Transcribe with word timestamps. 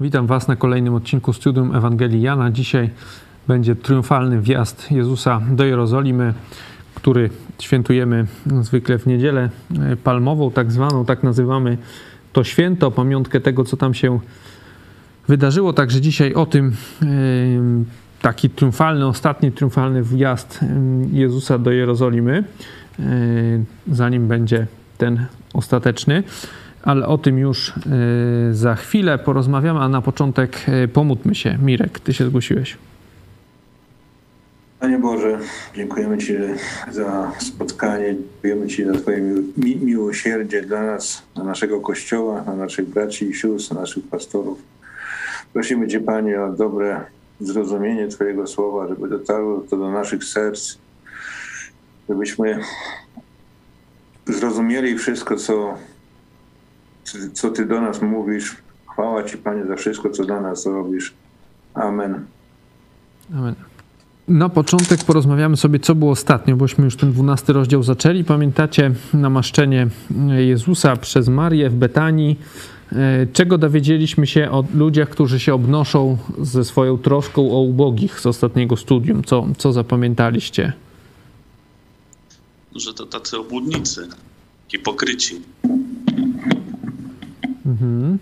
Witam 0.00 0.26
Was 0.26 0.48
na 0.48 0.56
kolejnym 0.56 0.94
odcinku 0.94 1.32
Studium 1.32 1.76
Ewangelii 1.76 2.22
Jana. 2.22 2.50
Dzisiaj 2.50 2.90
będzie 3.48 3.76
triumfalny 3.76 4.40
wjazd 4.40 4.90
Jezusa 4.90 5.40
do 5.50 5.64
Jerozolimy, 5.64 6.34
który 6.94 7.30
świętujemy 7.58 8.26
zwykle 8.60 8.98
w 8.98 9.06
niedzielę 9.06 9.50
palmową, 10.04 10.50
tak 10.50 10.72
zwaną, 10.72 11.04
tak 11.04 11.22
nazywamy 11.22 11.78
to 12.32 12.44
święto, 12.44 12.90
pamiątkę 12.90 13.40
tego, 13.40 13.64
co 13.64 13.76
tam 13.76 13.94
się 13.94 14.20
wydarzyło. 15.28 15.72
Także 15.72 16.00
dzisiaj 16.00 16.34
o 16.34 16.46
tym 16.46 16.72
taki 18.22 18.50
triumfalny, 18.50 19.06
ostatni 19.06 19.52
triumfalny 19.52 20.02
wjazd 20.02 20.60
Jezusa 21.12 21.58
do 21.58 21.70
Jerozolimy, 21.70 22.44
zanim 23.92 24.28
będzie 24.28 24.66
ten 24.98 25.26
ostateczny 25.54 26.22
ale 26.82 27.06
o 27.06 27.18
tym 27.18 27.38
już 27.38 27.68
y, 27.68 28.54
za 28.54 28.74
chwilę 28.74 29.18
porozmawiamy, 29.18 29.80
a 29.80 29.88
na 29.88 30.02
początek 30.02 30.68
y, 30.84 30.88
pomódlmy 30.88 31.34
się. 31.34 31.58
Mirek, 31.62 32.00
ty 32.00 32.14
się 32.14 32.26
zgłosiłeś. 32.26 32.76
Panie 34.80 34.98
Boże, 34.98 35.38
dziękujemy 35.74 36.18
Ci 36.18 36.34
za 36.90 37.32
spotkanie, 37.38 38.14
dziękujemy 38.14 38.66
Ci 38.66 38.84
za 38.84 38.92
Twoje 38.92 39.20
mi 39.56 39.76
miłosierdzie 39.76 40.62
dla 40.62 40.82
nas, 40.82 41.22
dla 41.34 41.44
naszego 41.44 41.80
Kościoła, 41.80 42.40
dla 42.40 42.54
naszych 42.54 42.88
braci 42.88 43.28
i 43.28 43.34
sióstr, 43.34 43.74
naszych 43.74 44.08
pastorów. 44.08 44.62
Prosimy 45.52 45.88
Cię, 45.88 46.00
Panie, 46.00 46.42
o 46.42 46.52
dobre 46.52 47.04
zrozumienie 47.40 48.08
Twojego 48.08 48.46
słowa, 48.46 48.88
żeby 48.88 49.08
dotarło 49.08 49.64
to 49.70 49.76
do 49.76 49.90
naszych 49.90 50.24
serc, 50.24 50.74
żebyśmy 52.08 52.60
zrozumieli 54.26 54.98
wszystko, 54.98 55.36
co 55.36 55.74
co 57.32 57.50
Ty 57.50 57.66
do 57.66 57.80
nas 57.80 58.02
mówisz. 58.02 58.56
Chwała 58.92 59.24
Ci, 59.24 59.38
Panie, 59.38 59.66
za 59.66 59.76
wszystko, 59.76 60.10
co 60.10 60.24
dla 60.24 60.40
nas 60.40 60.66
robisz. 60.66 61.14
Amen. 61.74 62.24
Amen. 63.34 63.54
Na 64.28 64.48
początek 64.48 65.04
porozmawiamy 65.04 65.56
sobie, 65.56 65.80
co 65.80 65.94
było 65.94 66.10
ostatnio, 66.10 66.56
bośmy 66.56 66.84
już 66.84 66.96
ten 66.96 67.12
dwunasty 67.12 67.52
rozdział 67.52 67.82
zaczęli. 67.82 68.24
Pamiętacie 68.24 68.90
namaszczenie 69.14 69.88
Jezusa 70.36 70.96
przez 70.96 71.28
Marię 71.28 71.70
w 71.70 71.74
Betanii? 71.74 72.38
E, 72.92 73.26
czego 73.32 73.58
dowiedzieliśmy 73.58 74.26
się 74.26 74.50
o 74.50 74.64
ludziach, 74.74 75.08
którzy 75.08 75.40
się 75.40 75.54
obnoszą 75.54 76.18
ze 76.42 76.64
swoją 76.64 76.98
troską 76.98 77.50
o 77.50 77.60
ubogich 77.60 78.20
z 78.20 78.26
ostatniego 78.26 78.76
studium? 78.76 79.24
Co, 79.24 79.46
co 79.58 79.72
zapamiętaliście? 79.72 80.72
Że 82.76 82.94
to 82.94 83.06
tacy 83.06 83.38
obłudnicy, 83.38 84.08
hipokryci. 84.68 85.40
Mhm. 87.68 88.18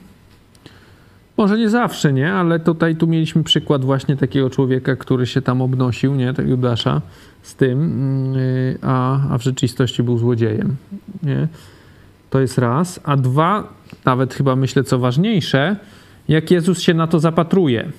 Może 1.36 1.58
nie 1.58 1.70
zawsze, 1.70 2.12
nie? 2.12 2.32
Ale 2.32 2.60
tutaj 2.60 2.96
tu 2.96 3.06
mieliśmy 3.06 3.42
przykład 3.42 3.84
właśnie 3.84 4.16
takiego 4.16 4.50
człowieka, 4.50 4.96
który 4.96 5.26
się 5.26 5.42
tam 5.42 5.62
obnosił, 5.62 6.14
nie? 6.14 6.34
Tak 6.34 6.48
Judasza 6.48 7.02
z 7.42 7.54
tym, 7.54 8.32
yy, 8.34 8.78
a, 8.82 9.28
a 9.30 9.38
w 9.38 9.42
rzeczywistości 9.42 10.02
był 10.02 10.18
złodziejem, 10.18 10.76
nie? 11.22 11.48
To 12.30 12.40
jest 12.40 12.58
raz. 12.58 13.00
A 13.04 13.16
dwa, 13.16 13.68
nawet 14.04 14.34
chyba 14.34 14.56
myślę, 14.56 14.84
co 14.84 14.98
ważniejsze, 14.98 15.76
jak 16.28 16.50
Jezus 16.50 16.80
się 16.80 16.94
na 16.94 17.06
to 17.06 17.20
zapatruje, 17.20 17.92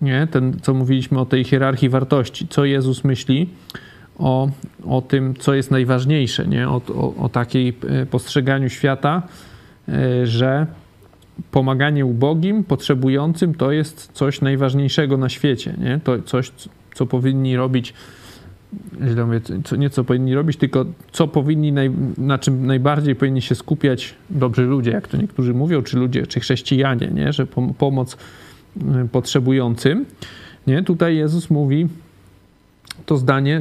nie? 0.00 0.28
Ten, 0.30 0.56
co 0.62 0.74
mówiliśmy 0.74 1.20
o 1.20 1.26
tej 1.26 1.44
hierarchii 1.44 1.88
wartości. 1.88 2.48
Co 2.48 2.64
Jezus 2.64 3.04
myśli 3.04 3.48
o, 4.18 4.50
o 4.86 5.02
tym, 5.02 5.34
co 5.34 5.54
jest 5.54 5.70
najważniejsze, 5.70 6.46
nie? 6.46 6.68
O, 6.68 6.80
o, 6.94 7.14
o 7.16 7.28
takiej 7.28 7.74
e, 7.88 8.06
postrzeganiu 8.06 8.68
świata, 8.68 9.22
yy, 9.88 10.26
że 10.26 10.66
pomaganie 11.50 12.06
ubogim, 12.06 12.64
potrzebującym 12.64 13.54
to 13.54 13.72
jest 13.72 14.10
coś 14.12 14.40
najważniejszego 14.40 15.16
na 15.16 15.28
świecie. 15.28 15.74
Nie? 15.78 16.00
To 16.04 16.22
coś, 16.22 16.52
co 16.94 17.06
powinni 17.06 17.56
robić, 17.56 17.94
źle 19.08 19.26
mówię, 19.26 19.40
co, 19.64 19.76
nie 19.76 19.90
co 19.90 20.04
powinni 20.04 20.34
robić, 20.34 20.56
tylko 20.56 20.84
co 21.12 21.28
powinni, 21.28 21.72
naj, 21.72 21.90
na 22.18 22.38
czym 22.38 22.66
najbardziej 22.66 23.14
powinni 23.14 23.42
się 23.42 23.54
skupiać 23.54 24.14
dobrzy 24.30 24.62
ludzie, 24.62 24.90
jak 24.90 25.08
to 25.08 25.16
niektórzy 25.16 25.54
mówią, 25.54 25.82
czy 25.82 25.96
ludzie, 25.96 26.26
czy 26.26 26.40
chrześcijanie, 26.40 27.10
nie? 27.14 27.32
że 27.32 27.46
pom 27.46 27.74
pomoc 27.74 28.16
y, 28.76 29.08
potrzebującym. 29.12 30.04
Nie? 30.66 30.82
Tutaj 30.82 31.16
Jezus 31.16 31.50
mówi 31.50 31.88
to 33.06 33.16
zdanie, 33.16 33.60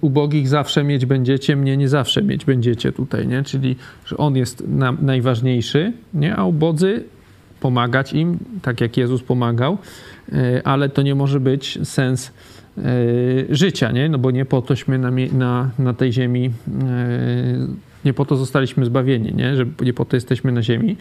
ubogich 0.00 0.48
zawsze 0.48 0.84
mieć 0.84 1.06
będziecie, 1.06 1.56
mnie 1.56 1.76
nie 1.76 1.88
zawsze 1.88 2.22
mieć 2.22 2.44
będziecie 2.44 2.92
tutaj, 2.92 3.26
nie? 3.26 3.42
Czyli, 3.42 3.76
że 4.04 4.16
On 4.16 4.36
jest 4.36 4.68
na, 4.68 4.92
najważniejszy, 4.92 5.92
nie? 6.14 6.36
A 6.36 6.44
ubodzy 6.44 7.04
pomagać 7.60 8.12
im, 8.12 8.38
tak 8.62 8.80
jak 8.80 8.96
Jezus 8.96 9.22
pomagał, 9.22 9.78
e, 10.32 10.66
ale 10.66 10.88
to 10.88 11.02
nie 11.02 11.14
może 11.14 11.40
być 11.40 11.78
sens 11.88 12.32
e, 12.78 12.82
życia, 13.50 13.92
nie? 13.92 14.08
No 14.08 14.18
bo 14.18 14.30
nie 14.30 14.44
po 14.44 14.62
tośmy 14.62 14.98
na, 14.98 15.10
na, 15.32 15.70
na 15.78 15.94
tej 15.94 16.12
ziemi, 16.12 16.50
e, 16.82 17.66
nie 18.04 18.14
po 18.14 18.24
to 18.24 18.36
zostaliśmy 18.36 18.84
zbawieni, 18.84 19.34
nie? 19.34 19.56
Że 19.56 19.66
nie 19.82 19.92
po 19.92 20.04
to 20.04 20.16
jesteśmy 20.16 20.52
na 20.52 20.62
ziemi. 20.62 20.96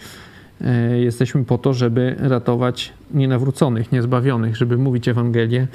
Jesteśmy 0.95 1.45
po 1.45 1.57
to, 1.57 1.73
żeby 1.73 2.15
ratować 2.19 2.93
nienawróconych, 3.11 3.91
niezbawionych, 3.91 4.55
żeby 4.55 4.77
mówić 4.77 5.07
Ewangelię 5.07 5.67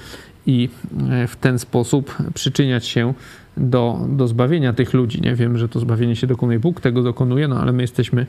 i 0.47 0.69
e, 1.11 1.27
w 1.27 1.37
ten 1.37 1.59
sposób 1.59 2.17
przyczyniać 2.35 2.87
się 2.87 3.15
do, 3.57 4.07
do 4.09 4.29
zbawienia 4.29 4.73
tych 4.73 4.95
ludzi. 4.95 5.21
Nie 5.21 5.35
wiem, 5.35 5.59
że 5.59 5.69
to 5.69 5.81
zbawienie 5.81 6.17
się 6.17 6.27
dokonuje 6.27 6.59
Bóg, 6.59 6.81
tego 6.81 7.03
dokonuje, 7.03 7.49
no 7.49 7.61
ale 7.61 7.73
my 7.73 7.83
jesteśmy 7.83 8.27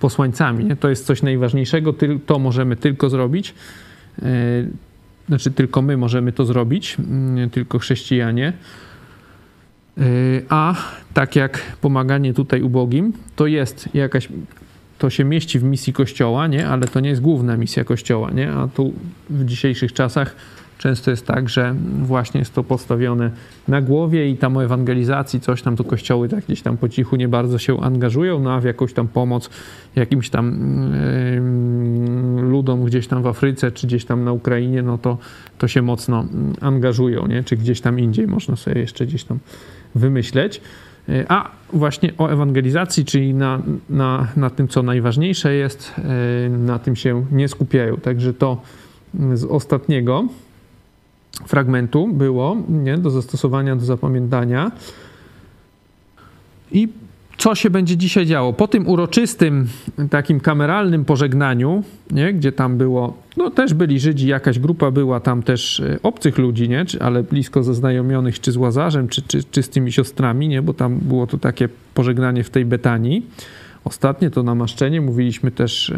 posłańcami. 0.00 0.64
Nie? 0.64 0.76
To 0.76 0.88
jest 0.88 1.06
coś 1.06 1.22
najważniejszego, 1.22 1.94
to 2.26 2.38
możemy 2.38 2.76
tylko 2.76 3.10
zrobić. 3.10 3.54
E, 4.22 4.24
znaczy, 5.28 5.50
tylko 5.50 5.82
my 5.82 5.96
możemy 5.96 6.32
to 6.32 6.44
zrobić, 6.44 6.96
mm, 6.98 7.50
tylko 7.50 7.78
chrześcijanie. 7.78 8.52
E, 9.98 10.02
a 10.48 10.74
tak 11.14 11.36
jak 11.36 11.76
pomaganie 11.80 12.34
tutaj 12.34 12.62
ubogim, 12.62 13.12
to 13.36 13.46
jest 13.46 13.88
jakaś 13.94 14.28
to 14.98 15.10
się 15.10 15.24
mieści 15.24 15.58
w 15.58 15.62
misji 15.62 15.92
Kościoła, 15.92 16.46
nie? 16.46 16.68
ale 16.68 16.88
to 16.88 17.00
nie 17.00 17.08
jest 17.08 17.20
główna 17.20 17.56
misja 17.56 17.84
Kościoła. 17.84 18.30
Nie? 18.30 18.52
A 18.52 18.68
tu 18.68 18.92
w 19.30 19.44
dzisiejszych 19.44 19.92
czasach 19.92 20.36
często 20.78 21.10
jest 21.10 21.26
tak, 21.26 21.48
że 21.48 21.74
właśnie 22.02 22.40
jest 22.40 22.54
to 22.54 22.64
postawione 22.64 23.30
na 23.68 23.80
głowie 23.80 24.30
i 24.30 24.36
tam 24.36 24.56
o 24.56 24.64
ewangelizacji 24.64 25.40
coś 25.40 25.62
tam, 25.62 25.76
to 25.76 25.84
kościoły 25.84 26.28
tak 26.28 26.44
gdzieś 26.44 26.62
tam 26.62 26.76
po 26.76 26.88
cichu 26.88 27.16
nie 27.16 27.28
bardzo 27.28 27.58
się 27.58 27.80
angażują, 27.80 28.40
no 28.40 28.52
a 28.52 28.60
w 28.60 28.64
jakąś 28.64 28.92
tam 28.92 29.08
pomoc 29.08 29.50
jakimś 29.96 30.30
tam 30.30 30.58
yy, 32.36 32.42
ludom 32.42 32.84
gdzieś 32.84 33.06
tam 33.06 33.22
w 33.22 33.26
Afryce, 33.26 33.72
czy 33.72 33.86
gdzieś 33.86 34.04
tam 34.04 34.24
na 34.24 34.32
Ukrainie, 34.32 34.82
no 34.82 34.98
to, 34.98 35.18
to 35.58 35.68
się 35.68 35.82
mocno 35.82 36.24
angażują, 36.60 37.26
nie? 37.26 37.44
Czy 37.44 37.56
gdzieś 37.56 37.80
tam 37.80 38.00
indziej 38.00 38.26
można 38.26 38.56
sobie 38.56 38.80
jeszcze 38.80 39.06
gdzieś 39.06 39.24
tam 39.24 39.38
wymyśleć. 39.94 40.60
E, 41.08 41.24
a 41.28 41.50
właśnie 41.72 42.12
o 42.18 42.28
ewangelizacji, 42.28 43.04
czyli 43.04 43.34
na, 43.34 43.62
na, 43.90 44.28
na 44.36 44.50
tym, 44.50 44.68
co 44.68 44.82
najważniejsze 44.82 45.54
jest, 45.54 45.94
e, 45.98 46.48
na 46.48 46.78
tym 46.78 46.96
się 46.96 47.26
nie 47.32 47.48
skupiają. 47.48 47.96
Także 47.96 48.34
to 48.34 48.62
z 49.34 49.44
ostatniego 49.44 50.24
fragmentu 51.46 52.08
było 52.08 52.56
nie, 52.68 52.98
do 52.98 53.10
zastosowania, 53.10 53.76
do 53.76 53.84
zapamiętania. 53.84 54.72
I 56.72 56.88
co 57.38 57.54
się 57.54 57.70
będzie 57.70 57.96
dzisiaj 57.96 58.26
działo? 58.26 58.52
Po 58.52 58.68
tym 58.68 58.88
uroczystym, 58.88 59.66
takim 60.10 60.40
kameralnym 60.40 61.04
pożegnaniu, 61.04 61.82
nie, 62.10 62.34
gdzie 62.34 62.52
tam 62.52 62.78
było, 62.78 63.16
no 63.36 63.50
też 63.50 63.74
byli 63.74 64.00
Żydzi, 64.00 64.26
jakaś 64.26 64.58
grupa 64.58 64.90
była 64.90 65.20
tam 65.20 65.42
też 65.42 65.80
e, 65.80 65.98
obcych 66.02 66.38
ludzi, 66.38 66.68
nie, 66.68 66.84
czy, 66.84 67.02
ale 67.02 67.22
blisko 67.22 67.62
zaznajomionych 67.62 68.40
czy 68.40 68.52
z 68.52 68.56
Łazarzem, 68.56 69.08
czy, 69.08 69.22
czy, 69.22 69.44
czy 69.44 69.62
z 69.62 69.68
tymi 69.68 69.92
siostrami, 69.92 70.48
nie, 70.48 70.62
bo 70.62 70.74
tam 70.74 70.98
było 70.98 71.26
to 71.26 71.38
takie 71.38 71.68
pożegnanie 71.94 72.44
w 72.44 72.50
tej 72.50 72.64
Betanii. 72.64 73.26
Ostatnie 73.84 74.30
to 74.30 74.42
namaszczenie, 74.42 75.00
mówiliśmy 75.00 75.50
też 75.50 75.92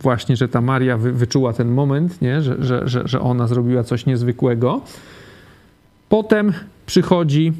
właśnie, 0.00 0.36
że 0.36 0.48
ta 0.48 0.60
Maria 0.60 0.96
wy, 0.96 1.12
wyczuła 1.12 1.52
ten 1.52 1.68
moment, 1.68 2.22
nie? 2.22 2.42
Że, 2.42 2.56
że, 2.58 2.88
że, 2.88 3.02
że 3.04 3.20
ona 3.20 3.46
zrobiła 3.46 3.84
coś 3.84 4.06
niezwykłego. 4.06 4.80
Potem 6.08 6.52
przychodzi 6.86 7.52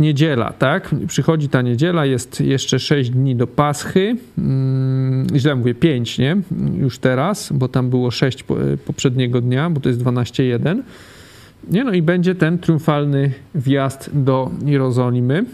niedziela, 0.00 0.52
tak? 0.52 0.94
Przychodzi 1.06 1.48
ta 1.48 1.62
niedziela, 1.62 2.06
jest 2.06 2.40
jeszcze 2.40 2.78
6 2.78 3.10
dni 3.10 3.36
do 3.36 3.46
Paschy. 3.46 4.16
Hmm, 4.36 5.26
źle 5.36 5.54
mówię, 5.54 5.74
5, 5.74 6.18
nie? 6.18 6.36
Już 6.78 6.98
teraz, 6.98 7.52
bo 7.52 7.68
tam 7.68 7.90
było 7.90 8.10
6 8.10 8.44
poprzedniego 8.86 9.40
dnia, 9.40 9.70
bo 9.70 9.80
to 9.80 9.88
jest 9.88 10.00
12.1. 10.00 10.82
Nie? 11.70 11.84
No 11.84 11.92
i 11.92 12.02
będzie 12.02 12.34
ten 12.34 12.58
triumfalny 12.58 13.32
wjazd 13.54 14.10
do 14.12 14.50
Jerozolimy. 14.64 15.44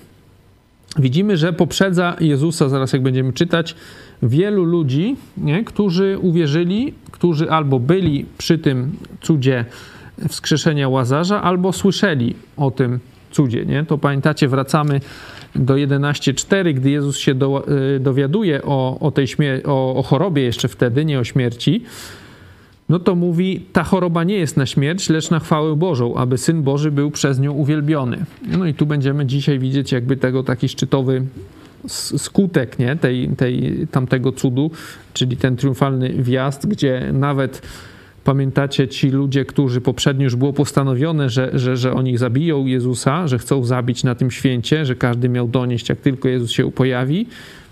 Widzimy, 0.98 1.36
że 1.36 1.52
poprzedza 1.52 2.16
Jezusa, 2.20 2.68
zaraz 2.68 2.92
jak 2.92 3.02
będziemy 3.02 3.32
czytać, 3.32 3.74
wielu 4.22 4.64
ludzi, 4.64 5.16
nie, 5.36 5.64
którzy 5.64 6.18
uwierzyli, 6.18 6.94
którzy 7.10 7.50
albo 7.50 7.80
byli 7.80 8.26
przy 8.38 8.58
tym 8.58 8.92
cudzie 9.20 9.64
wskrzeszenia 10.28 10.88
Łazarza, 10.88 11.42
albo 11.42 11.72
słyszeli 11.72 12.34
o 12.56 12.70
tym 12.70 12.98
cudzie, 13.30 13.66
nie? 13.66 13.84
To 13.84 13.98
pamiętacie, 13.98 14.48
wracamy 14.48 15.00
do 15.54 15.74
11.4, 15.74 16.74
gdy 16.74 16.90
Jezus 16.90 17.18
się 17.18 17.34
do, 17.34 17.64
y, 17.96 18.00
dowiaduje 18.00 18.62
o, 18.62 18.98
o 19.00 19.10
tej 19.10 19.26
o, 19.64 19.94
o 19.96 20.02
chorobie 20.02 20.42
jeszcze 20.42 20.68
wtedy, 20.68 21.04
nie 21.04 21.18
o 21.18 21.24
śmierci, 21.24 21.82
no 22.88 22.98
to 22.98 23.14
mówi, 23.14 23.66
ta 23.72 23.84
choroba 23.84 24.24
nie 24.24 24.34
jest 24.34 24.56
na 24.56 24.66
śmierć, 24.66 25.08
lecz 25.08 25.30
na 25.30 25.38
chwałę 25.40 25.76
Bożą, 25.76 26.14
aby 26.14 26.38
Syn 26.38 26.62
Boży 26.62 26.90
był 26.90 27.10
przez 27.10 27.40
nią 27.40 27.52
uwielbiony. 27.52 28.24
No 28.58 28.66
i 28.66 28.74
tu 28.74 28.86
będziemy 28.86 29.26
dzisiaj 29.26 29.58
widzieć 29.58 29.92
jakby 29.92 30.16
tego 30.16 30.42
taki 30.42 30.68
szczytowy 30.68 31.22
skutek 31.88 32.78
nie? 32.78 32.96
Tej, 32.96 33.28
tej, 33.28 33.86
tamtego 33.90 34.32
cudu, 34.32 34.70
czyli 35.14 35.36
ten 35.36 35.56
triumfalny 35.56 36.08
wjazd, 36.08 36.66
gdzie 36.66 37.10
nawet 37.12 37.62
pamiętacie 38.24 38.88
ci 38.88 39.10
ludzie, 39.10 39.44
którzy 39.44 39.80
poprzednio 39.80 40.24
już 40.24 40.36
było 40.36 40.52
postanowione, 40.52 41.30
że, 41.30 41.50
że, 41.54 41.76
że 41.76 41.92
oni 41.92 42.16
zabiją 42.16 42.66
Jezusa, 42.66 43.28
że 43.28 43.38
chcą 43.38 43.64
zabić 43.64 44.04
na 44.04 44.14
tym 44.14 44.30
święcie, 44.30 44.86
że 44.86 44.94
każdy 44.94 45.28
miał 45.28 45.48
donieść, 45.48 45.88
jak 45.88 46.00
tylko 46.00 46.28
Jezus 46.28 46.50
się 46.50 46.72
pojawi, 46.72 47.26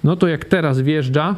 no 0.04 0.16
to 0.16 0.28
jak 0.28 0.44
teraz 0.44 0.80
wjeżdża, 0.80 1.36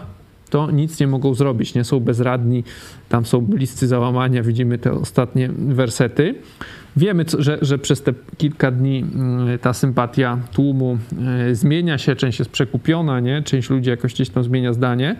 to 0.50 0.70
nic 0.70 1.00
nie 1.00 1.06
mogą 1.06 1.34
zrobić, 1.34 1.74
nie 1.74 1.84
są 1.84 2.00
bezradni, 2.00 2.64
tam 3.08 3.26
są 3.26 3.40
bliscy 3.40 3.86
załamania, 3.86 4.42
widzimy 4.42 4.78
te 4.78 4.92
ostatnie 4.92 5.50
wersety. 5.56 6.34
Wiemy, 6.96 7.24
że, 7.38 7.58
że 7.62 7.78
przez 7.78 8.02
te 8.02 8.14
kilka 8.38 8.70
dni 8.70 9.04
mm, 9.14 9.58
ta 9.58 9.72
sympatia 9.72 10.38
tłumu 10.52 10.98
e, 11.50 11.54
zmienia 11.54 11.98
się, 11.98 12.16
część 12.16 12.38
jest 12.38 12.50
przekupiona, 12.50 13.20
nie? 13.20 13.42
część 13.42 13.70
ludzi 13.70 13.90
jakoś 13.90 14.14
gdzieś 14.14 14.30
tam 14.30 14.44
zmienia 14.44 14.72
zdanie 14.72 15.16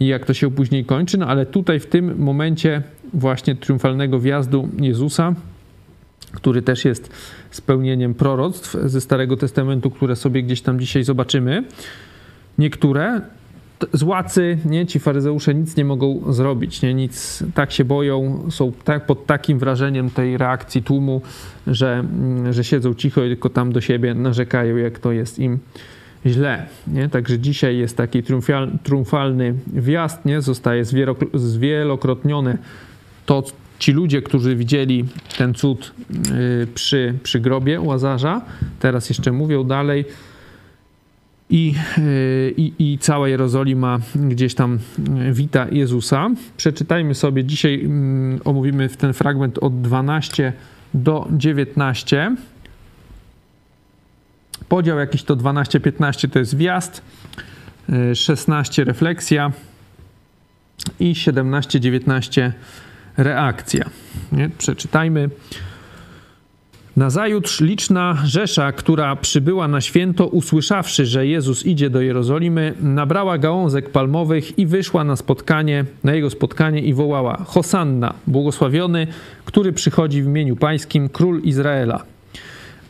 i 0.00 0.06
jak 0.06 0.26
to 0.26 0.34
się 0.34 0.50
później 0.50 0.84
kończy, 0.84 1.18
no 1.18 1.26
ale 1.26 1.46
tutaj 1.46 1.80
w 1.80 1.86
tym 1.86 2.18
momencie 2.18 2.82
właśnie 3.14 3.54
triumfalnego 3.54 4.20
wjazdu 4.20 4.68
Jezusa, 4.80 5.34
który 6.32 6.62
też 6.62 6.84
jest 6.84 7.10
spełnieniem 7.50 8.14
proroctw 8.14 8.76
ze 8.84 9.00
Starego 9.00 9.36
Testamentu, 9.36 9.90
które 9.90 10.16
sobie 10.16 10.42
gdzieś 10.42 10.60
tam 10.60 10.80
dzisiaj 10.80 11.04
zobaczymy, 11.04 11.64
niektóre 12.58 13.20
złacy, 13.92 14.58
nie, 14.64 14.86
ci 14.86 15.00
faryzeusze 15.00 15.54
nic 15.54 15.76
nie 15.76 15.84
mogą 15.84 16.32
zrobić, 16.32 16.82
nie, 16.82 16.94
nic, 16.94 17.42
tak 17.54 17.72
się 17.72 17.84
boją, 17.84 18.46
są 18.50 18.72
tak, 18.84 19.06
pod 19.06 19.26
takim 19.26 19.58
wrażeniem 19.58 20.10
tej 20.10 20.38
reakcji 20.38 20.82
tłumu, 20.82 21.22
że, 21.66 21.92
mm, 21.94 22.52
że 22.52 22.64
siedzą 22.64 22.94
cicho 22.94 23.24
i 23.24 23.28
tylko 23.28 23.50
tam 23.50 23.72
do 23.72 23.80
siebie 23.80 24.14
narzekają, 24.14 24.76
jak 24.76 24.98
to 24.98 25.12
jest 25.12 25.38
im 25.38 25.58
źle, 26.26 26.66
nie, 26.86 27.08
także 27.08 27.38
dzisiaj 27.38 27.78
jest 27.78 27.96
taki 27.96 28.22
triumfal, 28.22 28.70
triumfalny 28.82 29.54
wjazd, 29.66 30.24
nie, 30.24 30.40
zostaje 30.40 30.84
zwielokrotnione 31.34 32.58
to, 33.26 33.42
ci 33.78 33.92
ludzie, 33.92 34.22
którzy 34.22 34.56
widzieli 34.56 35.04
ten 35.38 35.54
cud 35.54 35.94
y, 36.10 36.66
przy, 36.74 37.14
przy 37.22 37.40
grobie 37.40 37.80
Łazarza, 37.80 38.40
teraz 38.80 39.08
jeszcze 39.08 39.32
mówią 39.32 39.64
dalej, 39.64 40.04
i, 41.54 41.74
y, 41.98 42.54
i, 42.56 42.72
i 42.78 42.98
cała 42.98 43.28
Jerozolima 43.28 43.98
gdzieś 44.14 44.54
tam 44.54 44.78
y, 45.28 45.32
wita 45.32 45.66
Jezusa. 45.70 46.30
Przeczytajmy 46.56 47.14
sobie 47.14 47.44
dzisiaj, 47.44 47.84
mm, 47.84 48.40
omówimy 48.44 48.88
ten 48.88 49.12
fragment 49.12 49.58
od 49.58 49.80
12 49.80 50.52
do 50.94 51.28
19. 51.32 52.36
Podział 54.68 54.98
jakiś 54.98 55.22
to 55.22 55.36
12-15 55.36 56.28
to 56.28 56.38
jest 56.38 56.56
wjazd, 56.56 57.02
16 58.14 58.82
y, 58.82 58.84
refleksja 58.84 59.52
i 61.00 61.12
17-19 61.12 62.50
reakcja. 63.16 63.90
Nie? 64.32 64.50
Przeczytajmy. 64.58 65.30
Nazajutrz 66.96 67.60
liczna 67.60 68.18
rzesza, 68.24 68.72
która 68.72 69.16
przybyła 69.16 69.68
na 69.68 69.80
święto, 69.80 70.26
usłyszawszy, 70.26 71.06
że 71.06 71.26
Jezus 71.26 71.66
idzie 71.66 71.90
do 71.90 72.00
Jerozolimy, 72.00 72.74
nabrała 72.80 73.38
gałązek 73.38 73.90
palmowych 73.90 74.58
i 74.58 74.66
wyszła 74.66 75.04
na 75.04 75.16
spotkanie, 75.16 75.84
na 76.04 76.14
jego 76.14 76.30
spotkanie 76.30 76.80
i 76.80 76.94
wołała: 76.94 77.36
Hosanna, 77.46 78.14
błogosławiony, 78.26 79.06
który 79.44 79.72
przychodzi 79.72 80.22
w 80.22 80.26
imieniu 80.26 80.56
pańskim, 80.56 81.08
król 81.08 81.40
Izraela. 81.42 82.04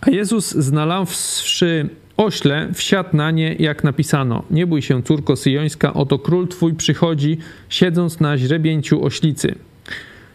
A 0.00 0.10
Jezus, 0.10 0.50
znalazłszy 0.50 1.88
ośle, 2.16 2.68
wsiadł 2.74 3.16
na 3.16 3.30
nie, 3.30 3.54
jak 3.54 3.84
napisano: 3.84 4.42
Nie 4.50 4.66
bój 4.66 4.82
się, 4.82 5.02
córko 5.02 5.36
syjońska, 5.36 5.94
oto 5.94 6.18
król 6.18 6.48
twój 6.48 6.74
przychodzi, 6.74 7.38
siedząc 7.68 8.20
na 8.20 8.38
źrebięciu 8.38 9.04
oślicy. 9.04 9.54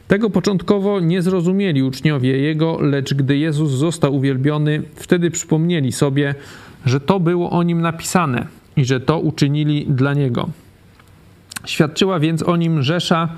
Tego 0.10 0.30
początkowo 0.30 1.00
nie 1.00 1.22
zrozumieli 1.22 1.84
uczniowie 1.84 2.38
jego, 2.38 2.78
lecz 2.82 3.14
gdy 3.14 3.38
Jezus 3.38 3.72
został 3.72 4.16
uwielbiony, 4.16 4.84
wtedy 4.96 5.32
przypomnieli 5.32 5.92
sobie, 5.92 6.36
że 6.86 7.00
to 7.00 7.20
było 7.20 7.50
o 7.50 7.64
nim 7.64 7.82
napisane 7.82 8.48
i 8.78 8.86
że 8.86 9.00
to 9.00 9.20
uczynili 9.20 9.86
dla 9.86 10.14
niego. 10.14 10.50
Świadczyła 11.66 12.20
więc 12.20 12.44
o 12.44 12.56
nim 12.56 12.84
Rzesza, 12.84 13.30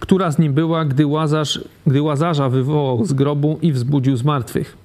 która 0.00 0.30
z 0.30 0.38
nim 0.38 0.52
była, 0.52 0.84
gdy, 0.84 1.06
Łazarz, 1.06 1.60
gdy 1.86 2.02
Łazarza 2.02 2.48
wywołał 2.48 3.04
z 3.04 3.12
grobu 3.12 3.58
i 3.62 3.72
wzbudził 3.72 4.16
z 4.16 4.24
martwych. 4.24 4.76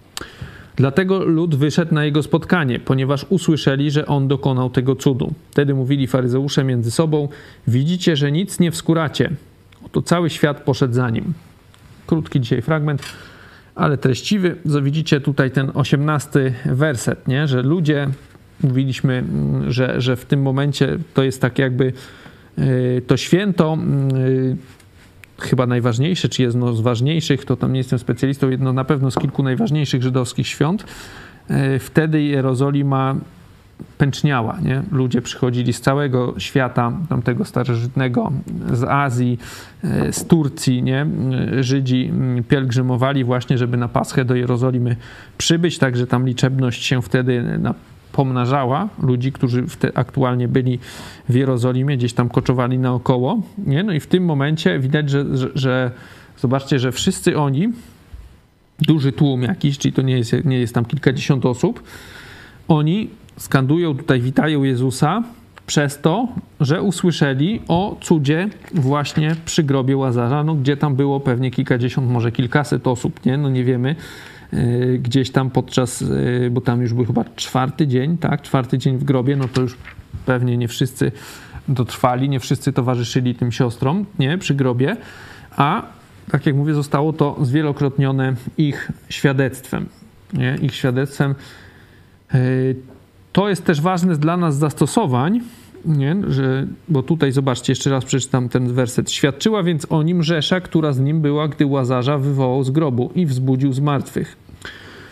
Dlatego 0.76 1.26
lud 1.26 1.56
wyszedł 1.56 1.94
na 1.94 2.06
jego 2.06 2.24
spotkanie, 2.24 2.80
ponieważ 2.80 3.26
usłyszeli, 3.30 3.92
że 3.92 4.06
on 4.06 4.28
dokonał 4.28 4.70
tego 4.70 4.96
cudu. 4.96 5.34
Wtedy 5.52 5.74
mówili 5.74 6.08
faryzeusze 6.08 6.64
między 6.64 6.92
sobą: 6.92 7.28
Widzicie, 7.68 8.16
że 8.16 8.32
nic 8.32 8.60
nie 8.60 8.72
wskuracie 8.72 9.30
to 9.92 10.02
cały 10.02 10.30
świat 10.30 10.62
poszedł 10.64 10.94
za 10.94 11.10
nim. 11.10 11.34
Krótki 12.08 12.42
dzisiaj 12.42 12.62
fragment, 12.62 13.02
ale 13.76 13.98
treściwy. 13.98 14.56
Widzicie 14.82 15.22
tutaj 15.22 15.52
ten 15.52 15.72
osiemnasty 15.74 16.54
werset, 16.66 17.28
nie? 17.28 17.48
że 17.48 17.62
ludzie, 17.62 18.08
mówiliśmy, 18.64 19.14
mm, 19.14 19.72
że, 19.72 20.02
że 20.02 20.16
w 20.16 20.26
tym 20.26 20.42
momencie 20.42 20.98
to 21.14 21.24
jest 21.24 21.42
tak 21.42 21.60
jakby 21.60 21.94
y, 22.60 23.02
to 23.08 23.18
święto, 23.18 23.78
y, 24.18 24.58
chyba 25.40 25.68
najważniejsze, 25.68 26.30
czy 26.30 26.42
jedno 26.42 26.74
z 26.74 26.82
ważniejszych, 26.82 27.46
to 27.46 27.56
tam 27.56 27.74
nie 27.74 27.80
jestem 27.80 28.00
specjalistą, 28.00 28.50
jedno 28.50 28.74
na 28.74 28.84
pewno 28.84 29.12
z 29.12 29.16
kilku 29.16 29.44
najważniejszych 29.44 30.04
żydowskich 30.04 30.48
świąt. 30.48 30.86
Y, 31.76 31.80
wtedy 31.80 32.22
Jerozolima 32.22 33.16
pęczniała. 33.98 34.58
Nie? 34.62 34.82
Ludzie 34.92 35.22
przychodzili 35.22 35.74
z 35.74 35.82
całego 35.82 36.34
świata, 36.38 36.92
tamtego 37.10 37.46
starożytnego, 37.46 38.32
z 38.74 38.84
Azji, 38.84 39.40
e, 39.84 40.14
z 40.14 40.26
Turcji. 40.26 40.84
Nie? 40.84 41.06
Żydzi 41.60 42.10
mm, 42.12 42.44
pielgrzymowali 42.44 43.24
właśnie, 43.24 43.58
żeby 43.58 43.78
na 43.78 43.88
Paschę 43.88 44.26
do 44.26 44.36
Jerozolimy 44.36 44.96
przybyć, 45.38 45.78
także 45.78 46.08
tam 46.08 46.26
liczebność 46.26 46.86
się 46.86 47.02
wtedy 47.02 47.60
pomnażała 48.12 48.90
ludzi, 49.04 49.32
którzy 49.32 49.66
aktualnie 49.94 50.48
byli 50.48 50.80
w 51.30 51.36
Jerozolimie, 51.36 51.98
gdzieś 51.98 52.14
tam 52.14 52.30
koczowali 52.30 52.80
naokoło. 52.80 53.42
Nie? 53.58 53.84
No 53.84 53.94
i 53.94 54.00
w 54.00 54.08
tym 54.08 54.26
momencie 54.26 54.80
widać, 54.80 55.10
że, 55.10 55.38
że, 55.38 55.50
że 55.56 55.92
zobaczcie, 56.38 56.80
że 56.80 56.92
wszyscy 56.92 57.38
oni, 57.38 57.70
duży 58.82 59.12
tłum 59.12 59.42
jakiś, 59.42 59.78
czyli 59.78 59.94
to 59.94 60.02
nie 60.02 60.18
jest, 60.18 60.46
nie 60.46 60.60
jest 60.60 60.74
tam 60.74 60.86
kilkadziesiąt 60.86 61.46
osób, 61.46 61.84
oni 62.68 63.10
skandują 63.42 63.98
tutaj, 63.98 64.22
witają 64.22 64.64
Jezusa 64.64 65.24
przez 65.68 66.02
to, 66.02 66.28
że 66.60 66.82
usłyszeli 66.82 67.62
o 67.68 67.98
cudzie 68.02 68.50
właśnie 68.74 69.36
przy 69.46 69.64
grobie 69.64 69.98
Łazarza, 69.98 70.44
no, 70.44 70.56
gdzie 70.56 70.78
tam 70.78 70.96
było 70.96 71.20
pewnie 71.20 71.52
kilkadziesiąt, 71.52 72.10
może 72.10 72.32
kilkaset 72.32 72.88
osób, 72.88 73.26
nie? 73.26 73.38
No 73.38 73.50
nie 73.50 73.64
wiemy. 73.64 73.96
Yy, 74.54 75.00
gdzieś 75.00 75.32
tam 75.32 75.50
podczas, 75.50 76.02
yy, 76.02 76.50
bo 76.52 76.62
tam 76.62 76.82
już 76.82 76.94
był 76.94 77.06
chyba 77.06 77.26
czwarty 77.36 77.88
dzień, 77.88 78.18
tak? 78.18 78.42
Czwarty 78.42 78.78
dzień 78.78 78.98
w 78.98 79.04
grobie, 79.04 79.36
no 79.36 79.48
to 79.48 79.62
już 79.62 79.78
pewnie 80.26 80.58
nie 80.58 80.68
wszyscy 80.68 81.12
dotrwali, 81.68 82.30
nie 82.30 82.40
wszyscy 82.40 82.74
towarzyszyli 82.74 83.36
tym 83.36 83.52
siostrom, 83.52 84.06
nie? 84.20 84.38
Przy 84.38 84.56
grobie, 84.56 84.98
a 85.58 85.86
tak 86.32 86.46
jak 86.46 86.56
mówię, 86.56 86.74
zostało 86.74 87.14
to 87.14 87.38
zwielokrotnione 87.42 88.36
ich 88.58 88.92
świadectwem, 89.10 89.86
nie? 90.34 90.58
Ich 90.62 90.76
świadectwem 90.76 91.36
yy, 92.34 92.76
to 93.32 93.50
jest 93.50 93.66
też 93.66 93.82
ważne 93.82 94.16
dla 94.16 94.38
nas 94.38 94.58
zastosowań, 94.58 95.42
nie? 95.86 96.16
Że, 96.28 96.68
bo 96.90 97.04
tutaj 97.04 97.32
zobaczcie, 97.32 97.72
jeszcze 97.72 97.90
raz 97.90 98.06
przeczytam 98.06 98.50
ten 98.50 98.74
werset. 98.74 99.12
Świadczyła 99.12 99.64
więc 99.64 99.88
o 99.90 100.04
nim 100.04 100.24
Rzesza, 100.24 100.62
która 100.62 100.94
z 100.94 101.00
nim 101.00 101.22
była, 101.22 101.48
gdy 101.48 101.66
Łazarza 101.66 102.18
wywołał 102.18 102.64
z 102.64 102.72
grobu 102.72 103.12
i 103.16 103.26
wzbudził 103.26 103.74
z 103.74 103.80
martwych. 103.80 104.38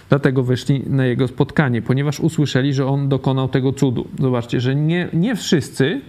Dlatego 0.09 0.43
weszli 0.43 0.83
na 0.89 1.05
jego 1.05 1.27
spotkanie, 1.27 1.81
ponieważ 1.81 2.19
usłyszeli, 2.19 2.73
że 2.73 2.87
on 2.87 3.09
dokonał 3.09 3.47
tego 3.47 3.73
cudu. 3.73 4.07
Zobaczcie, 4.19 4.59
że 4.59 4.75
nie, 4.75 5.09
nie 5.13 5.35
wszyscy, 5.35 6.01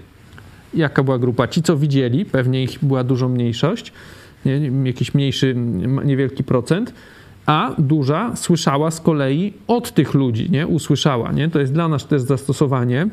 jaka 0.75 1.03
była 1.03 1.19
grupa, 1.19 1.49
ci 1.49 1.63
co 1.63 1.77
widzieli, 1.77 2.25
pewnie 2.25 2.63
ich 2.63 2.79
była 2.83 3.05
dużo 3.05 3.29
mniejszość, 3.29 3.93
nie? 4.45 4.71
jakiś 4.85 5.15
mniejszy, 5.15 5.55
niewielki 6.05 6.45
procent, 6.45 6.95
a 7.47 7.75
duża 7.79 8.37
słyszała 8.37 8.91
z 8.91 9.01
kolei 9.01 9.53
od 9.67 9.95
tych 9.95 10.15
ludzi, 10.15 10.51
nie? 10.51 10.67
Usłyszała, 10.67 11.33
nie? 11.33 11.49
To 11.49 11.61
jest 11.61 11.73
dla 11.73 11.89
nas 11.89 12.07
też 12.07 12.23
zastosowanie. 12.23 13.09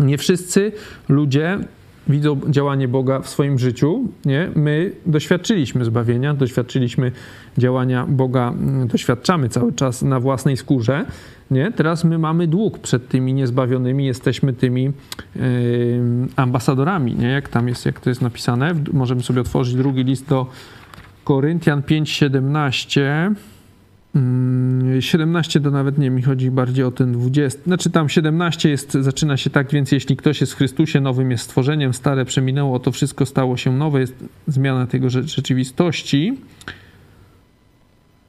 Nie 0.00 0.18
wszyscy 0.18 0.72
ludzie 1.08 1.58
widzą 2.08 2.40
działanie 2.48 2.88
Boga 2.88 3.20
w 3.20 3.28
swoim 3.28 3.58
życiu, 3.58 4.08
nie? 4.24 4.50
my 4.54 4.92
doświadczyliśmy 5.06 5.84
zbawienia, 5.84 6.34
doświadczyliśmy 6.34 7.12
działania 7.58 8.06
Boga, 8.08 8.48
mm, 8.48 8.88
doświadczamy 8.88 9.48
cały 9.48 9.72
czas 9.72 10.02
na 10.02 10.20
własnej 10.20 10.56
skórze. 10.56 11.04
Nie? 11.50 11.72
Teraz 11.72 12.04
my 12.04 12.18
mamy 12.18 12.46
dług 12.46 12.78
przed 12.78 13.08
tymi 13.08 13.34
niezbawionymi, 13.34 14.06
jesteśmy 14.06 14.52
tymi 14.52 14.82
yy, 14.84 15.42
ambasadorami, 16.36 17.14
nie? 17.14 17.28
jak 17.28 17.48
tam 17.48 17.68
jest, 17.68 17.86
jak 17.86 18.00
to 18.00 18.10
jest 18.10 18.22
napisane. 18.22 18.74
Możemy 18.92 19.22
sobie 19.22 19.40
otworzyć 19.40 19.74
drugi 19.74 20.04
list 20.04 20.28
do 20.28 20.46
Koryntian 21.26 21.82
5:17. 21.82 23.34
17 25.00 25.58
mm, 25.58 25.64
to 25.64 25.70
nawet 25.70 25.98
nie 25.98 26.10
mi 26.10 26.22
chodzi 26.22 26.50
bardziej 26.50 26.84
o 26.84 26.90
ten 26.90 27.12
20. 27.12 27.60
Znaczy 27.66 27.90
tam 27.90 28.08
17 28.08 28.68
jest, 28.68 28.92
zaczyna 28.92 29.36
się 29.36 29.50
tak, 29.50 29.70
więc 29.70 29.92
jeśli 29.92 30.16
ktoś 30.16 30.40
jest 30.40 30.52
w 30.52 30.56
Chrystusie, 30.56 31.00
nowym 31.00 31.30
jest 31.30 31.44
stworzeniem, 31.44 31.94
stare 31.94 32.24
przeminęło, 32.24 32.78
to 32.78 32.92
wszystko 32.92 33.26
stało 33.26 33.56
się 33.56 33.76
nowe, 33.76 34.00
jest 34.00 34.14
zmiana 34.46 34.86
tego 34.86 35.10
rzeczywistości. 35.10 36.38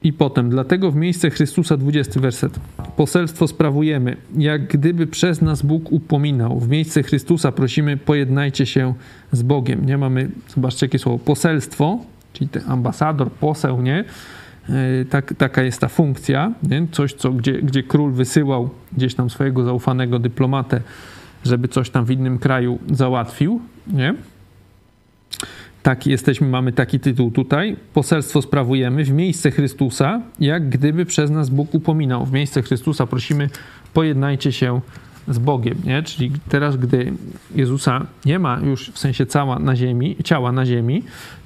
I 0.02 0.12
potem, 0.12 0.50
dlatego 0.50 0.90
w 0.90 0.96
miejsce 0.96 1.30
Chrystusa, 1.30 1.76
20 1.76 2.20
werset. 2.20 2.60
Poselstwo 2.96 3.48
sprawujemy, 3.48 4.16
jak 4.36 4.66
gdyby 4.66 5.06
przez 5.06 5.42
nas 5.42 5.62
Bóg 5.62 5.92
upominał. 5.92 6.60
W 6.60 6.68
miejsce 6.68 7.02
Chrystusa 7.02 7.52
prosimy, 7.52 7.96
pojednajcie 7.96 8.66
się 8.66 8.94
z 9.32 9.42
Bogiem. 9.42 9.86
Nie 9.86 9.98
mamy, 9.98 10.30
zobaczcie 10.54 10.86
jakie 10.86 10.98
słowo, 10.98 11.18
poselstwo, 11.18 11.98
czyli 12.38 12.50
ambasador, 12.68 13.30
poseł, 13.30 13.82
nie? 13.82 14.04
E, 14.68 15.04
tak, 15.04 15.34
taka 15.38 15.62
jest 15.62 15.80
ta 15.80 15.88
funkcja, 15.88 16.52
nie? 16.62 16.86
coś, 16.92 17.12
co, 17.12 17.32
gdzie, 17.32 17.52
gdzie 17.52 17.82
król 17.82 18.12
wysyłał 18.12 18.70
gdzieś 18.96 19.14
tam 19.14 19.30
swojego 19.30 19.64
zaufanego 19.64 20.18
dyplomatę, 20.18 20.80
żeby 21.44 21.68
coś 21.68 21.90
tam 21.90 22.04
w 22.04 22.10
innym 22.10 22.38
kraju 22.38 22.78
załatwił. 22.90 23.60
Nie? 23.86 24.14
Tak, 25.82 26.06
jesteśmy, 26.06 26.48
mamy 26.48 26.72
taki 26.72 27.00
tytuł 27.00 27.30
tutaj. 27.30 27.76
Poselstwo 27.94 28.42
sprawujemy 28.42 29.04
w 29.04 29.10
miejsce 29.10 29.50
Chrystusa, 29.50 30.20
jak 30.40 30.68
gdyby 30.68 31.06
przez 31.06 31.30
nas 31.30 31.50
Bóg 31.50 31.74
upominał. 31.74 32.26
W 32.26 32.32
miejsce 32.32 32.62
Chrystusa 32.62 33.06
prosimy, 33.06 33.50
pojednajcie 33.94 34.52
się 34.52 34.80
z 35.28 35.38
Bogiem, 35.38 35.78
nie? 35.84 36.02
Czyli 36.02 36.32
teraz, 36.48 36.76
gdy 36.76 37.12
Jezusa 37.54 38.06
nie 38.24 38.38
ma 38.38 38.60
już 38.60 38.90
w 38.90 38.98
sensie 38.98 39.26
cała 39.26 39.58
na 39.58 39.76
ziemi, 39.76 40.16
ciała 40.24 40.52
na 40.52 40.66
ziemi, 40.66 41.02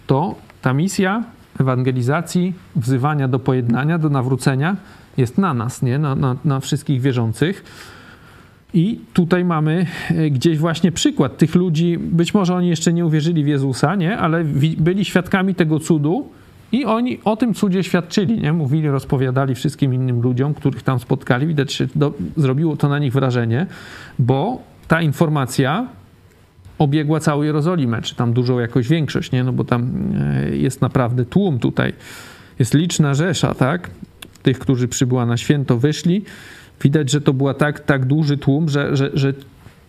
to 0.06 0.34
ta 0.62 0.72
misja 0.72 1.24
ewangelizacji, 1.60 2.54
wzywania 2.76 3.28
do 3.28 3.38
pojednania, 3.38 3.98
do 3.98 4.08
nawrócenia 4.08 4.76
jest 5.16 5.38
na 5.38 5.54
nas, 5.54 5.82
nie? 5.82 5.98
Na, 5.98 6.14
na, 6.14 6.36
na 6.44 6.60
wszystkich 6.60 7.00
wierzących. 7.00 7.64
I 8.74 9.00
tutaj 9.12 9.44
mamy 9.44 9.86
e, 10.10 10.30
gdzieś 10.30 10.58
właśnie 10.58 10.92
przykład 10.92 11.38
tych 11.38 11.54
ludzi, 11.54 11.98
być 11.98 12.34
może 12.34 12.54
oni 12.54 12.68
jeszcze 12.68 12.92
nie 12.92 13.06
uwierzyli 13.06 13.44
w 13.44 13.46
Jezusa, 13.46 13.94
nie? 13.94 14.18
ale 14.18 14.44
byli 14.78 15.04
świadkami 15.04 15.54
tego 15.54 15.80
cudu 15.80 16.28
i 16.72 16.84
oni 16.84 17.18
o 17.24 17.36
tym 17.36 17.54
cudzie 17.54 17.84
świadczyli, 17.84 18.40
nie? 18.40 18.52
mówili, 18.52 18.88
rozpowiadali 18.88 19.54
wszystkim 19.54 19.94
innym 19.94 20.22
ludziom, 20.22 20.54
których 20.54 20.82
tam 20.82 20.98
spotkali. 20.98 21.46
Widać, 21.46 21.76
że 21.76 21.86
do, 21.94 22.12
zrobiło 22.36 22.76
to 22.76 22.88
na 22.88 22.98
nich 22.98 23.12
wrażenie, 23.12 23.66
bo 24.18 24.62
ta 24.88 25.02
informacja 25.02 25.86
obiegła 26.82 27.20
całą 27.20 27.42
Jerozolimę, 27.42 28.02
czy 28.02 28.14
tam 28.14 28.32
dużą 28.32 28.58
jakoś 28.58 28.88
większość, 28.88 29.32
nie? 29.32 29.44
No 29.44 29.52
bo 29.52 29.64
tam 29.64 29.92
e, 30.20 30.56
jest 30.56 30.80
naprawdę 30.80 31.24
tłum 31.24 31.58
tutaj. 31.58 31.92
Jest 32.58 32.74
liczna 32.74 33.14
rzesza, 33.14 33.54
tak? 33.54 33.90
Tych, 34.42 34.58
którzy 34.58 34.88
przybyła 34.88 35.26
na 35.26 35.36
święto, 35.36 35.78
wyszli. 35.78 36.24
Widać, 36.82 37.10
że 37.10 37.20
to 37.20 37.32
była 37.32 37.54
tak, 37.54 37.80
tak 37.80 38.06
duży 38.06 38.38
tłum, 38.38 38.68
że, 38.68 38.96
że, 38.96 39.10
że 39.14 39.34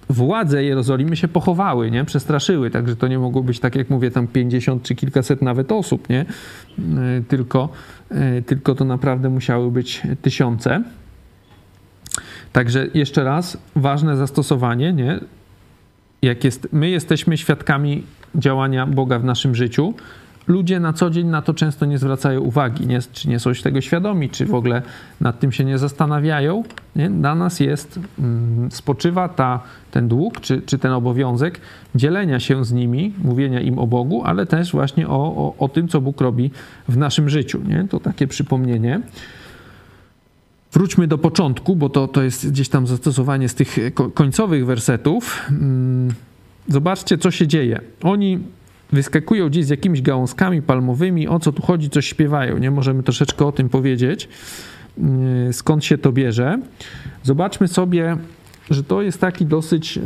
władze 0.09 0.63
Jerozolimy 0.63 1.15
się 1.15 1.27
pochowały, 1.27 1.91
nie? 1.91 2.05
Przestraszyły, 2.05 2.69
także 2.69 2.95
to 2.95 3.07
nie 3.07 3.19
mogło 3.19 3.43
być, 3.43 3.59
tak 3.59 3.75
jak 3.75 3.89
mówię, 3.89 4.11
tam 4.11 4.27
50 4.27 4.83
czy 4.83 4.95
kilkaset 4.95 5.41
nawet 5.41 5.71
osób, 5.71 6.09
nie? 6.09 6.19
E, 6.19 7.21
tylko, 7.27 7.69
e, 8.09 8.41
tylko 8.41 8.75
to 8.75 8.85
naprawdę 8.85 9.29
musiały 9.29 9.71
być 9.71 10.01
tysiące. 10.21 10.83
Także 12.53 12.87
jeszcze 12.93 13.23
raz, 13.23 13.57
ważne 13.75 14.17
zastosowanie, 14.17 14.93
nie? 14.93 15.19
Jak 16.23 16.43
jest, 16.43 16.67
my 16.71 16.89
jesteśmy 16.89 17.37
świadkami 17.37 18.03
działania 18.35 18.87
Boga 18.87 19.19
w 19.19 19.23
naszym 19.23 19.55
życiu, 19.55 19.93
ludzie 20.47 20.79
na 20.79 20.93
co 20.93 21.09
dzień 21.09 21.27
na 21.27 21.41
to 21.41 21.53
często 21.53 21.85
nie 21.85 21.97
zwracają 21.97 22.41
uwagi, 22.41 22.87
nie, 22.87 22.99
czy 23.13 23.29
nie 23.29 23.39
są 23.39 23.53
tego 23.53 23.81
świadomi, 23.81 24.29
czy 24.29 24.45
w 24.45 24.53
ogóle 24.53 24.81
nad 25.21 25.39
tym 25.39 25.51
się 25.51 25.65
nie 25.65 25.77
zastanawiają. 25.77 26.63
Nie? 26.95 27.09
Dla 27.09 27.35
nas 27.35 27.59
jest, 27.59 27.99
mm, 28.19 28.71
spoczywa 28.71 29.29
ta, 29.29 29.59
ten 29.91 30.07
dług, 30.07 30.41
czy, 30.41 30.61
czy 30.61 30.77
ten 30.77 30.91
obowiązek 30.91 31.59
dzielenia 31.95 32.39
się 32.39 32.65
z 32.65 32.71
nimi, 32.71 33.13
mówienia 33.23 33.59
im 33.59 33.79
o 33.79 33.87
Bogu, 33.87 34.23
ale 34.25 34.45
też 34.45 34.71
właśnie 34.71 35.07
o, 35.07 35.13
o, 35.13 35.55
o 35.59 35.69
tym, 35.69 35.87
co 35.87 36.01
Bóg 36.01 36.21
robi 36.21 36.51
w 36.87 36.97
naszym 36.97 37.29
życiu. 37.29 37.61
Nie? 37.67 37.87
To 37.89 37.99
takie 37.99 38.27
przypomnienie. 38.27 39.01
Wróćmy 40.73 41.07
do 41.07 41.17
początku, 41.17 41.75
bo 41.75 41.89
to, 41.89 42.07
to 42.07 42.23
jest 42.23 42.49
gdzieś 42.49 42.69
tam 42.69 42.87
zastosowanie 42.87 43.49
z 43.49 43.55
tych 43.55 43.77
końcowych 44.13 44.65
wersetów. 44.65 45.41
Mm, 45.49 46.13
zobaczcie, 46.67 47.17
co 47.17 47.31
się 47.31 47.47
dzieje. 47.47 47.81
Oni 48.03 48.39
wyskakują 48.91 49.49
gdzieś 49.49 49.65
z 49.65 49.69
jakimiś 49.69 50.01
gałązkami 50.01 50.61
palmowymi, 50.61 51.27
o 51.27 51.39
co 51.39 51.51
tu 51.51 51.61
chodzi, 51.61 51.89
coś 51.89 52.07
śpiewają. 52.07 52.57
Nie 52.57 52.71
możemy 52.71 53.03
troszeczkę 53.03 53.45
o 53.45 53.51
tym 53.51 53.69
powiedzieć, 53.69 54.29
mm, 54.97 55.53
skąd 55.53 55.85
się 55.85 55.97
to 55.97 56.11
bierze. 56.11 56.59
Zobaczmy 57.23 57.67
sobie, 57.67 58.17
że 58.69 58.83
to 58.83 59.01
jest 59.01 59.21
taki 59.21 59.45
dosyć 59.45 59.99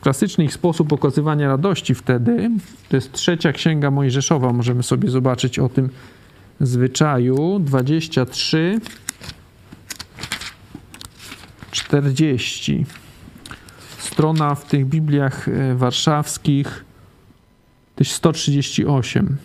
klasyczny 0.00 0.44
ich 0.44 0.52
sposób 0.52 0.92
okazywania 0.92 1.48
radości 1.48 1.94
wtedy. 1.94 2.50
To 2.88 2.96
jest 2.96 3.12
trzecia 3.12 3.52
księga 3.52 3.90
Mojżeszowa. 3.90 4.52
Możemy 4.52 4.82
sobie 4.82 5.10
zobaczyć 5.10 5.58
o 5.58 5.68
tym 5.68 5.88
zwyczaju. 6.60 7.60
23 7.64 8.80
40. 11.70 12.86
Strona 13.98 14.54
w 14.54 14.64
tych 14.64 14.86
Bibliach 14.86 15.48
e, 15.48 15.74
warszawskich 15.74 16.84
to 17.96 18.04
jest 18.04 18.12
138. 18.12 19.36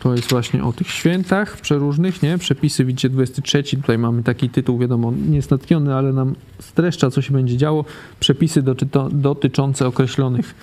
To 0.00 0.14
jest 0.14 0.30
właśnie 0.30 0.64
o 0.64 0.72
tych 0.72 0.90
świętach 0.90 1.60
przeróżnych, 1.60 2.22
nie? 2.22 2.38
Przepisy, 2.38 2.84
widzicie, 2.84 3.08
23. 3.08 3.62
Tutaj 3.62 3.98
mamy 3.98 4.22
taki 4.22 4.50
tytuł, 4.50 4.78
wiadomo, 4.78 5.12
niestatkiony, 5.28 5.94
ale 5.94 6.12
nam 6.12 6.34
streszcza, 6.60 7.10
co 7.10 7.22
się 7.22 7.32
będzie 7.32 7.56
działo. 7.56 7.84
Przepisy 8.20 8.62
dotyczące 9.10 9.86
określonych 9.86 10.54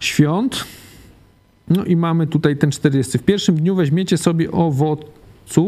świąt. 0.00 0.64
No 1.68 1.84
i 1.84 1.96
mamy 1.96 2.26
tutaj 2.26 2.56
ten 2.56 2.70
40. 2.70 3.18
W 3.18 3.22
pierwszym 3.22 3.54
dniu 3.54 3.74
weźmiecie 3.74 4.18
sobie 4.18 4.52
owoc 4.52 5.00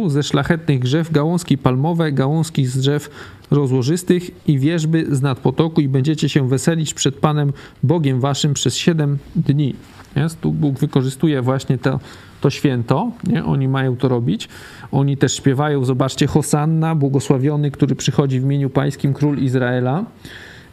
ze 0.07 0.23
szlachetnych 0.23 0.81
drzew, 0.81 1.13
gałązki 1.13 1.59
palmowe, 1.59 2.13
gałązki 2.13 2.67
z 2.67 2.79
drzew 2.79 3.11
rozłożystych 3.51 4.49
i 4.49 4.59
wierzby 4.59 5.07
z 5.11 5.23
nadpotoku 5.23 5.81
i 5.81 5.89
będziecie 5.89 6.29
się 6.29 6.49
weselić 6.49 6.95
przed 6.95 7.15
Panem 7.15 7.53
Bogiem 7.83 8.21
waszym 8.21 8.55
przez 8.55 8.77
siedem 8.77 9.19
dni. 9.37 9.75
Jest? 10.17 10.41
Tu 10.41 10.53
Bóg 10.53 10.79
wykorzystuje 10.79 11.43
właśnie 11.43 11.79
to, 11.79 12.01
to 12.41 12.51
święto, 12.51 13.11
nie? 13.27 13.45
oni 13.45 13.69
mają 13.69 13.97
to 13.97 14.09
robić. 14.09 14.49
Oni 14.93 15.17
też 15.17 15.37
śpiewają, 15.37 15.85
zobaczcie, 15.85 16.27
Hosanna, 16.27 16.95
błogosławiony, 16.95 17.71
który 17.71 17.95
przychodzi 17.95 18.41
w 18.41 18.43
imieniu 18.43 18.71
pańskim, 18.71 19.15
król 19.15 19.39
Izraela. 19.39 20.05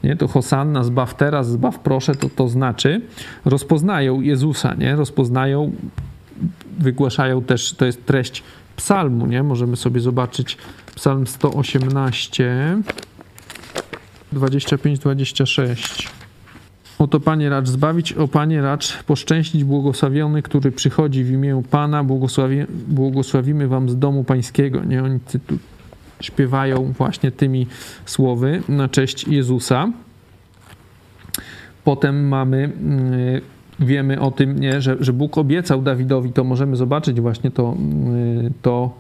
Nie? 0.04 0.16
To 0.16 0.28
Hosanna, 0.28 0.84
zbaw 0.84 1.16
teraz, 1.16 1.50
zbaw 1.50 1.80
proszę, 1.80 2.16
to 2.16 2.30
to 2.30 2.50
znaczy. 2.50 3.02
Rozpoznają 3.46 4.22
Jezusa, 4.22 4.74
nie? 4.74 4.96
rozpoznają, 4.96 5.72
wygłaszają 6.80 7.42
też, 7.42 7.74
to 7.74 7.86
jest 7.86 8.06
treść 8.06 8.44
psalmu, 8.76 9.28
nie? 9.28 9.44
Możemy 9.44 9.76
sobie 9.76 10.02
zobaczyć 10.02 10.58
psalm 10.96 11.28
118, 11.28 12.78
25-26. 14.34 16.10
Oto 17.00 17.20
Panie 17.20 17.50
racz 17.50 17.68
zbawić, 17.68 18.14
o 18.14 18.28
Panie 18.28 18.62
racz 18.62 19.04
poszczęścić 19.04 19.64
błogosławiony, 19.64 20.42
który 20.42 20.72
przychodzi 20.72 21.24
w 21.24 21.32
imię 21.32 21.64
Pana, 21.70 22.04
błogosławi, 22.04 22.58
błogosławimy 22.88 23.68
Wam 23.68 23.90
z 23.90 23.98
domu 23.98 24.24
Pańskiego. 24.24 24.84
Nie? 24.84 25.04
Oni 25.04 25.20
tu 25.20 25.40
śpiewają 26.22 26.94
właśnie 26.98 27.32
tymi 27.32 27.68
słowy 28.06 28.62
na 28.70 28.90
cześć 28.90 29.28
Jezusa. 29.28 29.92
Potem 31.84 32.28
mamy 32.28 32.58
mm, 32.58 33.42
wiemy 33.80 34.20
o 34.20 34.32
tym, 34.32 34.60
nie, 34.60 34.82
że, 34.82 34.98
że 35.00 35.14
Bóg 35.14 35.38
obiecał 35.38 35.82
Dawidowi, 35.82 36.32
to 36.32 36.44
możemy 36.44 36.76
zobaczyć 36.76 37.22
właśnie 37.22 37.52
to, 37.52 37.76
y, 38.46 38.52
to, 38.62 38.94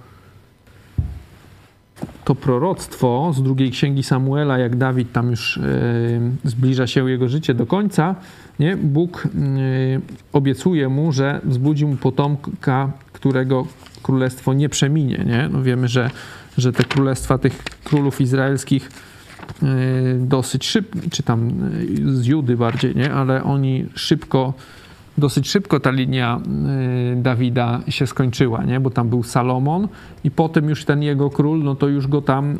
to 2.25 2.35
proroctwo 2.35 3.31
z 3.35 3.43
drugiej 3.43 3.71
księgi 3.71 4.03
Samuela, 4.03 4.57
jak 4.57 4.75
Dawid 4.75 5.11
tam 5.11 5.29
już 5.29 5.57
y, 5.57 5.61
zbliża 6.43 6.87
się 6.87 7.09
jego 7.09 7.27
życie 7.27 7.53
do 7.53 7.65
końca, 7.65 8.15
nie? 8.59 8.77
Bóg 8.77 9.25
y, 9.25 9.29
obiecuje 10.33 10.89
mu, 10.89 11.11
że 11.11 11.41
wzbudzi 11.43 11.85
mu 11.85 11.95
potomka, 11.95 12.91
którego 13.13 13.67
królestwo 14.03 14.53
nie 14.53 14.69
przeminie. 14.69 15.23
Nie? 15.25 15.49
No 15.51 15.63
wiemy, 15.63 15.87
że, 15.87 16.09
że 16.57 16.73
te 16.73 16.83
królestwa 16.83 17.37
tych 17.37 17.63
królów 17.83 18.21
izraelskich 18.21 18.89
dosyć 20.19 20.65
szybko, 20.65 20.99
czy 21.11 21.23
tam 21.23 21.51
z 22.05 22.25
Judy 22.25 22.57
bardziej, 22.57 22.95
nie? 22.95 23.13
Ale 23.13 23.43
oni 23.43 23.85
szybko 23.95 24.53
dosyć 25.17 25.49
szybko 25.49 25.79
ta 25.79 25.91
linia 25.91 26.39
y, 27.13 27.21
Dawida 27.21 27.81
się 27.87 28.07
skończyła, 28.07 28.63
nie? 28.63 28.79
bo 28.79 28.89
tam 28.89 29.09
był 29.09 29.23
Salomon 29.23 29.87
i 30.23 30.31
potem 30.31 30.69
już 30.69 30.85
ten 30.85 31.03
jego 31.03 31.29
król, 31.29 31.63
no 31.63 31.75
to 31.75 31.87
już 31.87 32.07
go 32.07 32.21
tam 32.21 32.57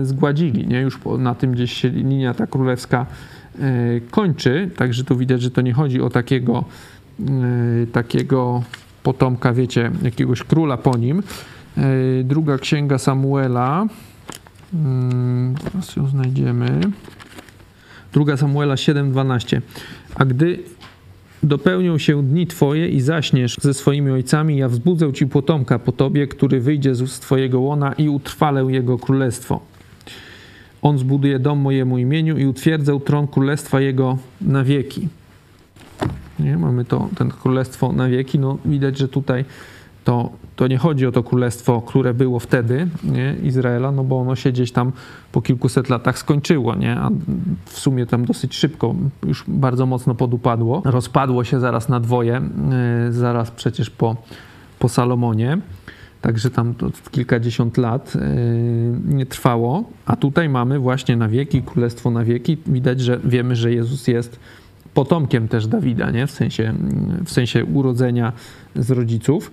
y, 0.00 0.04
zgładzili, 0.04 0.66
nie? 0.66 0.80
już 0.80 0.98
na 1.18 1.34
tym 1.34 1.52
gdzieś 1.52 1.72
się 1.72 1.88
linia 1.88 2.34
ta 2.34 2.46
królewska 2.46 3.06
y, 3.58 4.02
kończy, 4.10 4.70
także 4.76 5.04
tu 5.04 5.16
widać, 5.16 5.42
że 5.42 5.50
to 5.50 5.60
nie 5.60 5.72
chodzi 5.72 6.00
o 6.00 6.10
takiego 6.10 6.64
takiego 7.92 8.62
potomka, 9.02 9.52
wiecie, 9.52 9.90
jakiegoś 10.02 10.42
króla 10.42 10.76
po 10.76 10.96
nim. 10.96 11.22
Druga 12.24 12.58
księga 12.58 12.98
Samuela, 12.98 13.86
teraz 15.64 15.96
ją 15.96 16.06
znajdziemy. 16.06 16.80
Druga 18.12 18.36
Samuela 18.36 18.74
7:12. 18.74 19.60
A 20.14 20.24
gdy 20.24 20.58
dopełnią 21.42 21.98
się 21.98 22.22
dni 22.22 22.46
Twoje 22.46 22.88
i 22.88 23.00
zaśniesz 23.00 23.56
ze 23.62 23.74
swoimi 23.74 24.10
ojcami, 24.10 24.56
ja 24.56 24.68
wzbudzę 24.68 25.12
Ci 25.12 25.26
potomka 25.26 25.78
po 25.78 25.92
Tobie, 25.92 26.26
który 26.26 26.60
wyjdzie 26.60 26.94
z 26.94 27.20
Twojego 27.20 27.60
łona 27.60 27.92
i 27.92 28.08
utrwalę 28.08 28.66
Jego 28.68 28.98
królestwo. 28.98 29.60
On 30.82 30.98
zbuduje 30.98 31.38
dom 31.38 31.58
mojemu 31.58 31.98
imieniu 31.98 32.38
i 32.38 32.46
utwierdzę 32.46 33.00
tron 33.00 33.26
królestwa 33.26 33.80
Jego 33.80 34.18
na 34.40 34.64
wieki. 34.64 35.08
Nie? 36.38 36.58
Mamy 36.58 36.84
to, 36.84 37.08
ten 37.16 37.30
królestwo 37.30 37.92
na 37.92 38.08
wieki. 38.08 38.38
No, 38.38 38.58
widać, 38.64 38.98
że 38.98 39.08
tutaj 39.08 39.44
to, 40.04 40.32
to 40.56 40.66
nie 40.66 40.78
chodzi 40.78 41.06
o 41.06 41.12
to 41.12 41.22
królestwo, 41.22 41.82
które 41.82 42.14
było 42.14 42.38
wtedy 42.38 42.88
nie, 43.04 43.36
Izraela, 43.42 43.92
no 43.92 44.04
bo 44.04 44.20
ono 44.20 44.36
się 44.36 44.52
gdzieś 44.52 44.72
tam 44.72 44.92
po 45.32 45.42
kilkuset 45.42 45.88
latach 45.88 46.18
skończyło, 46.18 46.74
nie? 46.74 46.96
a 46.96 47.10
w 47.66 47.78
sumie 47.78 48.06
tam 48.06 48.24
dosyć 48.24 48.54
szybko 48.56 48.94
już 49.26 49.44
bardzo 49.48 49.86
mocno 49.86 50.14
podupadło. 50.14 50.82
Rozpadło 50.84 51.44
się 51.44 51.60
zaraz 51.60 51.88
na 51.88 52.00
dwoje, 52.00 52.40
yy, 53.06 53.12
zaraz 53.12 53.50
przecież 53.50 53.90
po, 53.90 54.16
po 54.78 54.88
Salomonie. 54.88 55.58
Także 56.20 56.50
tam 56.50 56.74
to 56.74 56.90
kilkadziesiąt 57.10 57.76
lat 57.76 58.14
yy, 58.14 58.20
nie 59.16 59.26
trwało, 59.26 59.84
a 60.06 60.16
tutaj 60.16 60.48
mamy 60.48 60.78
właśnie 60.78 61.16
na 61.16 61.28
wieki, 61.28 61.62
królestwo 61.62 62.10
na 62.10 62.24
wieki. 62.24 62.56
Widać, 62.66 63.00
że 63.00 63.20
wiemy, 63.24 63.56
że 63.56 63.72
Jezus 63.72 64.08
jest 64.08 64.38
potomkiem 64.94 65.48
też 65.48 65.66
Dawida, 65.66 66.10
nie? 66.10 66.26
W 66.26 66.30
sensie, 66.30 66.74
w 67.24 67.30
sensie 67.30 67.64
urodzenia 67.64 68.32
z 68.76 68.90
rodziców. 68.90 69.50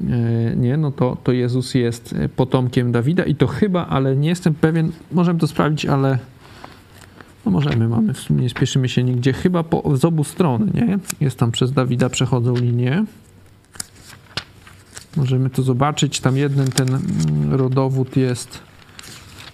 E, 0.00 0.56
nie, 0.56 0.76
no 0.76 0.90
to, 0.90 1.16
to 1.24 1.32
Jezus 1.32 1.74
jest 1.74 2.12
e, 2.12 2.28
potomkiem 2.28 2.92
Dawida 2.92 3.24
i 3.24 3.34
to 3.34 3.46
chyba, 3.46 3.86
ale 3.86 4.16
nie 4.16 4.28
jestem 4.28 4.54
pewien, 4.54 4.92
możemy 5.12 5.40
to 5.40 5.46
sprawdzić, 5.46 5.86
ale 5.86 6.18
no 7.46 7.52
możemy, 7.52 7.88
mamy, 7.88 8.14
w 8.14 8.18
sumie 8.18 8.42
nie 8.42 8.50
spieszymy 8.50 8.88
się 8.88 9.04
nigdzie, 9.04 9.32
chyba 9.32 9.62
po, 9.62 9.96
z 9.96 10.04
obu 10.04 10.24
stron, 10.24 10.70
nie? 10.74 10.98
Jest 11.20 11.38
tam 11.38 11.52
przez 11.52 11.72
Dawida 11.72 12.08
przechodzą 12.08 12.56
linie. 12.56 13.04
Możemy 15.16 15.50
to 15.50 15.62
zobaczyć, 15.62 16.20
tam 16.20 16.36
jeden 16.36 16.66
ten 16.66 16.88
mm, 16.88 17.54
rodowód 17.54 18.16
jest 18.16 18.60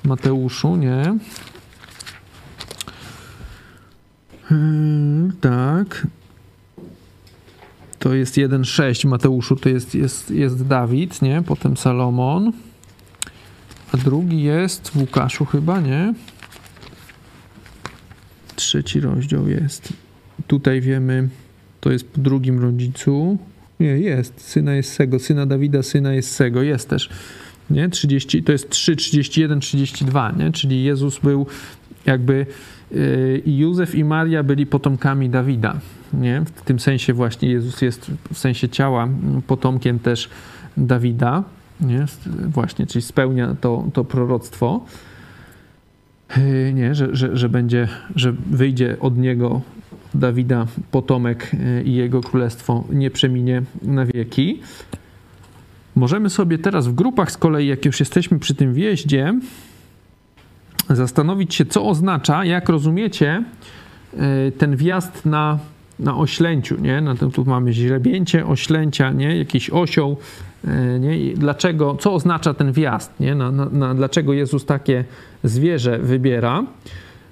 Mateuszu, 0.05 0.77
nie? 0.77 1.19
Hmm, 4.45 5.33
tak, 5.41 6.07
to 8.09 8.15
jest 8.15 8.35
1,6 8.35 9.09
Mateuszu, 9.09 9.57
to 9.57 9.69
jest, 9.69 9.95
jest, 9.95 10.31
jest 10.31 10.67
Dawid, 10.67 11.23
nie? 11.23 11.43
Potem 11.47 11.77
Salomon. 11.77 12.53
A 13.93 13.97
drugi 13.97 14.43
jest 14.43 14.89
w 14.89 14.97
Łukaszu 14.97 15.45
chyba, 15.45 15.81
nie? 15.81 16.15
Trzeci 18.57 19.01
rozdział 19.01 19.49
jest. 19.49 19.93
Tutaj 20.47 20.81
wiemy, 20.81 21.29
to 21.81 21.93
jest 21.93 22.09
po 22.09 22.21
drugim 22.21 22.61
rodzicu. 22.61 23.39
Nie, 23.81 23.99
jest. 23.99 24.41
Syna 24.41 24.75
jest 24.75 24.93
Sego, 24.93 25.19
syna 25.19 25.47
Dawida, 25.47 25.83
syna 25.83 26.13
jest 26.13 26.31
Sego. 26.31 26.63
Jest 26.63 26.89
też. 26.89 27.11
Nie? 27.71 27.89
30, 27.89 28.43
to 28.43 28.53
jest 28.53 28.71
3, 28.71 28.97
31, 28.97 29.61
32, 29.61 30.33
nie? 30.33 30.53
Czyli 30.53 30.85
Jezus 30.85 31.19
był 31.19 31.47
jakby 32.07 32.47
yy, 32.91 33.43
i 33.47 33.59
Józef 33.59 33.95
i 33.95 34.05
Maria 34.05 34.43
byli 34.43 34.67
potomkami 34.67 35.31
Dawida 35.31 35.81
nie? 36.13 36.43
W 36.55 36.63
tym 36.63 36.81
sensie 36.81 37.13
właśnie 37.13 37.49
Jezus 37.49 37.83
jest 37.83 38.11
w 38.33 38.39
sensie 38.39 38.69
ciała 38.69 39.09
potomkiem 39.47 39.99
też 39.99 40.29
Dawida, 40.77 41.45
nie? 41.81 42.07
Właśnie, 42.49 42.87
czyli 42.87 43.03
spełnia 43.03 43.57
to, 43.61 43.85
to 43.93 44.05
proroctwo, 44.05 44.85
yy, 46.37 46.73
nie? 46.75 46.95
Że, 46.95 47.17
że, 47.17 47.37
że 47.37 47.49
będzie, 47.49 47.89
że 48.17 48.33
wyjdzie 48.33 48.97
od 49.01 49.19
niego 49.19 49.61
Dawida 50.15 50.67
potomek 50.91 51.51
yy, 51.53 51.83
i 51.83 51.95
jego 51.95 52.21
królestwo 52.21 52.85
nie 52.91 53.11
przeminie 53.11 53.63
na 53.83 54.07
wieki. 54.07 54.61
Możemy 55.95 56.31
sobie 56.31 56.59
teraz 56.59 56.89
w 56.89 56.95
grupach 56.95 57.33
z 57.33 57.37
kolei, 57.37 57.67
jak 57.67 57.85
już 57.85 58.01
jesteśmy 58.01 58.39
przy 58.39 58.55
tym 58.55 58.75
wjeździe, 58.75 59.35
zastanowić 60.91 61.55
się, 61.55 61.67
co 61.67 61.87
oznacza, 61.87 62.45
jak 62.45 62.69
rozumiecie 62.69 63.43
yy, 64.13 64.53
ten 64.59 64.77
wjazd 64.77 65.27
na 65.27 65.59
na 66.01 66.17
oślęciu, 66.17 66.81
nie? 66.81 67.01
No 67.01 67.15
to 67.15 67.29
tu 67.29 67.45
mamy 67.45 67.73
źrebięcie 67.73 68.47
oślęcia, 68.47 69.13
nie? 69.13 69.37
Jakiś 69.39 69.71
osioł, 69.71 70.17
e, 70.65 70.99
nie? 70.99 71.35
dlaczego, 71.35 71.97
co 72.01 72.13
oznacza 72.13 72.55
ten 72.55 72.73
wjazd, 72.73 73.21
nie? 73.21 73.35
Na, 73.35 73.51
na, 73.51 73.65
na, 73.65 73.95
dlaczego 73.95 74.33
Jezus 74.33 74.65
takie 74.65 75.05
zwierzę 75.45 75.99
wybiera? 75.99 76.65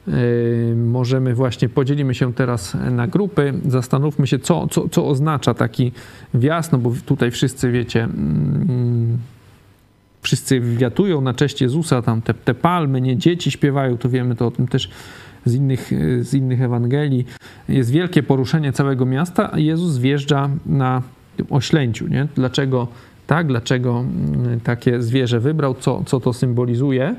Yy, 0.07 0.77
możemy 0.77 1.35
właśnie, 1.35 1.69
podzielimy 1.69 2.15
się 2.15 2.35
teraz 2.35 2.77
na 2.91 3.07
grupy, 3.07 3.55
zastanówmy 3.69 4.27
się, 4.27 4.39
co, 4.39 4.67
co, 4.69 4.89
co 4.89 5.09
oznacza 5.09 5.55
taki 5.55 5.93
wjazd, 6.35 6.73
no 6.73 6.79
bo 6.79 6.93
tutaj 7.07 7.31
wszyscy 7.31 7.71
wiecie, 7.73 8.05
mm, 8.05 9.19
wszyscy 10.23 10.61
wiatują 10.61 11.21
na 11.21 11.35
cześć 11.35 11.61
Jezusa, 11.61 12.03
tam 12.03 12.23
te, 12.23 12.35
te 12.35 12.55
palmy, 12.55 13.01
nie 13.01 13.17
dzieci 13.17 13.51
śpiewają, 13.51 13.99
to 13.99 14.09
wiemy 14.09 14.37
to 14.37 14.47
o 14.47 14.51
tym 14.51 14.69
też 14.69 14.91
z 15.47 15.55
innych, 15.55 15.91
z 16.21 16.35
innych 16.35 16.63
Ewangelii. 16.63 17.27
Jest 17.69 17.91
wielkie 17.91 18.23
poruszenie 18.23 18.73
całego 18.73 19.07
miasta, 19.07 19.53
a 19.53 19.59
Jezus 19.59 19.99
wjeżdża 19.99 20.51
na 20.67 21.03
oślęciu. 21.51 22.09
Nie? 22.09 22.29
Dlaczego 22.35 22.89
tak? 23.27 23.47
Dlaczego 23.47 24.01
mm, 24.01 24.61
takie 24.61 25.03
zwierzę 25.03 25.41
wybrał? 25.41 25.75
Co, 25.75 26.03
co 26.07 26.21
to 26.21 26.33
symbolizuje? 26.33 27.17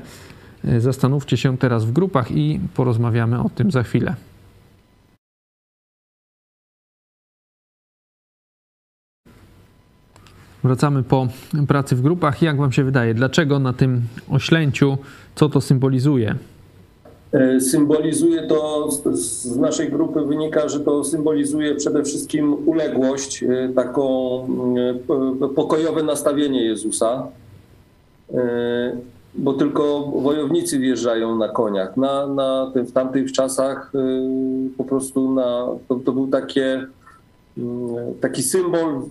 Zastanówcie 0.78 1.36
się 1.36 1.58
teraz 1.58 1.84
w 1.84 1.92
grupach 1.92 2.30
i 2.30 2.60
porozmawiamy 2.74 3.40
o 3.40 3.48
tym 3.48 3.70
za 3.70 3.82
chwilę. 3.82 4.14
Wracamy 10.64 11.02
po 11.02 11.28
pracy 11.68 11.96
w 11.96 12.02
grupach. 12.02 12.42
Jak 12.42 12.56
Wam 12.56 12.72
się 12.72 12.84
wydaje, 12.84 13.14
dlaczego 13.14 13.58
na 13.58 13.72
tym 13.72 14.02
oślęciu, 14.28 14.98
co 15.34 15.48
to 15.48 15.60
symbolizuje? 15.60 16.34
E, 17.32 17.60
symbolizuje 17.60 18.42
to, 18.42 18.88
z 19.12 19.56
naszej 19.56 19.90
grupy 19.90 20.20
wynika, 20.20 20.68
że 20.68 20.80
to 20.80 21.04
symbolizuje 21.04 21.74
przede 21.74 22.02
wszystkim 22.02 22.68
uległość, 22.68 23.42
e, 23.42 23.68
taką 23.74 24.04
e, 25.42 25.48
pokojowe 25.48 26.02
nastawienie 26.02 26.64
Jezusa, 26.64 27.26
bo 29.34 29.52
tylko 29.52 30.12
wojownicy 30.16 30.78
wjeżdżają 30.78 31.36
na 31.36 31.48
koniach. 31.48 31.96
Na, 31.96 32.26
na, 32.26 32.72
w 32.74 32.92
tamtych 32.92 33.32
czasach 33.32 33.92
po 34.78 34.84
prostu 34.84 35.34
na, 35.34 35.66
to, 35.88 35.94
to 35.94 36.12
był 36.12 36.26
takie, 36.26 36.86
taki 38.20 38.42
symbol 38.42 39.02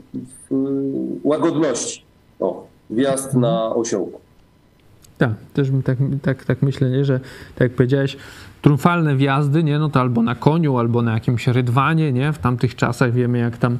łagodności. 1.23 2.03
O, 2.39 2.67
wjazd 2.89 3.33
na 3.33 3.75
osiołku. 3.75 4.26
Tak, 5.17 5.31
też 5.53 5.71
bym 5.71 5.83
tak, 5.83 5.97
tak, 6.21 6.45
tak 6.45 6.61
myślę, 6.61 6.89
nie? 6.89 7.05
że 7.05 7.19
tak 7.55 7.61
jak 7.61 7.71
powiedziałeś, 7.71 8.17
triumfalne 8.61 9.15
wjazdy, 9.15 9.63
nie? 9.63 9.79
No 9.79 9.89
to 9.89 9.99
albo 9.99 10.21
na 10.21 10.35
koniu, 10.35 10.77
albo 10.77 11.01
na 11.01 11.13
jakimś 11.13 11.47
rydwanie, 11.47 12.13
nie? 12.13 12.33
W 12.33 12.39
tamtych 12.39 12.75
czasach 12.75 13.13
wiemy, 13.13 13.37
jak 13.37 13.57
tam 13.57 13.77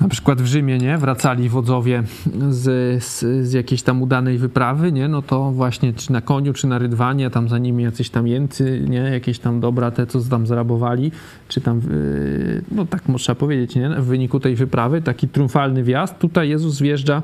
na 0.00 0.08
przykład 0.08 0.42
w 0.42 0.46
Rzymie, 0.46 0.78
nie? 0.78 0.98
Wracali 0.98 1.48
wodzowie 1.48 2.02
z, 2.50 3.04
z, 3.04 3.46
z, 3.48 3.52
jakiejś 3.52 3.82
tam 3.82 4.02
udanej 4.02 4.38
wyprawy, 4.38 4.92
nie? 4.92 5.08
No 5.08 5.22
to 5.22 5.52
właśnie 5.52 5.92
czy 5.92 6.12
na 6.12 6.20
koniu, 6.20 6.52
czy 6.52 6.66
na 6.66 6.78
rydwanie, 6.78 7.30
tam 7.30 7.48
za 7.48 7.58
nimi 7.58 7.84
jacyś 7.84 8.10
tam 8.10 8.26
jęcy, 8.26 8.84
nie? 8.88 8.98
Jakieś 8.98 9.38
tam 9.38 9.60
dobra, 9.60 9.90
te 9.90 10.06
co 10.06 10.20
tam 10.20 10.46
zrabowali, 10.46 11.12
czy 11.48 11.60
tam, 11.60 11.80
yy, 11.90 12.62
no 12.72 12.86
tak 12.86 13.08
można 13.08 13.34
powiedzieć, 13.34 13.76
nie? 13.76 13.88
W 13.88 14.04
wyniku 14.04 14.40
tej 14.40 14.56
wyprawy, 14.56 15.02
taki 15.02 15.28
triumfalny 15.28 15.82
wjazd. 15.82 16.18
Tutaj 16.18 16.48
Jezus 16.48 16.80
wjeżdża 16.80 17.22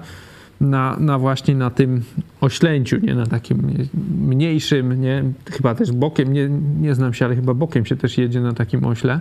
na, 0.62 0.96
na 1.00 1.18
właśnie 1.18 1.54
na 1.54 1.70
tym 1.70 2.02
oślęciu, 2.40 2.98
nie 2.98 3.14
na 3.14 3.26
takim 3.26 3.88
mniejszym, 4.20 5.00
nie, 5.00 5.24
chyba 5.50 5.74
też 5.74 5.92
bokiem, 5.92 6.32
nie, 6.32 6.48
nie 6.80 6.94
znam 6.94 7.14
się, 7.14 7.24
ale 7.24 7.36
chyba 7.36 7.54
bokiem 7.54 7.86
się 7.86 7.96
też 7.96 8.18
jedzie 8.18 8.40
na 8.40 8.52
takim 8.52 8.84
ośle. 8.84 9.20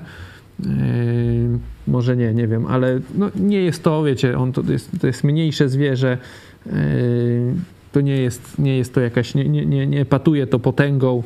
Yy, 0.59 0.69
może 1.87 2.17
nie, 2.17 2.33
nie 2.33 2.47
wiem, 2.47 2.65
ale 2.65 2.99
no, 3.15 3.29
nie 3.35 3.63
jest 3.63 3.83
to, 3.83 4.03
wiecie, 4.03 4.37
on 4.37 4.51
to 4.51 4.61
jest, 4.71 4.91
to 5.01 5.07
jest 5.07 5.23
mniejsze 5.23 5.69
zwierzę. 5.69 6.17
Yy, 6.65 6.73
to 7.91 8.01
nie 8.01 8.17
jest, 8.17 8.59
nie 8.59 8.77
jest 8.77 8.93
to 8.93 9.01
jakaś, 9.01 9.35
nie, 9.35 9.49
nie, 9.49 9.65
nie, 9.65 9.87
nie 9.87 10.05
patuje 10.05 10.47
to 10.47 10.59
potęgą, 10.59 11.23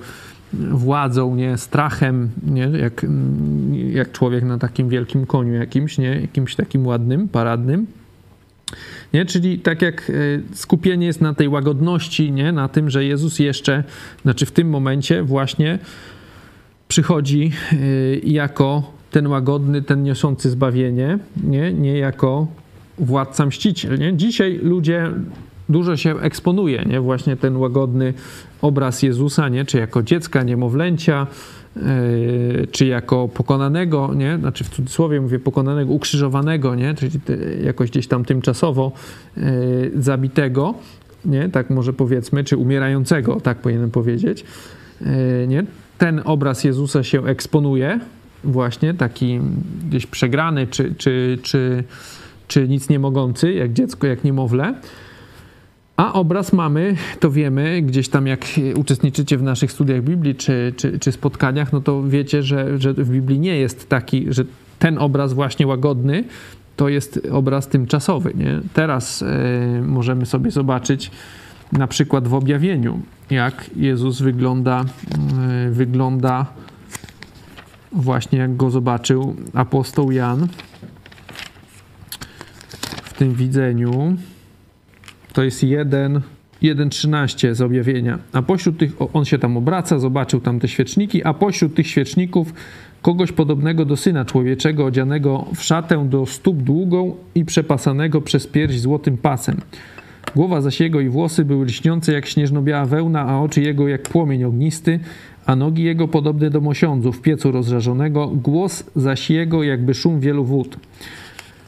władzą, 0.54 1.36
nie, 1.36 1.58
strachem, 1.58 2.30
nie, 2.48 2.62
jak, 2.62 3.06
jak 3.94 4.12
człowiek 4.12 4.44
na 4.44 4.58
takim 4.58 4.90
wielkim 4.90 5.26
koniu 5.26 5.54
jakimś, 5.54 5.98
nie, 5.98 6.22
jakimś 6.22 6.56
takim 6.56 6.88
ładnym, 6.88 7.28
paradnym. 7.28 7.88
Nie? 9.14 9.26
Czyli 9.26 9.60
tak 9.60 9.82
jak 9.82 10.10
e, 10.10 10.14
skupienie 10.56 11.08
jest 11.08 11.22
na 11.22 11.34
tej 11.34 11.50
łagodności, 11.50 12.32
nie? 12.32 12.52
na 12.52 12.68
tym, 12.68 12.90
że 12.90 13.06
Jezus 13.06 13.40
jeszcze, 13.40 13.84
znaczy 14.22 14.46
w 14.46 14.52
tym 14.52 14.70
momencie 14.70 15.24
właśnie 15.24 15.80
przychodzi 16.88 17.52
e, 17.72 17.76
jako 18.24 18.94
ten 19.12 19.28
łagodny, 19.28 19.82
ten 19.82 20.04
niosący 20.04 20.50
zbawienie, 20.50 21.20
nie, 21.44 21.74
nie 21.74 21.98
jako 21.98 22.48
władca 22.98 23.46
mściciel. 23.46 24.00
Nie? 24.00 24.18
Dzisiaj 24.18 24.60
ludzie 24.64 25.12
dużo 25.70 25.98
się 25.98 26.20
eksponuje, 26.20 26.86
nie? 26.86 27.02
Właśnie 27.02 27.36
ten 27.36 27.58
łagodny 27.58 28.14
obraz 28.62 29.04
Jezusa, 29.04 29.50
nie? 29.50 29.66
Czy 29.66 29.78
jako 29.78 30.04
dziecka, 30.04 30.44
niemowlęcia, 30.44 31.28
czy 32.72 32.86
jako 32.86 33.28
pokonanego, 33.28 34.14
nie? 34.14 34.38
Znaczy 34.38 34.64
w 34.64 34.70
cudzysłowie 34.70 35.22
mówię 35.22 35.40
pokonanego, 35.40 35.94
ukrzyżowanego, 35.94 36.76
nie? 36.76 36.94
Czyli 36.94 37.20
jakoś 37.64 37.90
gdzieś 37.90 38.08
tam 38.08 38.26
tymczasowo 38.26 38.92
yy, 39.38 39.44
zabitego, 39.96 40.74
nie? 41.26 41.50
Tak 41.50 41.70
może 41.70 41.94
powiedzmy, 41.94 42.44
czy 42.44 42.58
umierającego, 42.58 43.42
tak 43.42 43.58
powinienem 43.58 43.92
powiedzieć, 43.92 44.46
yy, 45.02 45.08
nie? 45.48 45.64
Ten 45.98 46.22
obraz 46.26 46.64
Jezusa 46.64 47.04
się 47.04 47.26
eksponuje, 47.26 48.00
właśnie 48.44 48.94
taki 48.94 49.40
gdzieś 49.90 50.06
przegrany, 50.06 50.68
czy, 50.68 50.96
czy, 50.98 51.38
czy, 51.42 51.84
czy 52.48 52.68
nic 52.68 52.90
nie 52.90 53.00
mogący, 53.00 53.54
jak 53.54 53.74
dziecko, 53.74 54.08
jak 54.08 54.24
niemowlę. 54.24 54.74
A 55.98 56.14
obraz 56.14 56.54
mamy, 56.54 56.96
to 57.20 57.32
wiemy, 57.32 57.82
gdzieś 57.82 58.10
tam 58.10 58.28
jak 58.28 58.46
uczestniczycie 58.76 59.38
w 59.38 59.44
naszych 59.44 59.72
studiach 59.72 60.02
Biblii 60.02 60.36
czy, 60.36 60.74
czy, 60.78 61.00
czy 61.00 61.12
spotkaniach, 61.12 61.74
no 61.74 61.82
to 61.82 62.04
wiecie, 62.04 62.44
że, 62.44 62.80
że 62.80 62.94
w 62.94 63.10
Biblii 63.10 63.40
nie 63.40 63.58
jest 63.58 63.90
taki, 63.90 64.26
że 64.30 64.46
ten 64.80 64.98
obraz 64.98 65.34
właśnie 65.34 65.68
łagodny 65.68 66.24
to 66.76 66.90
jest 66.90 67.28
obraz 67.32 67.68
tymczasowy. 67.68 68.34
Nie? 68.36 68.62
Teraz 68.74 69.22
y, 69.22 69.26
możemy 69.82 70.26
sobie 70.26 70.52
zobaczyć 70.52 71.12
na 71.72 71.88
przykład 71.88 72.28
w 72.28 72.34
objawieniu, 72.34 73.00
jak 73.30 73.70
Jezus 73.76 74.22
wygląda, 74.22 74.86
y, 75.68 75.72
wygląda 75.72 76.46
właśnie 77.92 78.40
jak 78.40 78.56
go 78.56 78.70
zobaczył 78.70 79.36
apostoł 79.54 80.12
Jan 80.12 80.48
w 83.04 83.14
tym 83.14 83.34
widzeniu. 83.34 84.18
To 85.36 85.44
jest 85.44 85.64
1, 85.64 86.22
1.13 86.64 87.54
z 87.54 87.62
objawienia. 87.62 88.20
A 88.34 88.42
pośród 88.42 88.78
tych, 88.78 88.92
on 89.14 89.26
się 89.26 89.40
tam 89.40 89.58
obraca, 89.58 90.00
zobaczył 90.00 90.42
tam 90.42 90.60
te 90.60 90.68
świeczniki, 90.68 91.24
a 91.24 91.34
pośród 91.34 91.76
tych 91.76 91.88
świeczników 91.88 92.54
kogoś 93.02 93.32
podobnego 93.32 93.86
do 93.86 93.98
syna 93.98 94.26
człowieczego, 94.26 94.86
odzianego 94.86 95.46
w 95.56 95.64
szatę 95.64 96.10
do 96.10 96.26
stóp 96.26 96.58
długą 96.58 97.16
i 97.36 97.46
przepasanego 97.46 98.22
przez 98.22 98.48
pierś 98.48 98.80
złotym 98.80 99.18
pasem. 99.18 99.58
Głowa 100.36 100.62
zaś 100.62 100.80
jego 100.80 101.00
i 101.00 101.10
włosy 101.10 101.46
były 101.46 101.66
lśniące 101.66 102.14
jak 102.14 102.26
śnieżno-biała 102.26 102.86
wełna, 102.86 103.22
a 103.22 103.40
oczy 103.40 103.62
jego 103.62 103.88
jak 103.88 104.02
płomień 104.02 104.44
ognisty, 104.44 105.00
a 105.46 105.56
nogi 105.56 105.84
jego 105.84 106.08
podobne 106.08 106.50
do 106.50 106.62
mosiądzu 106.62 107.12
w 107.12 107.22
piecu 107.22 107.52
rozżarzonego, 107.52 108.28
głos 108.28 108.84
zaś 108.96 109.30
jego 109.30 109.64
jakby 109.64 109.94
szum 109.94 110.20
wielu 110.20 110.46
wód. 110.46 110.78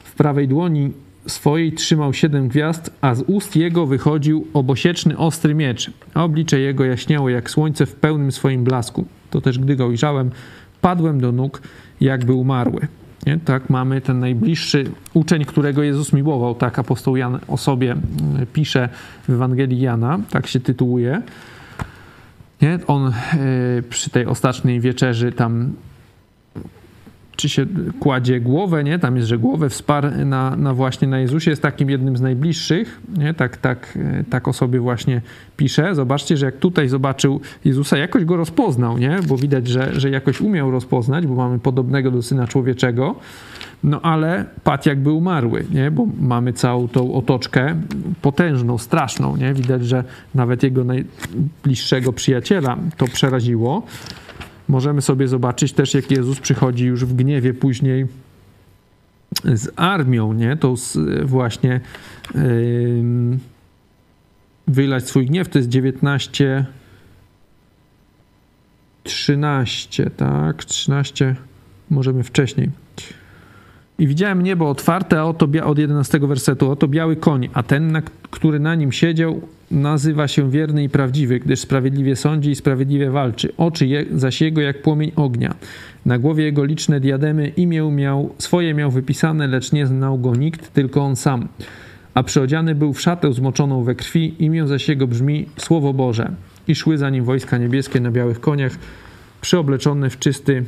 W 0.04 0.16
prawej 0.16 0.48
dłoni 0.48 0.92
swojej 1.28 1.72
trzymał 1.72 2.14
siedem 2.14 2.48
gwiazd, 2.48 2.92
a 3.02 3.16
z 3.16 3.22
ust 3.22 3.56
jego 3.56 3.86
wychodził 3.86 4.48
obosieczny, 4.54 5.18
ostry 5.18 5.56
miecz, 5.56 5.92
a 6.14 6.24
oblicze 6.24 6.60
jego 6.60 6.86
jaśniało 6.86 7.30
jak 7.30 7.50
słońce 7.50 7.86
w 7.86 7.96
pełnym 7.96 8.32
swoim 8.32 8.64
blasku. 8.64 9.06
To 9.30 9.42
też 9.42 9.60
gdy 9.60 9.76
go 9.76 9.88
ujrzałem, 9.88 10.32
padłem 10.82 11.22
do 11.22 11.32
nóg, 11.32 11.62
jakby 12.02 12.34
umarły. 12.34 12.88
Nie? 13.26 13.40
Tak 13.46 13.70
mamy 13.70 14.02
ten 14.02 14.20
najbliższy 14.20 14.92
uczeń, 15.14 15.46
którego 15.46 15.84
Jezus 15.84 16.14
miłował, 16.14 16.56
tak 16.56 16.80
apostoł 16.80 17.16
Jan 17.16 17.40
o 17.48 17.58
sobie 17.58 17.92
mm, 17.92 18.46
pisze 18.54 18.90
w 19.28 19.30
Ewangelii 19.30 19.80
Jana, 19.80 20.20
tak 20.30 20.48
się 20.48 20.60
tytułuje. 20.60 21.22
Nie? 22.62 22.80
On 22.88 23.08
e, 23.08 23.14
przy 23.90 24.10
tej 24.10 24.26
ostatniej 24.26 24.80
wieczerzy 24.80 25.32
tam 25.32 25.74
czy 27.38 27.50
się 27.50 27.66
kładzie 28.00 28.40
głowę, 28.40 28.84
nie? 28.84 29.00
Tam 29.00 29.16
jest, 29.16 29.28
że 29.28 29.38
głowę 29.38 29.70
wsparł 29.70 30.10
na, 30.26 30.56
na 30.56 30.74
właśnie 30.74 31.08
na 31.08 31.20
Jezusie, 31.20 31.50
jest 31.50 31.62
takim 31.62 31.90
jednym 31.90 32.18
z 32.18 32.22
najbliższych, 32.22 33.02
nie? 33.18 33.34
Tak, 33.34 33.58
tak, 33.58 33.98
e, 34.20 34.24
tak 34.24 34.48
o 34.48 34.54
sobie 34.54 34.80
właśnie 34.80 35.22
pisze. 35.58 35.96
Zobaczcie, 35.96 36.38
że 36.38 36.46
jak 36.46 36.58
tutaj 36.58 36.90
zobaczył 36.90 37.42
Jezusa, 37.66 37.98
jakoś 37.98 38.26
go 38.26 38.38
rozpoznał, 38.38 38.98
nie? 38.98 39.20
Bo 39.28 39.38
widać, 39.38 39.68
że, 39.68 40.00
że 40.00 40.10
jakoś 40.10 40.42
umiał 40.42 40.72
rozpoznać, 40.72 41.28
bo 41.28 41.36
mamy 41.36 41.60
podobnego 41.60 42.12
do 42.12 42.22
Syna 42.22 42.48
Człowieczego, 42.48 43.16
no 43.84 44.02
ale 44.02 44.46
padł 44.64 44.90
jakby 44.90 45.12
umarły, 45.12 45.66
nie? 45.72 45.92
Bo 45.92 46.08
mamy 46.20 46.54
całą 46.54 46.88
tą 46.88 47.14
otoczkę 47.14 47.76
potężną, 48.22 48.78
straszną, 48.78 49.38
nie? 49.38 49.54
Widać, 49.54 49.86
że 49.86 50.04
nawet 50.36 50.64
jego 50.64 50.84
najbliższego 50.84 52.14
przyjaciela 52.14 52.78
to 52.98 53.08
przeraziło 53.08 53.84
możemy 54.68 55.02
sobie 55.02 55.28
zobaczyć 55.28 55.74
też, 55.74 55.94
jak 55.94 56.12
Jezus 56.12 56.40
przychodzi 56.40 56.86
już 56.86 57.06
w 57.06 57.14
gniewie 57.14 57.54
później 57.54 58.06
z 59.44 59.70
armią, 59.76 60.34
nie? 60.34 60.58
To 60.58 60.76
właśnie 61.24 61.82
yy, 62.36 62.42
wylać 64.68 65.08
swój 65.08 65.26
gniew, 65.26 65.50
to 65.50 65.60
jest 65.60 65.70
19 65.70 66.66
13, 69.08 70.10
tak? 70.10 70.66
13 70.66 71.36
możemy 71.90 72.24
wcześniej. 72.24 72.70
I 74.00 74.08
widziałem 74.08 74.44
niebo 74.44 74.70
otwarte, 74.70 75.20
a 75.20 75.24
oto 75.24 75.48
od 75.64 75.80
11 75.80 76.20
wersetu, 76.20 76.72
oto 76.72 76.88
biały 76.88 77.16
koń, 77.16 77.50
a 77.54 77.64
ten, 77.64 77.92
na, 77.92 78.02
który 78.32 78.60
na 78.60 78.76
nim 78.76 78.92
siedział, 78.92 79.42
nazywa 79.72 80.28
się 80.28 80.52
wierny 80.52 80.84
i 80.84 80.90
prawdziwy, 80.90 81.40
gdyż 81.40 81.60
sprawiedliwie 81.60 82.16
sądzi 82.16 82.52
i 82.52 82.56
sprawiedliwie 82.56 83.12
walczy. 83.12 83.54
Oczy 83.58 83.88
je, 83.88 84.06
zaś 84.12 84.42
jego 84.42 84.62
jak 84.62 84.82
płomień 84.82 85.12
ognia. 85.16 85.56
Na 86.06 86.18
głowie 86.18 86.44
jego 86.44 86.66
liczne 86.66 87.00
diademy, 87.00 87.48
imię 87.48 87.92
miał, 87.92 88.34
swoje 88.38 88.74
miał 88.74 88.92
wypisane, 88.92 89.48
lecz 89.48 89.72
nie 89.72 89.88
znał 89.88 90.20
go 90.20 90.36
nikt, 90.36 90.74
tylko 90.74 91.02
on 91.02 91.16
sam. 91.16 91.48
A 92.14 92.24
przyodziany 92.24 92.76
był 92.76 92.94
w 92.94 93.02
szatę 93.02 93.34
zmoczoną 93.34 93.84
we 93.84 93.96
krwi, 93.96 94.36
imię 94.40 94.68
zaś 94.68 94.90
jego 94.90 95.08
brzmi 95.08 95.46
Słowo 95.58 95.94
Boże. 95.94 96.32
I 96.68 96.76
szły 96.76 96.98
za 96.98 97.10
nim 97.10 97.24
wojska 97.24 97.58
niebieskie 97.58 98.00
na 98.00 98.12
białych 98.12 98.40
koniach, 98.40 98.72
przyobleczone 99.42 100.10
w 100.10 100.20
czysty 100.20 100.64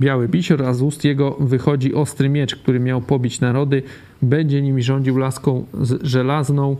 biały 0.00 0.28
bisior, 0.28 0.62
a 0.62 0.74
z 0.74 0.82
ust 0.82 1.04
jego 1.04 1.36
wychodzi 1.40 1.94
ostry 1.94 2.28
miecz, 2.28 2.56
który 2.56 2.80
miał 2.80 3.00
pobić 3.00 3.40
narody, 3.40 3.82
będzie 4.22 4.62
nimi 4.62 4.82
rządził 4.82 5.18
laską 5.18 5.66
żelazną. 6.02 6.76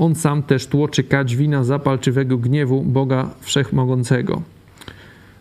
On 0.00 0.14
sam 0.14 0.42
też 0.42 0.66
tłoczy 0.66 1.04
kać 1.04 1.36
wina 1.36 1.64
zapalczywego 1.64 2.38
gniewu 2.38 2.82
Boga 2.82 3.28
Wszechmogącego. 3.40 4.42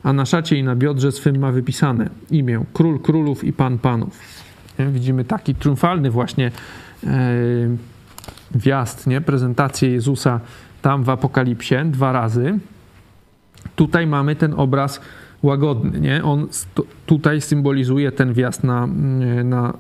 A 0.04 0.14
na 0.14 0.26
szacie 0.26 0.58
i 0.58 0.64
na 0.64 0.76
biodrze 0.76 1.12
swym 1.12 1.40
ma 1.40 1.52
wypisane 1.52 2.10
imię 2.32 2.64
Król 2.74 3.00
Królów 3.00 3.44
i 3.44 3.54
Pan 3.54 3.78
Panów. 3.78 4.20
Widzimy 4.80 5.26
taki 5.26 5.56
triumfalny 5.56 6.12
właśnie 6.12 6.52
e, 7.04 7.10
wjazd, 8.56 9.08
nie? 9.08 9.22
prezentację 9.22 9.90
Jezusa 9.92 10.40
tam 10.82 11.04
w 11.04 11.10
Apokalipsie 11.10 11.76
dwa 11.86 12.12
razy. 12.12 12.60
Tutaj 13.76 14.08
mamy 14.08 14.36
ten 14.36 14.54
obraz 14.54 15.02
łagodny. 15.44 16.00
Nie? 16.00 16.24
On 16.24 16.48
tutaj 17.06 17.42
symbolizuje 17.42 18.12
ten 18.12 18.34
wjazd 18.34 18.64
na, 18.64 18.88
na, 19.44 19.74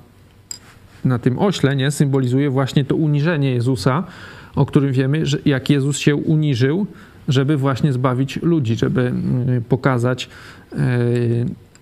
na 1.05 1.19
tym 1.19 1.39
ośle, 1.39 1.75
nie? 1.75 1.91
symbolizuje 1.91 2.49
właśnie 2.49 2.85
to 2.85 2.95
uniżenie 2.95 3.51
Jezusa, 3.51 4.03
o 4.59 4.65
którym 4.65 4.91
wiemy, 4.93 5.25
że 5.25 5.37
jak 5.45 5.69
Jezus 5.69 5.97
się 5.97 6.15
uniżył, 6.15 6.87
żeby 7.27 7.57
właśnie 7.57 7.93
zbawić 7.93 8.41
ludzi, 8.41 8.75
żeby 8.75 9.01
mm, 9.01 9.63
pokazać, 9.63 10.29
e, 10.73 10.77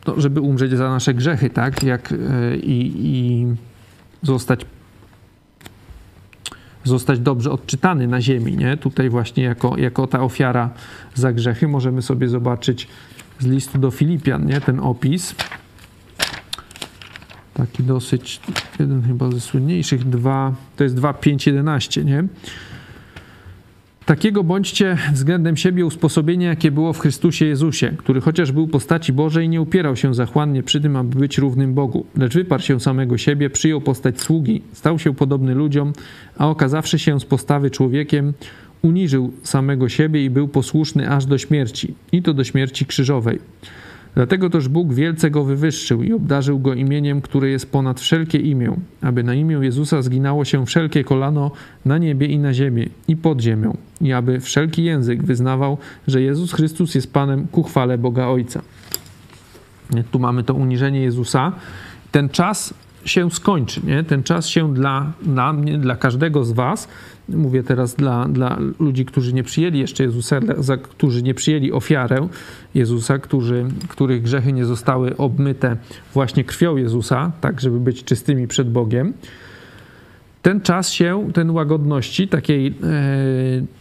no, 0.08 0.22
żeby 0.22 0.42
umrzeć 0.42 0.72
za 0.72 0.90
nasze 0.90 1.14
grzechy, 1.14 1.50
tak? 1.50 1.84
Jak, 1.84 2.12
e, 2.12 2.58
i, 2.58 2.92
i 2.96 3.46
zostać 4.24 4.66
zostać 6.84 7.20
dobrze 7.20 7.52
odczytany 7.52 8.08
na 8.08 8.22
ziemi, 8.22 8.58
nie? 8.58 8.78
Tutaj 8.78 9.10
właśnie 9.10 9.44
jako, 9.44 9.78
jako 9.78 10.08
ta 10.08 10.24
ofiara 10.24 10.70
za 11.14 11.34
grzechy 11.34 11.68
możemy 11.68 12.02
sobie 12.02 12.28
zobaczyć 12.28 12.88
z 13.40 13.46
listu 13.46 13.78
do 13.78 13.92
Filipian, 13.92 14.46
nie? 14.46 14.62
Ten 14.62 14.80
opis. 14.80 15.36
Taki 17.58 17.84
dosyć, 17.84 18.40
jeden 18.80 19.02
chyba 19.02 19.32
ze 19.32 19.40
słynniejszych, 19.40 20.10
dwa, 20.10 20.56
to 20.76 20.84
jest 20.84 20.96
2, 20.96 21.14
5, 21.14 21.48
11, 21.48 22.04
nie? 22.04 22.24
Takiego 24.06 24.44
bądźcie 24.44 24.98
względem 25.14 25.58
siebie 25.58 25.86
usposobienie, 25.86 26.46
jakie 26.46 26.72
było 26.72 26.94
w 26.94 27.00
Chrystusie 27.00 27.46
Jezusie, 27.46 27.94
który 27.98 28.22
chociaż 28.22 28.52
był 28.52 28.68
postaci 28.68 29.14
Bożej, 29.14 29.50
nie 29.50 29.62
upierał 29.62 29.96
się 29.96 30.14
zachłannie 30.14 30.64
przy 30.64 30.82
tym, 30.82 30.96
aby 30.96 31.20
być 31.20 31.38
równym 31.38 31.74
Bogu, 31.74 32.06
lecz 32.18 32.34
wyparł 32.34 32.64
się 32.64 32.80
samego 32.80 33.18
siebie, 33.18 33.50
przyjął 33.50 33.82
postać 33.82 34.22
sługi, 34.22 34.62
stał 34.74 35.00
się 35.00 35.16
podobny 35.16 35.56
ludziom, 35.56 35.94
a 36.38 36.50
okazawszy 36.50 37.00
się 37.00 37.20
z 37.20 37.26
postawy 37.26 37.72
człowiekiem, 37.72 38.34
uniżył 38.82 39.34
samego 39.44 39.90
siebie 39.90 40.26
i 40.26 40.30
był 40.30 40.48
posłuszny 40.48 41.10
aż 41.10 41.26
do 41.26 41.38
śmierci, 41.38 41.94
i 42.12 42.22
to 42.24 42.34
do 42.34 42.44
śmierci 42.44 42.86
krzyżowej. 42.86 43.40
Dlatego 44.18 44.50
też 44.50 44.68
Bóg 44.68 44.94
wielce 44.94 45.32
go 45.32 45.44
wywyższył 45.44 46.04
i 46.04 46.14
obdarzył 46.14 46.60
go 46.60 46.74
imieniem, 46.74 47.22
które 47.22 47.50
jest 47.50 47.72
ponad 47.72 48.00
wszelkie 48.00 48.38
imię, 48.38 48.76
aby 49.02 49.24
na 49.24 49.34
imię 49.34 49.60
Jezusa 49.62 50.02
zginało 50.02 50.46
się 50.46 50.66
wszelkie 50.66 51.04
kolano 51.04 51.52
na 51.86 51.98
niebie 51.98 52.28
i 52.28 52.40
na 52.40 52.54
ziemię 52.54 52.90
i 53.08 53.16
pod 53.16 53.42
ziemią, 53.42 53.78
i 54.02 54.14
aby 54.14 54.40
wszelki 54.40 54.84
język 54.84 55.24
wyznawał, 55.24 55.78
że 56.08 56.22
Jezus 56.22 56.54
Chrystus 56.54 56.96
jest 56.96 57.14
Panem 57.14 57.48
ku 57.48 57.64
chwale 57.64 57.98
Boga 57.98 58.28
Ojca. 58.28 58.62
Tu 60.12 60.20
mamy 60.20 60.44
to 60.44 60.54
uniżenie 60.54 61.02
Jezusa. 61.02 61.52
Ten 62.12 62.30
czas 62.30 62.74
się 63.08 63.32
skończy, 63.32 63.82
nie? 63.84 64.04
Ten 64.04 64.24
czas 64.24 64.48
się 64.48 64.74
dla, 64.74 65.12
dla 65.22 65.54
mnie, 65.54 65.78
dla 65.78 65.96
każdego 65.96 66.44
z 66.44 66.52
was, 66.52 66.88
mówię 67.30 67.64
teraz 67.64 67.96
dla, 67.96 68.28
dla 68.28 68.58
ludzi, 68.80 69.06
którzy 69.06 69.34
nie 69.34 69.44
przyjęli 69.44 69.80
jeszcze 69.80 70.04
Jezusa, 70.04 70.40
za, 70.58 70.78
którzy 70.78 71.24
nie 71.24 71.34
przyjęli 71.34 71.72
ofiarę 71.72 72.28
Jezusa, 72.76 73.20
którzy, 73.20 73.66
których 73.88 74.22
grzechy 74.22 74.54
nie 74.54 74.66
zostały 74.66 75.18
obmyte 75.18 75.78
właśnie 76.14 76.44
krwią 76.44 76.78
Jezusa, 76.78 77.32
tak 77.42 77.62
żeby 77.62 77.80
być 77.80 78.04
czystymi 78.04 78.48
przed 78.48 78.72
Bogiem. 78.72 79.14
Ten 80.42 80.62
czas 80.62 80.92
się, 80.92 81.30
ten 81.34 81.52
łagodności, 81.52 82.28
takiej, 82.28 82.68
e, 82.68 82.74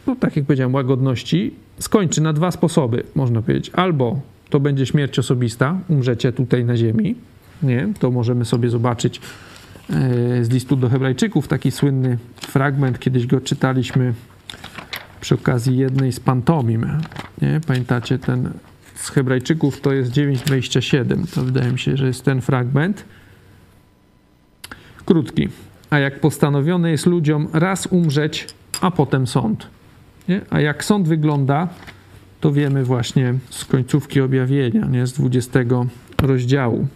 no 0.07 0.17
tak 0.17 0.37
jak 0.37 0.45
powiedziałem, 0.45 0.75
łagodności, 0.75 1.55
skończy 1.79 2.23
na 2.23 2.33
dwa 2.33 2.51
sposoby, 2.51 3.03
można 3.15 3.43
powiedzieć. 3.43 3.71
Albo 3.75 4.21
to 4.51 4.61
będzie 4.61 4.87
śmierć 4.87 5.19
osobista, 5.19 5.79
umrzecie 5.89 6.33
tutaj 6.33 6.65
na 6.65 6.77
ziemi, 6.77 7.15
nie? 7.63 7.89
To 7.99 8.11
możemy 8.11 8.45
sobie 8.45 8.71
zobaczyć 8.71 9.21
e, 9.91 10.45
z 10.45 10.51
listu 10.51 10.77
do 10.77 10.89
Hebrajczyków 10.89 11.49
taki 11.49 11.71
słynny 11.71 12.19
fragment, 12.41 12.99
kiedyś 12.99 13.27
go 13.27 13.41
czytaliśmy 13.41 14.15
przy 15.21 15.35
okazji 15.35 15.79
jednej 15.79 16.13
z 16.13 16.21
pantomim. 16.21 16.87
Nie? 17.43 17.61
Pamiętacie 17.67 18.19
ten 18.19 18.51
z 18.95 19.09
Hebrajczyków 19.11 19.81
to 19.81 19.93
jest 19.93 20.13
9:27. 20.13 21.35
To 21.35 21.43
wydaje 21.43 21.73
mi 21.73 21.79
się, 21.79 21.97
że 21.97 22.07
jest 22.07 22.25
ten 22.25 22.41
fragment. 22.41 23.05
Krótki. 25.05 25.49
A 25.91 25.99
jak 25.99 26.21
postanowione 26.21 26.91
jest 26.91 27.07
ludziom 27.07 27.49
raz 27.53 27.87
umrzeć, 27.87 28.47
a 28.81 28.91
potem 28.91 29.27
sąd. 29.27 29.67
Nie? 30.29 30.41
A 30.51 30.61
jak 30.61 30.85
sąd 30.85 31.09
wygląda, 31.09 31.69
to 32.41 32.53
wiemy 32.53 32.85
właśnie 32.85 33.35
z 33.51 33.65
końcówki 33.65 34.21
objawienia, 34.21 34.87
nie? 34.87 35.07
z 35.07 35.13
20 35.13 35.61
rozdziału. 36.23 36.89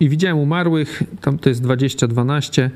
I 0.00 0.08
widziałem 0.08 0.38
umarłych, 0.38 1.02
tam 1.20 1.38
to 1.38 1.48
jest 1.48 1.62
2012, 1.62 2.70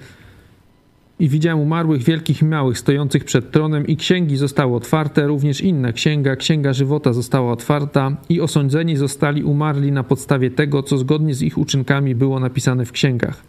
i 1.22 1.28
widziałem 1.28 1.60
umarłych 1.60 2.02
wielkich 2.02 2.42
i 2.42 2.44
małych 2.44 2.78
stojących 2.78 3.24
przed 3.24 3.50
tronem 3.50 3.86
i 3.86 3.96
księgi 3.96 4.36
zostały 4.36 4.76
otwarte, 4.76 5.26
również 5.26 5.60
inna 5.60 5.92
księga, 5.92 6.36
księga 6.36 6.72
żywota 6.72 7.12
została 7.12 7.52
otwarta 7.52 8.16
i 8.28 8.40
osądzeni 8.40 8.96
zostali 8.96 9.44
umarli 9.44 9.92
na 9.92 10.02
podstawie 10.02 10.50
tego, 10.50 10.82
co 10.82 10.98
zgodnie 10.98 11.34
z 11.34 11.42
ich 11.42 11.58
uczynkami 11.58 12.14
było 12.14 12.40
napisane 12.40 12.84
w 12.84 12.92
księgach. 12.92 13.42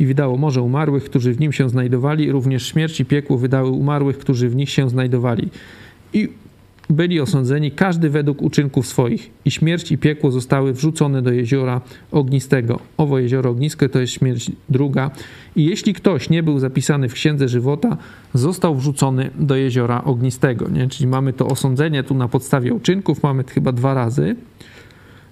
I 0.00 0.06
wydało 0.06 0.36
morze 0.36 0.62
umarłych, 0.62 1.04
którzy 1.04 1.32
w 1.32 1.40
nim 1.40 1.52
się 1.52 1.68
znajdowali, 1.68 2.32
również 2.32 2.66
śmierć 2.66 3.00
i 3.00 3.04
piekło 3.04 3.38
wydały 3.38 3.70
umarłych, 3.70 4.18
którzy 4.18 4.48
w 4.48 4.56
nich 4.56 4.70
się 4.70 4.90
znajdowali. 4.90 5.48
I 6.12 6.28
byli 6.90 7.20
osądzeni 7.20 7.70
każdy 7.70 8.10
według 8.10 8.42
uczynków 8.42 8.86
swoich 8.86 9.30
i 9.44 9.50
śmierć 9.50 9.92
i 9.92 9.98
piekło 9.98 10.30
zostały 10.30 10.72
wrzucone 10.72 11.22
do 11.22 11.32
jeziora 11.32 11.80
ognistego. 12.10 12.80
Owo 12.96 13.18
jezioro 13.18 13.50
ognisko 13.50 13.88
to 13.88 14.00
jest 14.00 14.12
śmierć 14.12 14.50
druga 14.68 15.10
i 15.56 15.64
jeśli 15.64 15.94
ktoś 15.94 16.30
nie 16.30 16.42
był 16.42 16.58
zapisany 16.58 17.08
w 17.08 17.12
księdze 17.12 17.48
żywota, 17.48 17.96
został 18.34 18.74
wrzucony 18.74 19.30
do 19.38 19.56
jeziora 19.56 20.04
ognistego. 20.04 20.68
Nie? 20.68 20.88
Czyli 20.88 21.06
mamy 21.06 21.32
to 21.32 21.46
osądzenie 21.46 22.02
tu 22.02 22.14
na 22.14 22.28
podstawie 22.28 22.74
uczynków, 22.74 23.22
mamy 23.22 23.44
chyba 23.44 23.72
dwa 23.72 23.94
razy. 23.94 24.36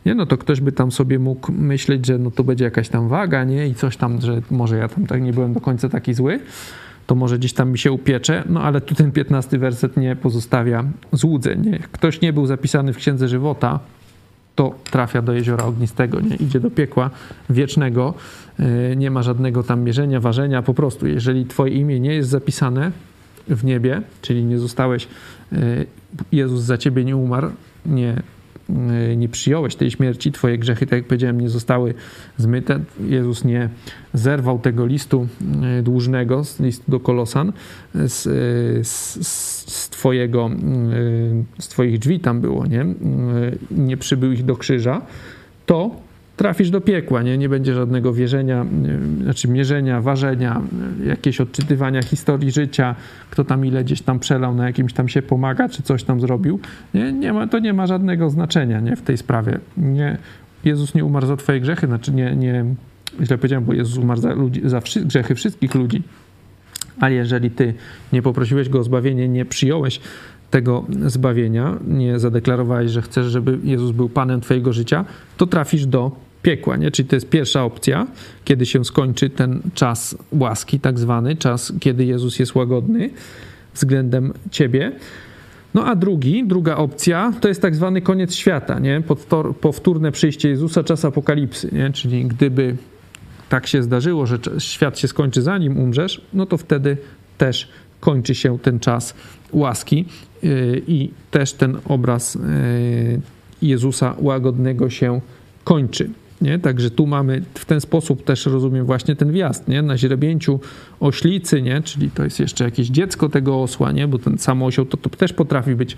Nie, 0.06 0.14
no 0.14 0.26
to 0.26 0.38
ktoś 0.38 0.60
by 0.60 0.72
tam 0.72 0.92
sobie 0.92 1.18
mógł 1.18 1.52
myśleć, 1.52 2.06
że 2.06 2.18
no 2.18 2.30
to 2.30 2.44
będzie 2.44 2.64
jakaś 2.64 2.88
tam 2.88 3.08
waga, 3.08 3.44
nie? 3.44 3.68
I 3.68 3.74
coś 3.74 3.96
tam, 3.96 4.20
że 4.20 4.42
może 4.50 4.76
ja 4.76 4.88
tam 4.88 5.06
tak 5.06 5.22
nie 5.22 5.32
byłem 5.32 5.52
do 5.52 5.60
końca 5.60 5.88
taki 5.88 6.14
zły 6.14 6.40
to 7.06 7.14
może 7.14 7.38
gdzieś 7.38 7.52
tam 7.52 7.70
mi 7.70 7.78
się 7.78 7.92
upiecze, 7.92 8.42
no 8.48 8.62
ale 8.62 8.80
tu 8.80 8.94
ten 8.94 9.12
15 9.12 9.58
werset 9.58 9.96
nie 9.96 10.16
pozostawia 10.16 10.84
złudzeń. 11.12 11.60
Nie? 11.60 11.78
Ktoś 11.78 12.20
nie 12.20 12.32
był 12.32 12.46
zapisany 12.46 12.92
w 12.92 12.96
Księdze 12.96 13.28
Żywota, 13.28 13.80
to 14.54 14.74
trafia 14.90 15.22
do 15.22 15.32
jeziora 15.32 15.64
ognistego, 15.64 16.20
nie? 16.20 16.36
idzie 16.36 16.60
do 16.60 16.70
piekła 16.70 17.10
wiecznego, 17.50 18.14
e, 18.58 18.96
nie 18.96 19.10
ma 19.10 19.22
żadnego 19.22 19.62
tam 19.62 19.82
mierzenia, 19.82 20.20
ważenia, 20.20 20.62
po 20.62 20.74
prostu 20.74 21.06
jeżeli 21.06 21.46
twoje 21.46 21.72
imię 21.72 22.00
nie 22.00 22.14
jest 22.14 22.28
zapisane 22.28 22.92
w 23.48 23.64
niebie, 23.64 24.02
czyli 24.22 24.44
nie 24.44 24.58
zostałeś, 24.58 25.08
e, 25.52 25.56
Jezus 26.32 26.62
za 26.62 26.78
ciebie 26.78 27.04
nie 27.04 27.16
umarł, 27.16 27.50
nie 27.86 28.22
nie 29.16 29.28
przyjąłeś 29.28 29.76
tej 29.76 29.90
śmierci, 29.90 30.32
twoje 30.32 30.58
grzechy, 30.58 30.86
tak 30.86 30.96
jak 30.96 31.06
powiedziałem, 31.06 31.40
nie 31.40 31.48
zostały 31.48 31.94
zmyte. 32.36 32.80
Jezus 33.00 33.44
nie 33.44 33.68
zerwał 34.14 34.58
tego 34.58 34.86
listu 34.86 35.28
y, 35.78 35.82
dłużnego, 35.82 36.42
listu 36.60 36.90
do 36.90 37.00
Kolosan, 37.00 37.52
z, 37.94 38.26
y, 38.26 38.84
z, 38.84 39.26
z, 39.26 39.88
twojego, 39.88 40.50
z 41.58 41.68
twoich 41.68 41.98
drzwi 41.98 42.20
tam 42.20 42.40
było, 42.40 42.66
nie? 42.66 42.86
Nie 43.70 43.96
przybył 43.96 44.32
ich 44.32 44.44
do 44.44 44.56
krzyża, 44.56 45.02
to 45.66 46.05
trafisz 46.36 46.70
do 46.70 46.80
piekła, 46.80 47.22
nie? 47.22 47.38
Nie 47.38 47.48
będzie 47.48 47.74
żadnego 47.74 48.12
wierzenia, 48.12 48.66
znaczy 49.22 49.48
mierzenia, 49.48 50.00
ważenia, 50.00 50.62
jakieś 51.06 51.40
odczytywania 51.40 52.02
historii 52.02 52.50
życia, 52.50 52.94
kto 53.30 53.44
tam 53.44 53.66
ile 53.66 53.84
gdzieś 53.84 54.02
tam 54.02 54.18
przelał, 54.18 54.54
na 54.54 54.66
jakimś 54.66 54.92
tam 54.92 55.08
się 55.08 55.22
pomaga, 55.22 55.68
czy 55.68 55.82
coś 55.82 56.04
tam 56.04 56.20
zrobił. 56.20 56.60
Nie, 56.94 57.12
nie 57.12 57.32
ma, 57.32 57.46
to 57.46 57.58
nie 57.58 57.72
ma 57.72 57.86
żadnego 57.86 58.30
znaczenia, 58.30 58.80
nie? 58.80 58.96
W 58.96 59.02
tej 59.02 59.16
sprawie. 59.16 59.58
Nie, 59.76 60.18
Jezus 60.64 60.94
nie 60.94 61.04
umarł 61.04 61.26
za 61.26 61.36
twoje 61.36 61.60
grzechy, 61.60 61.86
znaczy 61.86 62.12
nie, 62.12 62.36
nie 62.36 62.64
źle 63.22 63.38
powiedziałem, 63.38 63.64
bo 63.64 63.72
Jezus 63.72 63.98
umarł 63.98 64.20
za, 64.20 64.34
ludzi, 64.34 64.60
za 64.64 64.80
wszy, 64.80 65.04
grzechy 65.04 65.34
wszystkich 65.34 65.74
ludzi, 65.74 66.02
ale 67.00 67.14
jeżeli 67.14 67.50
ty 67.50 67.74
nie 68.12 68.22
poprosiłeś 68.22 68.68
Go 68.68 68.78
o 68.78 68.82
zbawienie, 68.82 69.28
nie 69.28 69.44
przyjąłeś 69.44 70.00
tego 70.50 70.84
zbawienia, 71.06 71.74
nie 71.88 72.18
zadeklarowałeś, 72.18 72.90
że 72.90 73.02
chcesz, 73.02 73.26
żeby 73.26 73.58
Jezus 73.64 73.90
był 73.90 74.08
Panem 74.08 74.40
Twojego 74.40 74.72
życia, 74.72 75.04
to 75.36 75.46
trafisz 75.46 75.86
do 75.86 76.25
piekła, 76.42 76.76
nie? 76.76 76.90
Czyli 76.90 77.08
to 77.08 77.16
jest 77.16 77.28
pierwsza 77.28 77.64
opcja, 77.64 78.06
kiedy 78.44 78.66
się 78.66 78.84
skończy 78.84 79.30
ten 79.30 79.60
czas 79.74 80.16
łaski, 80.32 80.80
tak 80.80 80.98
zwany, 80.98 81.36
czas, 81.36 81.72
kiedy 81.80 82.04
Jezus 82.04 82.38
jest 82.38 82.54
łagodny 82.54 83.10
względem 83.74 84.32
ciebie. 84.50 84.92
No 85.74 85.86
a 85.86 85.96
drugi, 85.96 86.44
druga 86.46 86.76
opcja 86.76 87.32
to 87.40 87.48
jest 87.48 87.62
tak 87.62 87.74
zwany 87.74 88.00
koniec 88.00 88.34
świata, 88.34 88.78
nie? 88.78 89.02
Powtórne 89.60 90.12
przyjście 90.12 90.48
Jezusa, 90.48 90.84
czas 90.84 91.04
apokalipsy, 91.04 91.68
nie? 91.72 91.92
Czyli 91.92 92.24
gdyby 92.24 92.76
tak 93.48 93.66
się 93.66 93.82
zdarzyło, 93.82 94.26
że 94.26 94.38
świat 94.58 94.98
się 94.98 95.08
skończy 95.08 95.42
zanim 95.42 95.78
umrzesz, 95.78 96.20
no 96.32 96.46
to 96.46 96.56
wtedy 96.56 96.96
też 97.38 97.68
kończy 98.00 98.34
się 98.34 98.58
ten 98.58 98.80
czas 98.80 99.14
łaski 99.52 100.04
yy, 100.42 100.82
i 100.86 101.10
też 101.30 101.52
ten 101.52 101.78
obraz 101.84 102.34
yy, 102.34 102.40
Jezusa 103.62 104.14
łagodnego 104.18 104.90
się 104.90 105.20
kończy. 105.64 106.10
Nie? 106.40 106.58
Także 106.58 106.90
tu 106.90 107.06
mamy 107.06 107.42
w 107.54 107.64
ten 107.64 107.80
sposób 107.80 108.24
też 108.24 108.46
rozumiem 108.46 108.86
właśnie 108.86 109.16
ten 109.16 109.32
wjazd, 109.32 109.68
nie? 109.68 109.82
Na 109.82 109.96
źrebięciu 109.96 110.60
oślicy, 111.00 111.62
nie? 111.62 111.82
Czyli 111.82 112.10
to 112.10 112.24
jest 112.24 112.40
jeszcze 112.40 112.64
jakieś 112.64 112.88
dziecko 112.88 113.28
tego 113.28 113.62
osła, 113.62 113.92
nie? 113.92 114.08
Bo 114.08 114.18
ten 114.18 114.38
sam 114.38 114.62
osioł 114.62 114.84
to, 114.84 114.96
to 114.96 115.10
też 115.10 115.32
potrafi 115.32 115.74
być 115.74 115.96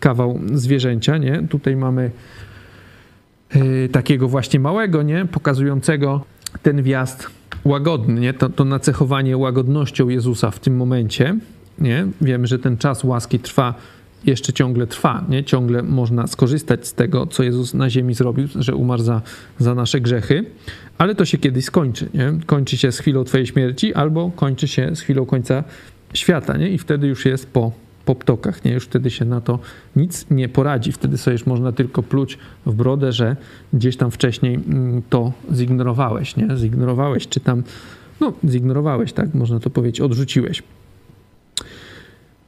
kawał 0.00 0.40
zwierzęcia, 0.54 1.18
nie? 1.18 1.42
Tutaj 1.48 1.76
mamy 1.76 2.10
yy, 3.54 3.88
takiego 3.92 4.28
właśnie 4.28 4.60
małego, 4.60 5.02
nie? 5.02 5.24
Pokazującego 5.24 6.24
ten 6.62 6.82
wjazd 6.82 7.26
łagodny, 7.64 8.20
nie? 8.20 8.34
To, 8.34 8.48
to 8.48 8.64
nacechowanie 8.64 9.36
łagodnością 9.36 10.08
Jezusa 10.08 10.50
w 10.50 10.60
tym 10.60 10.76
momencie, 10.76 11.38
nie? 11.78 12.06
Wiemy, 12.20 12.46
że 12.46 12.58
ten 12.58 12.78
czas 12.78 13.04
łaski 13.04 13.38
trwa 13.38 13.74
jeszcze 14.26 14.52
ciągle 14.52 14.86
trwa, 14.86 15.24
nie? 15.28 15.44
ciągle 15.44 15.82
można 15.82 16.26
skorzystać 16.26 16.86
z 16.86 16.94
tego, 16.94 17.26
co 17.26 17.42
Jezus 17.42 17.74
na 17.74 17.90
ziemi 17.90 18.14
zrobił, 18.14 18.48
że 18.54 18.76
umarł 18.76 19.02
za, 19.02 19.22
za 19.58 19.74
nasze 19.74 20.00
grzechy, 20.00 20.44
ale 20.98 21.14
to 21.14 21.24
się 21.24 21.38
kiedyś 21.38 21.64
skończy. 21.64 22.08
Nie? 22.14 22.32
Kończy 22.46 22.76
się 22.76 22.92
z 22.92 22.98
chwilą 22.98 23.24
Twojej 23.24 23.46
śmierci 23.46 23.94
albo 23.94 24.30
kończy 24.36 24.68
się 24.68 24.96
z 24.96 25.00
chwilą 25.00 25.26
końca 25.26 25.64
świata 26.14 26.56
nie? 26.56 26.68
i 26.68 26.78
wtedy 26.78 27.06
już 27.06 27.24
jest 27.26 27.46
po, 27.46 27.72
po 28.04 28.14
ptokach. 28.14 28.64
Nie? 28.64 28.72
Już 28.72 28.84
wtedy 28.84 29.10
się 29.10 29.24
na 29.24 29.40
to 29.40 29.58
nic 29.96 30.26
nie 30.30 30.48
poradzi. 30.48 30.92
Wtedy 30.92 31.18
sobie 31.18 31.32
już 31.32 31.46
można 31.46 31.72
tylko 31.72 32.02
pluć 32.02 32.38
w 32.66 32.74
brodę, 32.74 33.12
że 33.12 33.36
gdzieś 33.72 33.96
tam 33.96 34.10
wcześniej 34.10 34.54
mm, 34.54 35.02
to 35.10 35.32
zignorowałeś. 35.54 36.36
Nie? 36.36 36.56
Zignorowałeś, 36.56 37.28
czy 37.28 37.40
tam, 37.40 37.62
no 38.20 38.32
zignorowałeś, 38.48 39.12
tak 39.12 39.34
można 39.34 39.60
to 39.60 39.70
powiedzieć, 39.70 40.00
odrzuciłeś. 40.00 40.62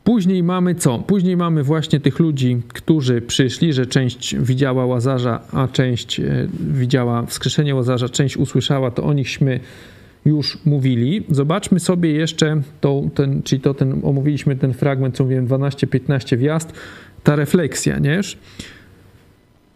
Później 0.04 0.42
mamy 0.42 0.74
co? 0.74 0.98
Później 0.98 1.36
mamy 1.36 1.62
właśnie 1.62 2.00
tych 2.00 2.18
ludzi, 2.18 2.62
którzy 2.68 3.20
przyszli, 3.20 3.72
że 3.72 3.86
część 3.86 4.36
widziała 4.36 4.86
Łazarza, 4.86 5.40
a 5.52 5.68
część 5.68 6.20
e, 6.20 6.48
widziała 6.60 7.26
wskrzeszenie 7.26 7.74
Łazarza, 7.74 8.08
część 8.08 8.36
usłyszała, 8.36 8.90
to 8.90 9.04
o 9.04 9.12
nichśmy 9.12 9.60
już 10.24 10.58
mówili. 10.64 11.24
Zobaczmy 11.30 11.80
sobie 11.80 12.10
jeszcze, 12.10 12.62
to, 12.80 13.02
ten, 13.14 13.42
czyli 13.42 13.60
to 13.60 13.74
ten, 13.74 14.00
omówiliśmy 14.04 14.56
ten 14.56 14.74
fragment, 14.74 15.16
co 15.16 15.24
mówiłem, 15.24 15.46
12-15 15.46 16.36
wjazd, 16.36 16.72
ta 17.22 17.36
refleksja, 17.36 17.98
nie? 17.98 18.20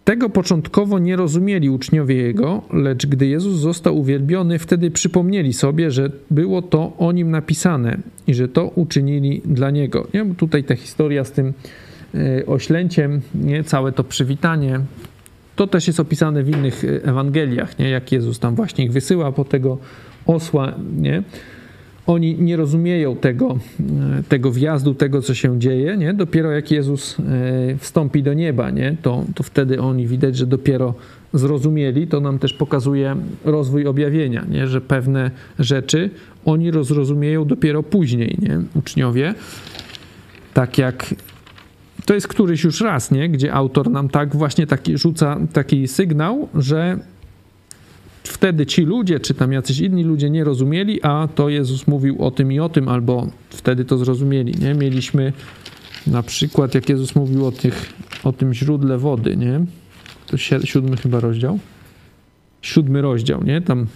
Tego 0.09 0.31
początkowo 0.31 0.99
nie 0.99 1.17
rozumieli 1.17 1.71
uczniowie 1.71 2.17
Jego, 2.17 2.63
lecz 2.73 3.07
gdy 3.07 3.27
Jezus 3.27 3.61
został 3.61 3.99
uwielbiony, 3.99 4.59
wtedy 4.59 4.91
przypomnieli 4.91 5.53
sobie, 5.53 5.91
że 5.91 6.11
było 6.31 6.63
to 6.63 6.93
o 6.99 7.13
Nim 7.13 7.31
napisane 7.31 7.99
i 8.27 8.35
że 8.35 8.49
to 8.49 8.67
uczynili 8.67 9.43
dla 9.45 9.71
Niego. 9.71 10.09
Nie? 10.15 10.25
Bo 10.25 10.35
tutaj 10.35 10.65
ta 10.65 10.77
historia 10.77 11.25
z 11.25 11.33
tym 11.33 11.53
e, 12.15 12.47
oślęciem, 12.47 13.21
nie? 13.35 13.65
całe 13.65 13.93
to 13.93 14.05
przywitanie, 14.05 14.81
to 15.57 15.67
też 15.67 15.87
jest 15.87 16.01
opisane 16.01 16.43
w 16.43 16.49
innych 16.49 16.85
e, 16.85 17.05
Ewangeliach, 17.05 17.79
nie? 17.79 17.91
jak 17.91 18.13
Jezus 18.13 18.39
tam 18.39 18.55
właśnie 18.55 18.85
ich 18.85 18.93
wysyła 18.93 19.33
po 19.33 19.45
tego 19.45 19.79
osła, 20.27 20.75
nie? 20.97 21.23
Oni 22.09 22.35
nie 22.39 22.57
rozumieją 22.57 23.17
tego, 23.17 23.59
e, 24.19 24.23
tego 24.29 24.53
wjazdu, 24.53 24.95
tego, 24.95 25.23
co 25.23 25.35
się 25.35 25.59
dzieje, 25.59 25.97
nie? 25.97 26.15
Dopiero 26.15 26.51
jak 26.51 26.71
Jezus 26.71 27.17
e, 27.21 27.23
wstąpi 27.79 28.23
do 28.23 28.35
nieba, 28.35 28.71
nie? 28.71 28.97
To, 29.03 29.25
to 29.35 29.43
wtedy 29.43 29.81
oni 29.81 30.07
widać, 30.07 30.37
że 30.37 30.47
dopiero 30.47 30.95
zrozumieli. 31.35 32.07
To 32.07 32.21
nam 32.21 32.39
też 32.39 32.53
pokazuje 32.53 33.17
rozwój 33.45 33.87
objawienia, 33.87 34.45
nie? 34.51 34.67
Że 34.67 34.81
pewne 34.81 35.31
rzeczy 35.59 36.11
oni 36.45 36.71
rozrozumieją 36.71 37.45
dopiero 37.45 37.83
później, 37.83 38.37
nie? 38.43 38.61
Uczniowie. 38.75 39.35
Tak 40.55 40.79
jak 40.79 41.15
to 42.07 42.15
jest 42.15 42.29
któryś 42.29 42.65
już 42.65 42.81
raz, 42.81 43.11
nie? 43.11 43.29
Gdzie 43.29 43.55
autor 43.55 43.91
nam 43.91 44.09
tak 44.09 44.37
właśnie 44.37 44.67
taki 44.67 44.99
rzuca 44.99 45.39
taki 45.53 45.89
sygnał, 45.89 46.49
że 46.55 46.99
wtedy 48.29 48.67
ci 48.67 48.83
ludzie, 48.83 49.21
czy 49.21 49.35
tam 49.35 49.53
jacyś 49.53 49.81
inni 49.81 50.05
ludzie 50.05 50.31
nie 50.31 50.45
rozumieli, 50.45 51.03
a 51.03 51.29
to 51.35 51.49
Jezus 51.49 51.87
mówił 51.87 52.25
o 52.25 52.31
tym 52.31 52.53
i 52.53 52.61
o 52.61 52.69
tym, 52.69 52.89
albo 52.89 53.29
wtedy 53.51 53.85
to 53.85 53.99
zrozumieli, 53.99 54.55
nie? 54.61 54.75
Mieliśmy 54.75 55.33
na 56.07 56.23
przykład, 56.23 56.75
jak 56.75 56.89
Jezus 56.89 57.15
mówił 57.15 57.47
o, 57.47 57.53
tych, 57.53 57.93
o 58.25 58.33
tym 58.33 58.55
źródle 58.55 58.99
wody, 58.99 59.37
nie? 59.37 59.61
To 60.27 60.37
siódmy 60.65 60.97
chyba 60.97 61.21
rozdział. 61.21 61.59
Siódmy 62.63 63.03
rozdział, 63.03 63.45
nie? 63.45 63.61
Tam 63.61 63.87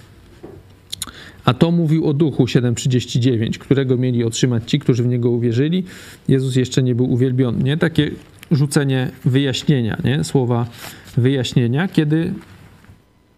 a 1.45 1.55
to 1.55 1.71
mówił 1.71 2.07
o 2.07 2.15
duchu 2.15 2.45
7:39, 2.45 3.59
którego 3.59 3.97
mieli 3.97 4.25
otrzymać 4.25 4.71
ci, 4.71 4.79
którzy 4.79 5.03
w 5.03 5.07
niego 5.07 5.31
uwierzyli. 5.31 5.85
Jezus 6.29 6.57
jeszcze 6.57 6.83
nie 6.83 6.95
był 6.95 7.13
uwielbiony. 7.13 7.65
Nie? 7.65 7.77
Takie 7.77 8.11
rzucenie 8.51 9.11
wyjaśnienia, 9.25 9.99
nie? 10.05 10.25
słowa 10.25 10.67
wyjaśnienia, 11.17 11.89
kiedy 11.89 12.33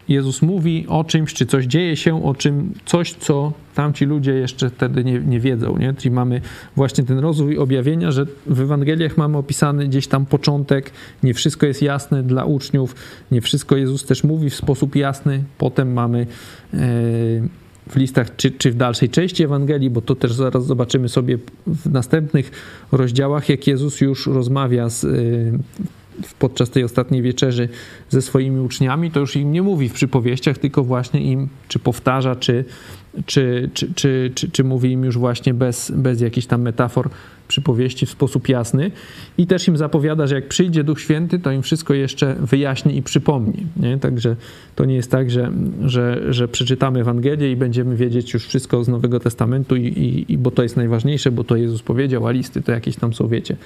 Jezus 0.09 0.43
mówi 0.43 0.87
o 0.89 1.05
czymś, 1.05 1.35
czy 1.35 1.47
coś 1.47 1.65
dzieje 1.65 1.97
się, 1.97 2.25
o 2.25 2.35
czym 2.35 2.73
coś, 2.85 3.13
co 3.13 3.53
tamci 3.75 4.05
ludzie 4.05 4.33
jeszcze 4.33 4.71
wtedy 4.71 5.05
nie, 5.05 5.19
nie 5.19 5.41
wiedzą. 5.41 5.79
Nie? 5.79 5.95
Czyli 5.95 6.15
mamy 6.15 6.41
właśnie 6.77 7.05
ten 7.05 7.19
rozwój 7.19 7.59
objawienia, 7.59 8.11
że 8.11 8.27
w 8.47 8.61
Ewangeliach 8.61 9.17
mamy 9.17 9.39
opisany 9.39 9.89
gdzieś 9.89 10.07
tam 10.07 10.27
początek, 10.27 10.91
nie 11.23 11.35
wszystko 11.35 11.67
jest 11.67 11.83
jasne 11.83 12.23
dla 12.23 12.45
uczniów, 12.45 12.95
nie 13.31 13.41
wszystko 13.41 13.77
Jezus 13.77 14.05
też 14.05 14.25
mówi 14.25 14.51
w 14.51 14.55
sposób 14.55 14.97
jasny. 14.97 15.45
Potem 15.59 15.93
mamy 15.93 16.27
e, 16.75 16.77
w 17.91 17.97
listach, 17.97 18.37
czy, 18.37 18.51
czy 18.51 18.71
w 18.71 18.75
dalszej 18.75 19.09
części 19.09 19.45
Ewangelii, 19.45 19.91
bo 19.91 20.01
to 20.01 20.15
też 20.15 20.33
zaraz 20.33 20.67
zobaczymy 20.67 21.09
sobie 21.09 21.39
w 21.67 21.91
następnych 21.91 22.51
rozdziałach, 22.93 23.49
jak 23.49 23.67
Jezus 23.67 24.01
już 24.01 24.27
rozmawia 24.27 24.89
z 24.89 25.05
e, 25.05 25.09
podczas 26.39 26.71
tej 26.71 26.85
ostatniej 26.85 27.23
wieczerzy 27.23 27.69
ze 28.11 28.23
swoimi 28.23 28.61
uczniami, 28.61 29.11
to 29.11 29.21
już 29.21 29.37
im 29.37 29.53
nie 29.53 29.63
mówi 29.63 29.89
w 29.89 29.93
przypowieściach, 29.93 30.59
tylko 30.59 30.85
właśnie 30.85 31.21
im 31.21 31.49
czy 31.69 31.79
powtarza, 31.79 32.37
czy, 32.37 32.65
czy, 33.27 33.71
czy, 33.75 33.95
czy, 33.95 34.33
czy, 34.35 34.51
czy 34.51 34.65
mówi 34.65 34.91
im 34.91 35.05
już 35.05 35.19
właśnie 35.19 35.55
bez, 35.55 35.91
bez 35.91 36.21
jakichś 36.21 36.47
tam 36.47 36.63
metafor 36.63 37.11
przypowieści 37.49 38.07
w 38.07 38.11
sposób 38.11 38.49
jasny 38.49 38.91
i 39.39 39.47
też 39.47 39.69
im 39.69 39.77
zapowiada, 39.77 40.27
że 40.27 40.35
jak 40.35 40.49
przyjdzie 40.49 40.85
Duch 40.85 41.01
Święty, 41.01 41.39
to 41.39 41.53
im 41.53 41.63
wszystko 41.63 41.95
jeszcze 41.95 42.37
wyjaśni 42.41 42.97
i 42.97 43.03
przypomni. 43.03 43.67
Nie? 43.77 43.99
Także 43.99 44.37
to 44.77 44.85
nie 44.85 44.95
jest 44.95 45.11
tak, 45.11 45.31
że, 45.31 45.53
że, 45.85 46.33
że 46.33 46.49
przeczytamy 46.49 47.01
Ewangelię 47.01 47.53
i 47.53 47.57
będziemy 47.57 47.97
wiedzieć 47.97 48.35
już 48.35 48.47
wszystko 48.47 48.85
z 48.85 48.89
Nowego 48.89 49.21
Testamentu, 49.21 49.77
i, 49.77 49.87
i, 49.87 50.33
i 50.33 50.39
bo 50.39 50.51
to 50.51 50.63
jest 50.63 50.77
najważniejsze, 50.77 51.31
bo 51.31 51.45
to 51.45 51.57
Jezus 51.57 51.83
powiedział, 51.83 52.27
a 52.27 52.31
listy 52.31 52.63
to 52.63 52.73
jakieś 52.73 52.97
tam 52.97 53.13
są, 53.15 53.29
wiecie, 53.29 53.57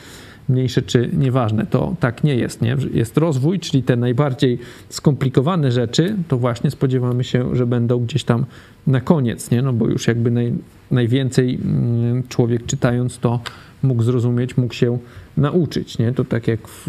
mniejsze 0.48 0.82
czy 0.82 1.10
nieważne. 1.12 1.66
To 1.66 1.96
tak 2.00 2.24
nie 2.24 2.36
jest. 2.36 2.62
Nie? 2.62 2.76
Jest 2.94 3.18
rozwój, 3.18 3.60
czyli 3.60 3.82
te 3.82 3.96
najbardziej 3.96 4.58
skomplikowane 4.88 5.72
rzeczy, 5.72 6.16
to 6.28 6.38
właśnie 6.38 6.70
spodziewamy 6.70 7.24
się, 7.24 7.56
że 7.56 7.66
będą 7.66 7.98
gdzieś 7.98 8.24
tam 8.24 8.46
na 8.86 9.00
koniec, 9.00 9.37
nie? 9.50 9.62
no 9.62 9.72
bo 9.72 9.88
już 9.88 10.06
jakby 10.06 10.30
naj, 10.30 10.54
najwięcej 10.90 11.54
mm, 11.54 12.22
człowiek 12.28 12.66
czytając 12.66 13.18
to 13.18 13.40
mógł 13.82 14.02
zrozumieć, 14.02 14.56
mógł 14.56 14.74
się 14.74 14.98
nauczyć. 15.36 15.98
Nie? 15.98 16.12
To 16.12 16.24
tak 16.24 16.48
jak 16.48 16.68
w, 16.68 16.88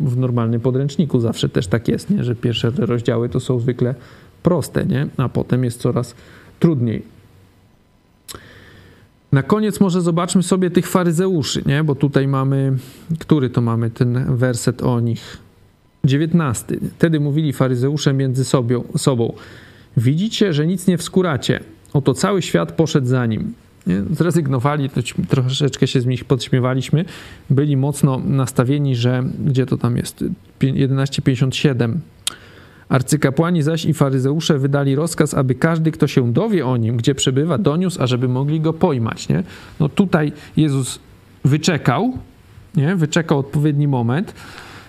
w 0.00 0.16
normalnym 0.16 0.60
podręczniku 0.60 1.20
zawsze 1.20 1.48
też 1.48 1.66
tak 1.66 1.88
jest, 1.88 2.10
nie? 2.10 2.24
że 2.24 2.34
pierwsze 2.34 2.70
rozdziały 2.76 3.28
to 3.28 3.40
są 3.40 3.60
zwykle 3.60 3.94
proste, 4.42 4.86
nie? 4.86 5.06
a 5.16 5.28
potem 5.28 5.64
jest 5.64 5.80
coraz 5.80 6.14
trudniej. 6.60 7.02
Na 9.32 9.42
koniec 9.42 9.80
może 9.80 10.00
zobaczmy 10.00 10.42
sobie 10.42 10.70
tych 10.70 10.88
faryzeuszy, 10.88 11.62
nie? 11.66 11.84
bo 11.84 11.94
tutaj 11.94 12.28
mamy, 12.28 12.76
który 13.18 13.50
to 13.50 13.60
mamy 13.60 13.90
ten 13.90 14.36
werset 14.36 14.82
o 14.82 15.00
nich? 15.00 15.38
19. 16.04 16.76
Wtedy 16.98 17.20
mówili 17.20 17.52
faryzeusze 17.52 18.12
między 18.12 18.44
sobą, 18.44 18.84
sobą. 18.96 19.32
Widzicie, 19.96 20.52
że 20.52 20.66
nic 20.66 20.86
nie 20.86 20.98
wskuracie. 20.98 21.60
Oto 21.92 22.14
cały 22.14 22.42
świat 22.42 22.72
poszedł 22.72 23.06
za 23.06 23.26
nim. 23.26 23.54
Nie? 23.86 24.02
Zrezygnowali, 24.10 24.90
troszeczkę 25.28 25.86
się 25.86 26.00
z 26.00 26.06
nich 26.06 26.24
podśmiewaliśmy. 26.24 27.04
Byli 27.50 27.76
mocno 27.76 28.18
nastawieni, 28.24 28.96
że 28.96 29.24
gdzie 29.44 29.66
to 29.66 29.76
tam 29.76 29.96
jest? 29.96 30.24
11,57 30.60 31.94
Arcykapłani 32.88 33.62
zaś 33.62 33.84
i 33.84 33.94
faryzeusze 33.94 34.58
wydali 34.58 34.94
rozkaz, 34.94 35.34
aby 35.34 35.54
każdy, 35.54 35.90
kto 35.90 36.06
się 36.06 36.32
dowie 36.32 36.66
o 36.66 36.76
nim, 36.76 36.96
gdzie 36.96 37.14
przebywa, 37.14 37.58
doniósł, 37.58 38.02
ażeby 38.02 38.28
mogli 38.28 38.60
go 38.60 38.72
pojmać. 38.72 39.28
Nie? 39.28 39.42
No 39.80 39.88
tutaj 39.88 40.32
Jezus 40.56 40.98
wyczekał, 41.44 42.12
nie? 42.76 42.96
wyczekał 42.96 43.38
odpowiedni 43.38 43.88
moment, 43.88 44.34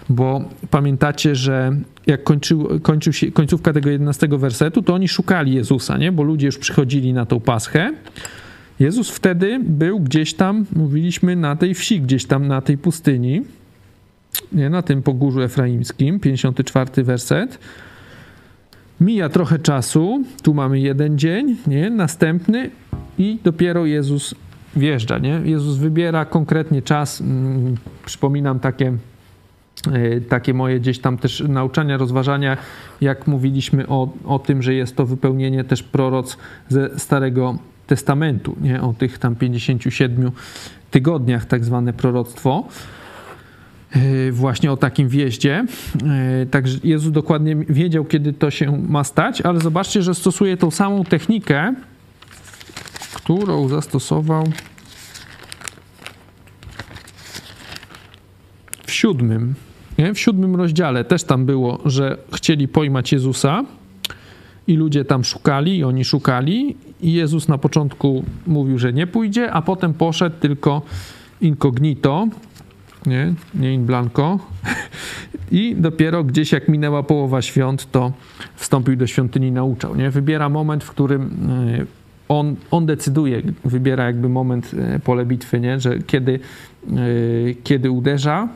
bo 0.10 0.50
pamiętacie, 0.70 1.36
że 1.36 1.72
jak 2.08 2.24
kończył, 2.24 2.80
kończył 2.82 3.14
się, 3.14 3.32
końcówka 3.32 3.74
tego 3.74 3.90
11 3.90 4.28
wersetu, 4.32 4.82
to 4.82 4.94
oni 4.94 5.08
szukali 5.08 5.54
Jezusa, 5.54 5.98
nie? 5.98 6.12
bo 6.12 6.24
ludzie 6.24 6.46
już 6.46 6.58
przychodzili 6.58 7.14
na 7.14 7.26
tą 7.26 7.40
paschę. 7.40 7.94
Jezus 8.80 9.10
wtedy 9.10 9.60
był 9.64 10.00
gdzieś 10.00 10.34
tam, 10.34 10.66
mówiliśmy, 10.76 11.36
na 11.36 11.56
tej 11.56 11.74
wsi, 11.74 12.02
gdzieś 12.02 12.26
tam 12.26 12.48
na 12.48 12.62
tej 12.62 12.78
pustyni, 12.78 13.42
nie? 14.52 14.70
na 14.70 14.82
tym 14.82 15.04
pogórzu 15.04 15.42
efraimskim, 15.42 16.20
54 16.20 17.04
werset. 17.04 17.60
Mija 19.02 19.30
trochę 19.30 19.60
czasu, 19.60 20.24
tu 20.44 20.54
mamy 20.54 20.80
jeden 20.80 21.18
dzień, 21.18 21.56
nie? 21.68 21.90
następny 21.90 22.70
i 23.18 23.40
dopiero 23.44 23.86
Jezus 23.86 24.36
wjeżdża. 24.76 25.18
Nie? 25.18 25.42
Jezus 25.46 25.78
wybiera 25.78 26.26
konkretnie 26.26 26.82
czas. 26.82 27.22
Mm, 27.22 27.76
przypominam 28.06 28.60
takie, 28.60 28.94
takie 30.30 30.54
moje 30.54 30.80
gdzieś 30.80 31.00
tam 31.00 31.18
też 31.18 31.44
nauczania, 31.48 31.98
rozważania, 31.98 32.58
jak 33.02 33.28
mówiliśmy 33.28 33.88
o, 33.88 34.14
o 34.26 34.40
tym, 34.40 34.62
że 34.62 34.74
jest 34.74 34.96
to 34.96 35.06
wypełnienie 35.06 35.64
też 35.64 35.84
proroc 35.84 36.38
ze 36.70 37.00
Starego 37.00 37.58
Testamentu, 37.88 38.56
nie? 38.62 38.82
o 38.82 38.94
tych 38.94 39.18
tam 39.18 39.36
57 39.36 40.32
tygodniach, 40.92 41.46
tak 41.46 41.66
zwane 41.66 41.94
proroctwo. 41.94 42.68
E, 43.96 44.32
właśnie 44.32 44.72
o 44.72 44.78
takim 44.78 45.10
wjeździe. 45.10 45.66
E, 46.42 46.46
także 46.46 46.78
Jezus 46.84 47.12
dokładnie 47.12 47.56
wiedział, 47.56 48.06
kiedy 48.06 48.34
to 48.34 48.52
się 48.52 48.78
ma 48.88 49.04
stać, 49.04 49.42
ale 49.42 49.60
zobaczcie, 49.60 50.02
że 50.02 50.16
stosuje 50.16 50.58
tą 50.58 50.72
samą 50.72 51.04
technikę, 51.04 51.74
którą 53.14 53.68
zastosował 53.68 54.44
w 58.86 58.92
siódmym. 58.92 59.67
Nie? 59.98 60.14
W 60.14 60.20
siódmym 60.20 60.56
rozdziale 60.56 61.06
też 61.06 61.24
tam 61.24 61.46
było, 61.46 61.80
że 61.86 62.18
chcieli 62.34 62.68
pojmać 62.68 63.12
Jezusa 63.12 63.64
i 64.68 64.74
ludzie 64.76 65.06
tam 65.06 65.24
szukali, 65.24 65.78
i 65.78 65.84
oni 65.84 66.06
szukali, 66.06 66.76
i 67.02 67.14
Jezus 67.14 67.48
na 67.48 67.58
początku 67.58 68.24
mówił, 68.48 68.80
że 68.80 68.94
nie 68.94 69.08
pójdzie, 69.08 69.52
a 69.52 69.62
potem 69.62 69.94
poszedł 69.94 70.36
tylko 70.40 70.82
incognito, 71.42 72.28
nie, 73.06 73.34
nie 73.56 73.74
in 73.74 73.86
blanco. 73.86 74.40
I 75.52 75.76
dopiero 75.78 76.24
gdzieś 76.24 76.52
jak 76.52 76.68
minęła 76.68 77.04
połowa 77.04 77.42
świąt, 77.42 77.92
to 77.92 78.12
wstąpił 78.56 78.96
do 78.96 79.08
świątyni 79.08 79.48
i 79.48 79.52
nauczał. 79.52 79.96
Nie? 79.96 80.10
Wybiera 80.10 80.50
moment, 80.50 80.84
w 80.84 80.90
którym 80.90 81.22
e, 81.22 81.86
on, 82.30 82.56
on 82.72 82.86
decyduje, 82.86 83.42
wybiera 83.66 84.06
jakby 84.06 84.30
moment 84.30 84.72
e, 84.78 85.00
pole 85.00 85.26
bitwy, 85.26 85.60
nie? 85.60 85.80
że 85.80 86.00
kiedy, 86.00 86.40
e, 86.90 86.94
kiedy 87.64 87.92
uderza, 87.92 88.48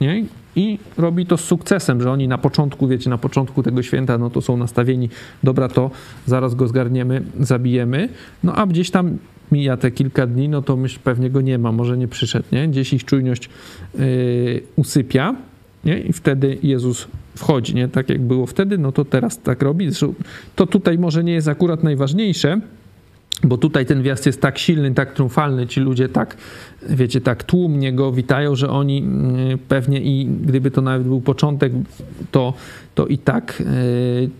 nie? 0.00 0.24
I 0.56 0.78
robi 0.98 1.26
to 1.26 1.36
z 1.36 1.44
sukcesem, 1.44 2.02
że 2.02 2.10
oni 2.10 2.28
na 2.28 2.38
początku, 2.38 2.88
wiecie, 2.88 3.10
na 3.10 3.18
początku 3.18 3.62
tego 3.62 3.82
święta, 3.82 4.18
no 4.18 4.30
to 4.30 4.40
są 4.40 4.56
nastawieni, 4.56 5.08
dobra, 5.42 5.68
to 5.68 5.90
zaraz 6.26 6.54
go 6.54 6.68
zgarniemy, 6.68 7.22
zabijemy, 7.40 8.08
no 8.42 8.54
a 8.54 8.66
gdzieś 8.66 8.90
tam 8.90 9.18
mija 9.52 9.76
te 9.76 9.90
kilka 9.90 10.26
dni, 10.26 10.48
no 10.48 10.62
to 10.62 10.76
myśl, 10.76 10.98
pewnie 11.04 11.30
go 11.30 11.40
nie 11.40 11.58
ma, 11.58 11.72
może 11.72 11.98
nie 11.98 12.08
przyszedł, 12.08 12.46
nie? 12.52 12.68
Gdzieś 12.68 12.92
ich 12.92 13.04
czujność 13.04 13.50
yy, 13.94 14.02
usypia, 14.76 15.34
nie? 15.84 16.00
I 16.00 16.12
wtedy 16.12 16.58
Jezus 16.62 17.08
wchodzi, 17.36 17.74
nie? 17.74 17.88
Tak 17.88 18.08
jak 18.08 18.20
było 18.20 18.46
wtedy, 18.46 18.78
no 18.78 18.92
to 18.92 19.04
teraz 19.04 19.38
tak 19.38 19.62
robi. 19.62 19.88
To 20.54 20.66
tutaj 20.66 20.98
może 20.98 21.24
nie 21.24 21.32
jest 21.32 21.48
akurat 21.48 21.84
najważniejsze, 21.84 22.60
bo 23.42 23.58
tutaj 23.58 23.86
ten 23.86 24.02
wjazd 24.02 24.26
jest 24.26 24.40
tak 24.40 24.58
silny, 24.58 24.94
tak 24.94 25.12
triumfalny, 25.12 25.66
ci 25.66 25.80
ludzie 25.80 26.08
tak, 26.08 26.36
wiecie, 26.88 27.20
tak 27.20 27.44
tłumnie 27.44 27.92
go 27.92 28.12
witają, 28.12 28.56
że 28.56 28.70
oni 28.70 28.98
mm, 28.98 29.58
pewnie 29.68 30.00
i 30.00 30.26
gdyby 30.26 30.70
to 30.70 30.82
nawet 30.82 31.06
był 31.06 31.20
początek, 31.20 31.72
to, 32.30 32.54
to 32.94 33.06
i 33.06 33.18
tak 33.18 33.62
yy, 34.20 34.30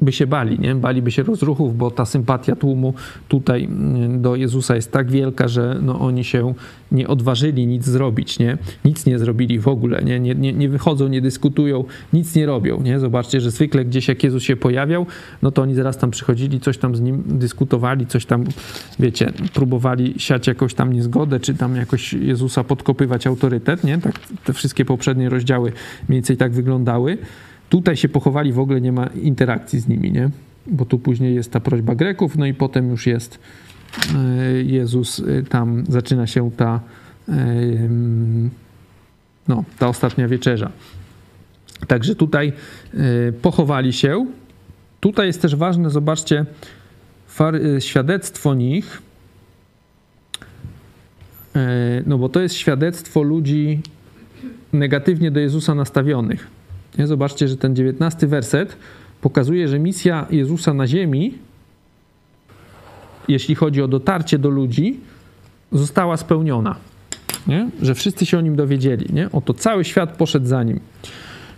by 0.00 0.12
się 0.12 0.26
bali, 0.26 0.58
nie? 0.58 0.74
Baliby 0.74 1.10
się 1.10 1.22
rozruchów, 1.22 1.76
bo 1.76 1.90
ta 1.90 2.04
sympatia 2.04 2.56
tłumu 2.56 2.94
tutaj 3.28 3.64
mm, 3.64 4.22
do 4.22 4.36
Jezusa 4.36 4.76
jest 4.76 4.92
tak 4.92 5.10
wielka, 5.10 5.48
że 5.48 5.78
no 5.82 6.00
oni 6.00 6.24
się 6.24 6.54
nie 6.92 7.08
odważyli 7.08 7.66
nic 7.66 7.84
zrobić, 7.84 8.38
nie? 8.38 8.58
Nic 8.84 9.06
nie 9.06 9.18
zrobili 9.18 9.58
w 9.58 9.68
ogóle, 9.68 10.02
nie? 10.02 10.20
Nie, 10.20 10.34
nie, 10.34 10.52
nie 10.52 10.68
wychodzą, 10.68 11.08
nie 11.08 11.20
dyskutują, 11.20 11.84
nic 12.12 12.34
nie 12.34 12.46
robią, 12.46 12.82
nie? 12.82 13.00
Zobaczcie, 13.00 13.40
że 13.40 13.50
zwykle 13.50 13.84
gdzieś 13.84 14.08
jak 14.08 14.24
Jezus 14.24 14.42
się 14.42 14.56
pojawiał, 14.56 15.06
no 15.42 15.50
to 15.50 15.62
oni 15.62 15.74
zaraz 15.74 15.98
tam 15.98 16.10
przychodzili, 16.10 16.60
coś 16.60 16.78
tam 16.78 16.96
z 16.96 17.00
nim 17.00 17.22
dyskutowali, 17.26 18.06
coś 18.06 18.26
tam, 18.26 18.44
wiecie, 18.98 19.32
próbowali 19.54 20.14
siać 20.18 20.46
jakąś 20.46 20.74
tam 20.74 20.92
niezgodę, 20.92 21.40
czy 21.40 21.54
tam 21.54 21.76
jakoś 21.76 22.12
Jezusa 22.12 22.64
podkopywać 22.64 23.26
autorytet, 23.26 23.84
nie? 23.84 23.98
Tak 23.98 24.20
te 24.44 24.52
wszystkie 24.52 24.84
poprzednie 24.84 25.28
rozdziały 25.28 25.72
mniej 26.08 26.16
więcej 26.20 26.36
tak 26.36 26.52
wyglądały. 26.52 27.18
Tutaj 27.68 27.96
się 27.96 28.08
pochowali, 28.08 28.52
w 28.52 28.58
ogóle 28.58 28.80
nie 28.80 28.92
ma 28.92 29.06
interakcji 29.06 29.80
z 29.80 29.88
nimi, 29.88 30.12
nie? 30.12 30.30
Bo 30.66 30.84
tu 30.84 30.98
później 30.98 31.34
jest 31.34 31.52
ta 31.52 31.60
prośba 31.60 31.94
Greków, 31.94 32.36
no 32.36 32.46
i 32.46 32.54
potem 32.54 32.90
już 32.90 33.06
jest 33.06 33.38
e, 34.14 34.62
Jezus, 34.62 35.20
e, 35.20 35.42
tam 35.42 35.84
zaczyna 35.88 36.26
się 36.26 36.50
ta, 36.50 36.80
e, 37.28 37.32
no, 39.48 39.64
ta 39.78 39.88
ostatnia 39.88 40.28
wieczerza. 40.28 40.70
Także 41.86 42.14
tutaj 42.14 42.52
pochowali 43.42 43.92
się. 43.92 44.26
Tutaj 45.00 45.26
jest 45.26 45.42
też 45.42 45.56
ważne, 45.56 45.90
zobaczcie, 45.90 46.46
świadectwo 47.78 48.54
nich, 48.54 49.02
no 52.06 52.18
bo 52.18 52.28
to 52.28 52.40
jest 52.40 52.54
świadectwo 52.54 53.22
ludzi 53.22 53.80
negatywnie 54.72 55.30
do 55.30 55.40
Jezusa 55.40 55.74
nastawionych. 55.74 56.55
Nie? 56.98 57.06
Zobaczcie, 57.06 57.48
że 57.48 57.56
ten 57.56 57.76
dziewiętnasty 57.76 58.26
werset 58.26 58.76
pokazuje, 59.20 59.68
że 59.68 59.78
misja 59.78 60.26
Jezusa 60.30 60.74
na 60.74 60.86
ziemi, 60.86 61.34
jeśli 63.28 63.54
chodzi 63.54 63.82
o 63.82 63.88
dotarcie 63.88 64.38
do 64.38 64.48
ludzi, 64.50 65.00
została 65.72 66.16
spełniona. 66.16 66.76
Nie? 67.46 67.70
Że 67.82 67.94
wszyscy 67.94 68.26
się 68.26 68.38
o 68.38 68.40
nim 68.40 68.56
dowiedzieli. 68.56 69.06
Nie? 69.12 69.28
Oto 69.32 69.54
cały 69.54 69.84
świat 69.84 70.16
poszedł 70.16 70.46
za 70.46 70.62
nim. 70.62 70.80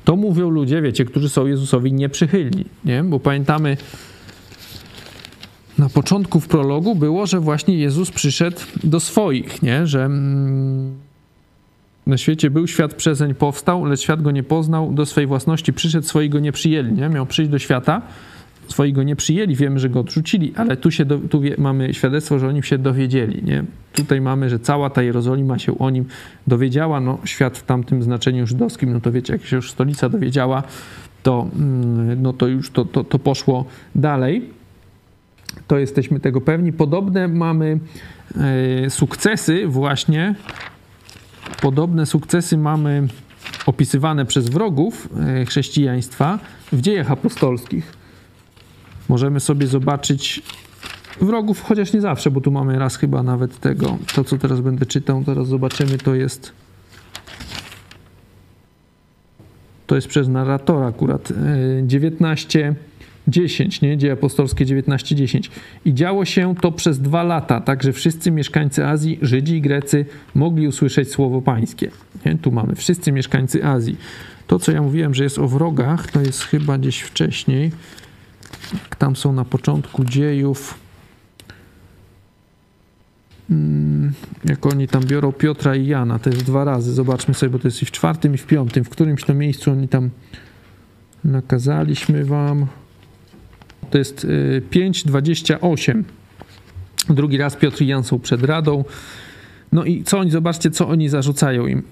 To 0.05 0.16
mówią 0.16 0.51
ludzie, 0.51 0.82
wiecie, 0.82 1.05
którzy 1.05 1.28
są 1.28 1.47
Jezusowi 1.47 1.93
nieprzychylni. 1.93 2.64
Nie? 2.84 3.05
Bo 3.05 3.20
pamiętamy, 3.20 3.76
na 5.78 5.89
początku 5.89 6.41
w 6.41 6.49
prologu 6.49 6.95
było, 6.95 7.26
że 7.26 7.41
właśnie 7.41 7.78
Jezus 7.78 8.11
przyszedł 8.11 8.57
do 8.84 9.01
swoich, 9.01 9.62
nie? 9.62 9.86
że. 9.86 10.05
Mm, 10.05 11.07
na 12.09 12.16
świecie 12.16 12.50
był, 12.50 12.66
świat 12.66 12.94
przezeń 12.94 13.34
powstał, 13.34 13.84
lecz 13.84 14.00
świat 14.00 14.22
go 14.22 14.30
nie 14.30 14.42
poznał, 14.42 14.92
do 14.92 15.06
swej 15.06 15.26
własności 15.26 15.72
przyszedł, 15.72 16.06
swoi 16.06 16.28
go 16.28 16.38
nie 16.38 16.52
przyjęli, 16.52 16.92
nie? 16.92 17.09
Miał 17.09 17.26
przyjść 17.26 17.50
do 17.50 17.59
świata, 17.59 18.02
swoi 18.68 18.92
go 18.92 19.02
nie 19.02 19.16
przyjęli, 19.16 19.56
wiemy, 19.56 19.78
że 19.78 19.88
go 19.88 20.00
odrzucili, 20.00 20.52
ale 20.56 20.76
tu, 20.76 20.90
się 20.90 21.04
do, 21.04 21.18
tu 21.18 21.40
wie, 21.40 21.54
mamy 21.59 21.94
świadectwo, 21.94 22.38
że 22.38 22.48
oni 22.48 22.62
się 22.62 22.78
dowiedzieli, 22.78 23.44
nie? 23.44 23.64
Tutaj 23.92 24.20
mamy, 24.20 24.50
że 24.50 24.59
cała 24.59 24.90
ta 24.90 25.02
Jerozolima 25.02 25.59
się 25.59 25.78
o 25.78 25.90
nim 25.90 26.04
dowiedziała, 26.46 27.00
no 27.00 27.18
świat 27.24 27.59
w 27.59 27.62
tamtym 27.62 28.02
znaczeniu 28.02 28.46
żydowskim, 28.46 28.92
no 28.92 29.00
to 29.00 29.12
wiecie, 29.12 29.32
jak 29.32 29.44
się 29.44 29.56
już 29.56 29.70
stolica 29.70 30.09
dowiedziała, 30.09 30.62
to, 31.22 31.48
mm, 31.56 32.22
no 32.22 32.32
to 32.32 32.46
już 32.46 32.70
to, 32.70 32.84
to, 32.84 33.04
to 33.04 33.18
poszło 33.18 33.64
dalej. 33.94 34.59
To 35.66 35.78
jesteśmy 35.78 36.20
tego 36.20 36.40
pewni. 36.40 36.72
Podobne 36.72 37.28
mamy 37.28 37.78
e, 38.84 38.90
sukcesy 38.90 39.66
właśnie 39.66 40.34
Podobne 41.62 42.07
sukcesy 42.07 42.59
mamy 42.59 43.09
opisywane 43.66 44.26
przez 44.26 44.49
wrogów 44.49 45.09
e, 45.20 45.44
chrześcijaństwa 45.44 46.38
w 46.72 46.80
dziejach 46.80 47.11
apostolskich. 47.11 47.92
Możemy 49.09 49.40
sobie 49.40 49.66
zobaczyć 49.66 50.42
wrogów, 51.20 51.62
chociaż 51.62 51.92
nie 51.92 52.01
zawsze, 52.01 52.30
bo 52.30 52.40
tu 52.40 52.51
mamy 52.51 52.78
raz 52.78 52.96
chyba 52.96 53.22
nawet 53.22 53.61
tego, 53.61 53.99
to 54.14 54.24
co 54.24 54.38
teraz 54.38 54.61
będę 54.61 54.86
czytał, 54.86 55.24
teraz 55.24 55.49
zobaczymy, 55.49 55.99
to 55.99 56.14
jest 56.14 56.53
to 59.86 59.94
jest 59.94 60.09
przez 60.09 60.28
narratora 60.28 60.86
akurat. 60.86 61.32
19 61.82 62.68
e, 62.68 62.74
10, 63.28 63.80
nie? 63.80 63.96
Dzieje 63.96 64.12
apostolskie 64.12 64.66
19:10. 64.66 65.50
I 65.84 65.94
działo 65.94 66.24
się 66.24 66.54
to 66.60 66.72
przez 66.72 67.00
dwa 67.00 67.22
lata, 67.22 67.60
tak 67.60 67.82
że 67.82 67.92
wszyscy 67.92 68.30
mieszkańcy 68.30 68.86
Azji, 68.86 69.18
Żydzi 69.22 69.56
i 69.56 69.60
Grecy 69.60 70.06
mogli 70.34 70.68
usłyszeć 70.68 71.10
słowo 71.10 71.42
pańskie. 71.42 71.90
Nie? 72.26 72.38
Tu 72.38 72.52
mamy 72.52 72.74
wszyscy 72.74 73.12
mieszkańcy 73.12 73.64
Azji. 73.64 73.96
To, 74.46 74.58
co 74.58 74.72
ja 74.72 74.82
mówiłem, 74.82 75.14
że 75.14 75.24
jest 75.24 75.38
o 75.38 75.48
wrogach, 75.48 76.10
to 76.10 76.20
jest 76.20 76.42
chyba 76.42 76.78
gdzieś 76.78 77.00
wcześniej. 77.00 77.70
Tam 78.98 79.16
są 79.16 79.32
na 79.32 79.44
początku 79.44 80.04
dziejów. 80.04 80.78
Hmm, 83.48 84.12
jak 84.44 84.66
oni 84.66 84.88
tam 84.88 85.04
biorą 85.04 85.32
Piotra 85.32 85.76
i 85.76 85.86
Jana, 85.86 86.18
to 86.18 86.30
jest 86.30 86.44
dwa 86.44 86.64
razy. 86.64 86.92
Zobaczmy 86.92 87.34
sobie, 87.34 87.50
bo 87.50 87.58
to 87.58 87.68
jest 87.68 87.82
i 87.82 87.86
w 87.86 87.90
czwartym, 87.90 88.34
i 88.34 88.38
w 88.38 88.46
piątym. 88.46 88.84
W 88.84 88.88
którymś 88.88 89.24
to 89.24 89.34
miejscu 89.34 89.70
oni 89.70 89.88
tam 89.88 90.10
nakazaliśmy 91.24 92.24
wam. 92.24 92.66
To 93.90 93.98
jest 93.98 94.26
5,28. 94.70 95.98
Y, 97.10 97.14
Drugi 97.14 97.36
raz 97.36 97.56
Piotr 97.56 97.82
i 97.82 97.86
Jan 97.86 98.04
są 98.04 98.18
przed 98.18 98.42
radą. 98.42 98.84
No 99.72 99.84
i 99.84 100.02
co 100.02 100.18
oni, 100.18 100.30
zobaczcie, 100.30 100.70
co 100.70 100.88
oni 100.88 101.08
zarzucają 101.08 101.66
im. 101.66 101.82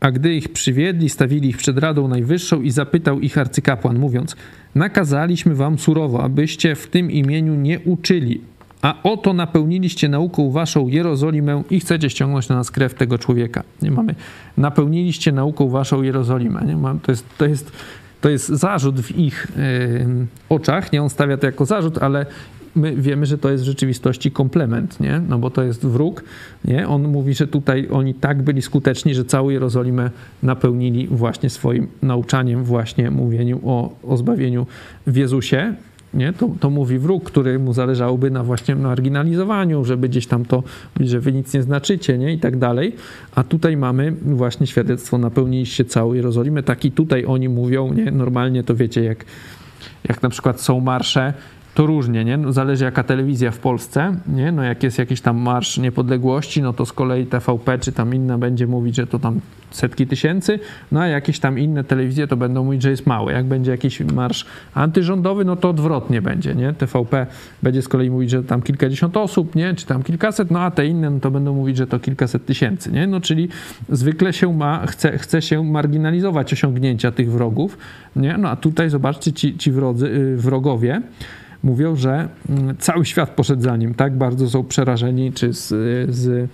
A 0.00 0.10
gdy 0.10 0.34
ich 0.34 0.48
przywiedli, 0.48 1.08
stawili 1.08 1.48
ich 1.48 1.56
przed 1.56 1.78
Radą 1.78 2.08
Najwyższą 2.08 2.62
i 2.62 2.70
zapytał 2.70 3.20
ich 3.20 3.38
arcykapłan, 3.38 3.98
mówiąc: 3.98 4.36
Nakazaliśmy 4.74 5.54
wam 5.54 5.78
surowo, 5.78 6.22
abyście 6.22 6.74
w 6.74 6.86
tym 6.86 7.10
imieniu 7.10 7.54
nie 7.54 7.80
uczyli, 7.80 8.40
a 8.82 9.02
oto 9.02 9.32
napełniliście 9.32 10.08
nauką 10.08 10.50
waszą 10.50 10.88
Jerozolimę 10.88 11.62
i 11.70 11.80
chcecie 11.80 12.10
ściągnąć 12.10 12.48
na 12.48 12.56
nas 12.56 12.70
krew 12.70 12.94
tego 12.94 13.18
człowieka. 13.18 13.62
Nie 13.82 13.90
mamy. 13.90 14.14
Napełniliście 14.56 15.32
nauką 15.32 15.68
waszą 15.68 16.02
Jerozolimę. 16.02 16.62
Nie? 16.66 16.76
To, 17.02 17.12
jest, 17.12 17.24
to 17.38 17.46
jest 17.46 17.72
to 18.22 18.28
jest 18.28 18.48
zarzut 18.48 19.00
w 19.00 19.18
ich 19.18 19.46
oczach, 20.48 20.92
nie 20.92 21.02
on 21.02 21.10
stawia 21.10 21.36
to 21.36 21.46
jako 21.46 21.64
zarzut, 21.64 21.98
ale 21.98 22.26
my 22.74 22.96
wiemy, 22.96 23.26
że 23.26 23.38
to 23.38 23.50
jest 23.50 23.64
w 23.64 23.66
rzeczywistości 23.66 24.30
komplement, 24.30 25.00
nie? 25.00 25.20
No 25.28 25.38
bo 25.38 25.50
to 25.50 25.62
jest 25.62 25.86
wróg, 25.86 26.24
nie? 26.64 26.88
On 26.88 27.08
mówi, 27.08 27.34
że 27.34 27.46
tutaj 27.46 27.88
oni 27.90 28.14
tak 28.14 28.42
byli 28.42 28.62
skuteczni, 28.62 29.14
że 29.14 29.24
całą 29.24 29.50
Jerozolimę 29.50 30.10
napełnili 30.42 31.06
właśnie 31.06 31.50
swoim 31.50 31.88
nauczaniem, 32.02 32.64
właśnie 32.64 33.10
mówieniu 33.10 33.60
o, 33.64 33.96
o 34.02 34.16
zbawieniu 34.16 34.66
w 35.06 35.16
Jezusie 35.16 35.74
nie? 36.14 36.32
To, 36.32 36.50
to 36.60 36.70
mówi 36.70 36.98
wróg, 36.98 37.24
który 37.24 37.58
mu 37.58 37.72
zależałoby 37.72 38.30
na 38.30 38.44
właśnie 38.44 38.76
marginalizowaniu, 38.76 39.84
żeby 39.84 40.08
gdzieś 40.08 40.26
tam 40.26 40.44
to, 40.44 40.62
że 41.00 41.20
wy 41.20 41.32
nic 41.32 41.54
nie 41.54 41.62
znaczycie, 41.62 42.18
nie? 42.18 42.32
I 42.32 42.38
tak 42.38 42.56
dalej. 42.56 42.96
A 43.34 43.44
tutaj 43.44 43.76
mamy 43.76 44.12
właśnie 44.12 44.66
świadectwo, 44.66 45.18
napełniliście 45.18 45.84
całą 45.84 46.12
Jerozolimę. 46.12 46.62
Tak 46.62 46.84
i 46.84 46.92
tutaj 46.92 47.24
oni 47.26 47.48
mówią, 47.48 47.92
nie? 47.92 48.10
Normalnie 48.10 48.64
to 48.64 48.74
wiecie, 48.74 49.04
jak, 49.04 49.24
jak 50.08 50.22
na 50.22 50.28
przykład 50.28 50.60
są 50.60 50.80
marsze, 50.80 51.34
to 51.74 51.86
różnie, 51.86 52.24
nie? 52.24 52.36
No, 52.36 52.52
zależy 52.52 52.84
jaka 52.84 53.02
telewizja 53.02 53.50
w 53.50 53.58
Polsce, 53.58 54.16
nie? 54.26 54.52
No 54.52 54.62
jak 54.62 54.82
jest 54.82 54.98
jakiś 54.98 55.20
tam 55.20 55.36
marsz 55.36 55.78
niepodległości, 55.78 56.62
no 56.62 56.72
to 56.72 56.86
z 56.86 56.92
kolei 56.92 57.26
TVP 57.26 57.78
czy 57.78 57.92
tam 57.92 58.14
inna 58.14 58.38
będzie 58.38 58.66
mówić, 58.66 58.96
że 58.96 59.06
to 59.06 59.18
tam 59.18 59.40
setki 59.70 60.06
tysięcy, 60.06 60.58
no 60.92 61.00
a 61.00 61.06
jakieś 61.06 61.38
tam 61.38 61.58
inne 61.58 61.84
telewizje 61.84 62.26
to 62.26 62.36
będą 62.36 62.64
mówić, 62.64 62.82
że 62.82 62.90
jest 62.90 63.06
mały. 63.06 63.32
Jak 63.32 63.46
będzie 63.46 63.70
jakiś 63.70 64.00
marsz 64.00 64.46
antyrządowy, 64.74 65.44
no 65.44 65.56
to 65.56 65.68
odwrotnie 65.68 66.22
będzie, 66.22 66.54
nie? 66.54 66.72
TVP 66.72 67.26
będzie 67.62 67.82
z 67.82 67.88
kolei 67.88 68.10
mówić, 68.10 68.30
że 68.30 68.42
tam 68.42 68.62
kilkadziesiąt 68.62 69.16
osób, 69.16 69.54
nie? 69.54 69.74
Czy 69.74 69.86
tam 69.86 70.02
kilkaset, 70.02 70.50
no 70.50 70.60
a 70.60 70.70
te 70.70 70.86
inne 70.86 71.10
no 71.10 71.20
to 71.20 71.30
będą 71.30 71.54
mówić, 71.54 71.76
że 71.76 71.86
to 71.86 71.98
kilkaset 71.98 72.46
tysięcy, 72.46 72.92
nie? 72.92 73.06
No 73.06 73.20
czyli 73.20 73.48
zwykle 73.88 74.32
się 74.32 74.56
ma, 74.56 74.86
chce, 74.86 75.18
chce 75.18 75.42
się 75.42 75.64
marginalizować 75.64 76.52
osiągnięcia 76.52 77.12
tych 77.12 77.30
wrogów, 77.30 77.78
nie? 78.16 78.38
No 78.38 78.48
a 78.48 78.56
tutaj 78.56 78.90
zobaczcie, 78.90 79.32
ci, 79.32 79.58
ci 79.58 79.72
wrodzy, 79.72 80.06
y, 80.06 80.36
wrogowie, 80.36 81.02
mówią, 81.62 81.96
że 81.96 82.28
mm, 82.48 82.76
cały 82.78 83.04
świat 83.04 83.30
poszedł 83.30 83.62
za 83.62 83.76
nim, 83.76 83.94
tak 83.94 84.16
bardzo 84.16 84.50
są 84.50 84.64
przerażeni 84.64 85.32
czy 85.32 85.52
z, 85.52 85.68
z, 86.14 86.50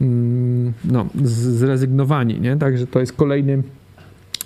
mm, 0.00 0.72
no, 0.84 1.06
zrezygnowani, 1.24 2.40
nie? 2.40 2.56
Także 2.56 2.86
to 2.86 3.00
jest 3.00 3.12
kolejny 3.12 3.62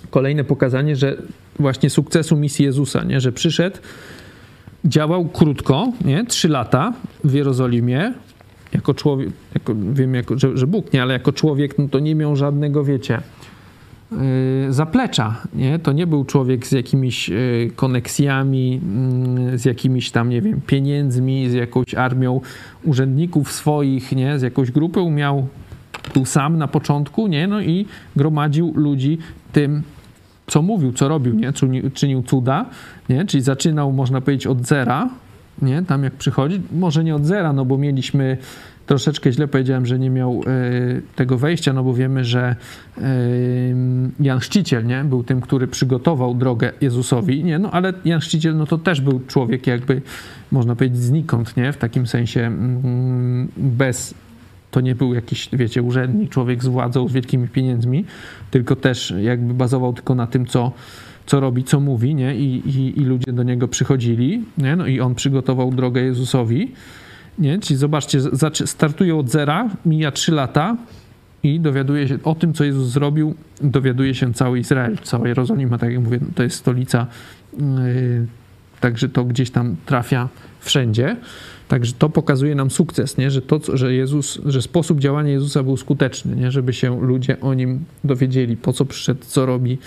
kolejne 0.09 0.43
pokazanie, 0.43 0.95
że 0.95 1.17
właśnie 1.59 1.89
sukcesu 1.89 2.35
misji 2.35 2.65
Jezusa, 2.65 3.03
nie? 3.03 3.21
że 3.21 3.31
przyszedł, 3.31 3.77
działał 4.85 5.25
krótko, 5.25 5.91
nie? 6.05 6.25
trzy 6.25 6.49
lata 6.49 6.93
w 7.23 7.33
Jerozolimie, 7.33 8.13
jako 8.73 8.93
człowiek, 8.93 9.29
jako, 9.53 9.75
wiem, 9.93 10.15
jako, 10.15 10.39
że, 10.39 10.57
że 10.57 10.67
Bóg, 10.67 10.93
nie, 10.93 11.01
ale 11.01 11.13
jako 11.13 11.31
człowiek, 11.31 11.77
no 11.77 11.87
to 11.87 11.99
nie 11.99 12.15
miał 12.15 12.35
żadnego, 12.35 12.83
wiecie, 12.83 13.21
zaplecza, 14.69 15.41
nie? 15.55 15.79
To 15.79 15.91
nie 15.91 16.07
był 16.07 16.25
człowiek 16.25 16.67
z 16.67 16.71
jakimiś 16.71 17.29
yy, 17.29 17.71
koneksjami, 17.75 18.81
yy, 19.51 19.57
z 19.57 19.65
jakimiś 19.65 20.11
tam, 20.11 20.29
nie 20.29 20.41
wiem, 20.41 20.61
pieniędzmi, 20.67 21.49
z 21.49 21.53
jakąś 21.53 21.95
armią 21.95 22.41
urzędników 22.83 23.51
swoich, 23.51 24.11
nie? 24.11 24.39
Z 24.39 24.41
jakąś 24.41 24.71
grupą 24.71 25.11
miał, 25.11 25.47
był 26.13 26.25
sam 26.25 26.57
na 26.57 26.67
początku, 26.67 27.27
nie? 27.27 27.47
No 27.47 27.61
i 27.61 27.85
gromadził 28.15 28.73
ludzi 28.75 29.17
tym, 29.51 29.83
co 30.47 30.61
mówił, 30.61 30.93
co 30.93 31.07
robił, 31.07 31.33
nie? 31.33 31.53
Czynił, 31.53 31.91
czynił 31.91 32.23
cuda, 32.23 32.65
nie? 33.09 33.25
Czyli 33.25 33.43
zaczynał, 33.43 33.91
można 33.91 34.21
powiedzieć, 34.21 34.47
od 34.47 34.67
zera, 34.67 35.09
nie? 35.61 35.83
Tam 35.83 36.03
jak 36.03 36.13
przychodzi, 36.13 36.61
może 36.71 37.03
nie 37.03 37.15
od 37.15 37.25
zera, 37.25 37.53
no 37.53 37.65
bo 37.65 37.77
mieliśmy 37.77 38.37
troszeczkę 38.85 39.31
źle 39.31 39.47
powiedziałem, 39.47 39.85
że 39.85 39.99
nie 39.99 40.09
miał 40.09 40.41
y, 40.41 41.01
tego 41.15 41.37
wejścia, 41.37 41.73
no 41.73 41.83
bo 41.83 41.93
wiemy, 41.93 42.25
że 42.25 42.55
y, 42.97 43.01
Jan 44.19 44.39
Chrzciciel, 44.39 44.85
nie? 44.85 45.03
Był 45.03 45.23
tym, 45.23 45.41
który 45.41 45.67
przygotował 45.67 46.35
drogę 46.35 46.71
Jezusowi, 46.81 47.43
nie? 47.43 47.59
No 47.59 47.71
ale 47.71 47.93
Jan 48.05 48.19
Chrzciciel, 48.19 48.57
no 48.57 48.65
to 48.65 48.77
też 48.77 49.01
był 49.01 49.21
człowiek 49.27 49.67
jakby, 49.67 50.01
można 50.51 50.75
powiedzieć, 50.75 50.99
znikąd, 50.99 51.57
nie? 51.57 51.73
W 51.73 51.77
takim 51.77 52.07
sensie 52.07 52.41
mm, 52.41 53.47
bez 53.57 54.13
to 54.71 54.81
nie 54.81 54.95
był 54.95 55.13
jakiś, 55.13 55.49
wiecie, 55.53 55.81
urzędnik, 55.81 56.29
człowiek 56.29 56.63
z 56.63 56.67
władzą, 56.67 57.07
z 57.07 57.13
wielkimi 57.13 57.47
pieniędzmi, 57.47 58.05
tylko 58.51 58.75
też 58.75 59.13
jakby 59.21 59.53
bazował 59.53 59.93
tylko 59.93 60.15
na 60.15 60.27
tym, 60.27 60.45
co, 60.45 60.71
co 61.25 61.39
robi, 61.39 61.63
co 61.63 61.79
mówi, 61.79 62.15
nie? 62.15 62.35
I, 62.35 62.69
i, 62.69 62.99
I 63.01 63.05
ludzie 63.05 63.33
do 63.33 63.43
niego 63.43 63.67
przychodzili, 63.67 64.43
nie? 64.57 64.75
No 64.75 64.87
i 64.87 64.99
on 64.99 65.15
przygotował 65.15 65.71
drogę 65.71 66.01
Jezusowi, 66.01 66.71
nie? 67.39 67.59
Czyli 67.59 67.77
zobaczcie, 67.77 68.19
startuje 68.65 69.15
od 69.15 69.29
zera, 69.29 69.69
mija 69.85 70.11
trzy 70.11 70.31
lata 70.31 70.77
i 71.43 71.59
dowiaduje 71.59 72.07
się 72.07 72.17
o 72.23 72.35
tym, 72.35 72.53
co 72.53 72.63
Jezus 72.63 72.87
zrobił, 72.87 73.35
dowiaduje 73.61 74.15
się 74.15 74.33
cały 74.33 74.59
Izrael, 74.59 74.97
cała 75.03 75.27
Jerozolima, 75.27 75.77
tak 75.77 75.91
jak 75.91 76.03
mówię, 76.03 76.19
to 76.35 76.43
jest 76.43 76.55
stolica, 76.55 77.07
yy, 77.57 78.27
także 78.79 79.09
to 79.09 79.23
gdzieś 79.23 79.51
tam 79.51 79.75
trafia 79.85 80.29
wszędzie. 80.59 81.17
Także 81.67 81.93
to 81.93 82.09
pokazuje 82.09 82.55
nam 82.55 82.71
sukces, 82.71 83.17
nie? 83.17 83.31
Że, 83.31 83.41
to, 83.41 83.77
że, 83.77 83.93
Jezus, 83.93 84.39
że 84.45 84.61
sposób 84.61 84.99
działania 84.99 85.31
Jezusa 85.31 85.63
był 85.63 85.77
skuteczny, 85.77 86.35
nie? 86.35 86.51
żeby 86.51 86.73
się 86.73 87.01
ludzie 87.01 87.39
o 87.39 87.53
nim 87.53 87.85
dowiedzieli, 88.03 88.57
po 88.57 88.73
co 88.73 88.85
przyszedł, 88.85 89.25
co 89.25 89.45
robi. 89.45 89.77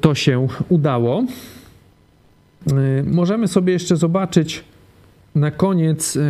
To 0.00 0.14
się 0.14 0.48
udało. 0.68 1.24
Yy, 2.66 2.74
możemy 3.06 3.48
sobie 3.48 3.72
jeszcze 3.72 3.96
zobaczyć 3.96 4.64
na 5.34 5.50
koniec 5.50 6.14
yy, 6.14 6.22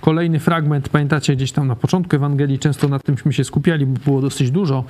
kolejny 0.00 0.40
fragment. 0.40 0.88
Pamiętacie, 0.88 1.36
gdzieś 1.36 1.52
tam 1.52 1.66
na 1.66 1.76
początku 1.76 2.16
Ewangelii 2.16 2.58
często 2.58 2.88
nad 2.88 3.02
tymśmy 3.02 3.32
się 3.32 3.44
skupiali, 3.44 3.86
bo 3.86 4.00
było 4.04 4.20
dosyć 4.20 4.50
dużo 4.50 4.84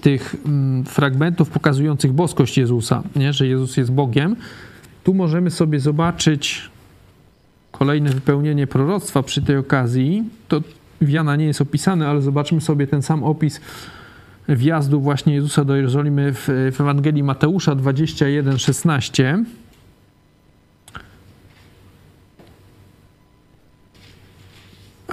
tych 0.00 0.36
mm, 0.46 0.84
fragmentów 0.84 1.50
pokazujących 1.50 2.12
boskość 2.12 2.58
Jezusa, 2.58 3.02
nie? 3.16 3.32
że 3.32 3.46
Jezus 3.46 3.76
jest 3.76 3.92
Bogiem. 3.92 4.36
Tu 5.04 5.14
możemy 5.14 5.50
sobie 5.50 5.80
zobaczyć 5.80 6.70
kolejne 7.72 8.10
wypełnienie 8.10 8.66
proroctwa 8.66 9.22
przy 9.22 9.42
tej 9.42 9.56
okazji. 9.56 10.24
To 10.48 10.60
w 11.00 11.08
Jana 11.08 11.36
nie 11.36 11.44
jest 11.44 11.60
opisane, 11.60 12.08
ale 12.08 12.22
zobaczmy 12.22 12.60
sobie 12.60 12.86
ten 12.86 13.02
sam 13.02 13.24
opis 13.24 13.60
wjazdu 14.48 15.00
właśnie 15.00 15.34
Jezusa 15.34 15.64
do 15.64 15.76
Jerozolimy 15.76 16.32
w, 16.32 16.48
w 16.72 16.80
Ewangelii 16.80 17.22
Mateusza 17.22 17.74
21, 17.74 18.58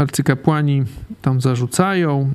Arcykapłani 0.01 0.83
tam 1.21 1.41
zarzucają, 1.41 2.31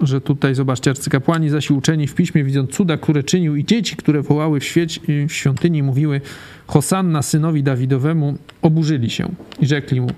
że 0.00 0.20
tutaj, 0.20 0.54
zobaczcie, 0.54 0.90
arcykapłani 0.90 1.48
zaś 1.48 1.70
uczeni 1.70 2.06
w 2.06 2.14
piśmie, 2.14 2.44
widząc 2.44 2.70
cuda, 2.70 2.96
które 2.96 3.22
czynił 3.22 3.56
i 3.56 3.64
dzieci, 3.64 3.96
które 3.96 4.22
wołały 4.22 4.60
w, 4.60 4.64
świeć, 4.64 5.00
w 5.28 5.32
świątyni, 5.32 5.82
mówiły 5.82 6.20
Hosanna 6.66 7.22
synowi 7.22 7.62
Dawidowemu, 7.62 8.38
oburzyli 8.62 9.10
się 9.10 9.28
i 9.60 9.66
rzekli 9.66 10.00
mu, 10.00 10.10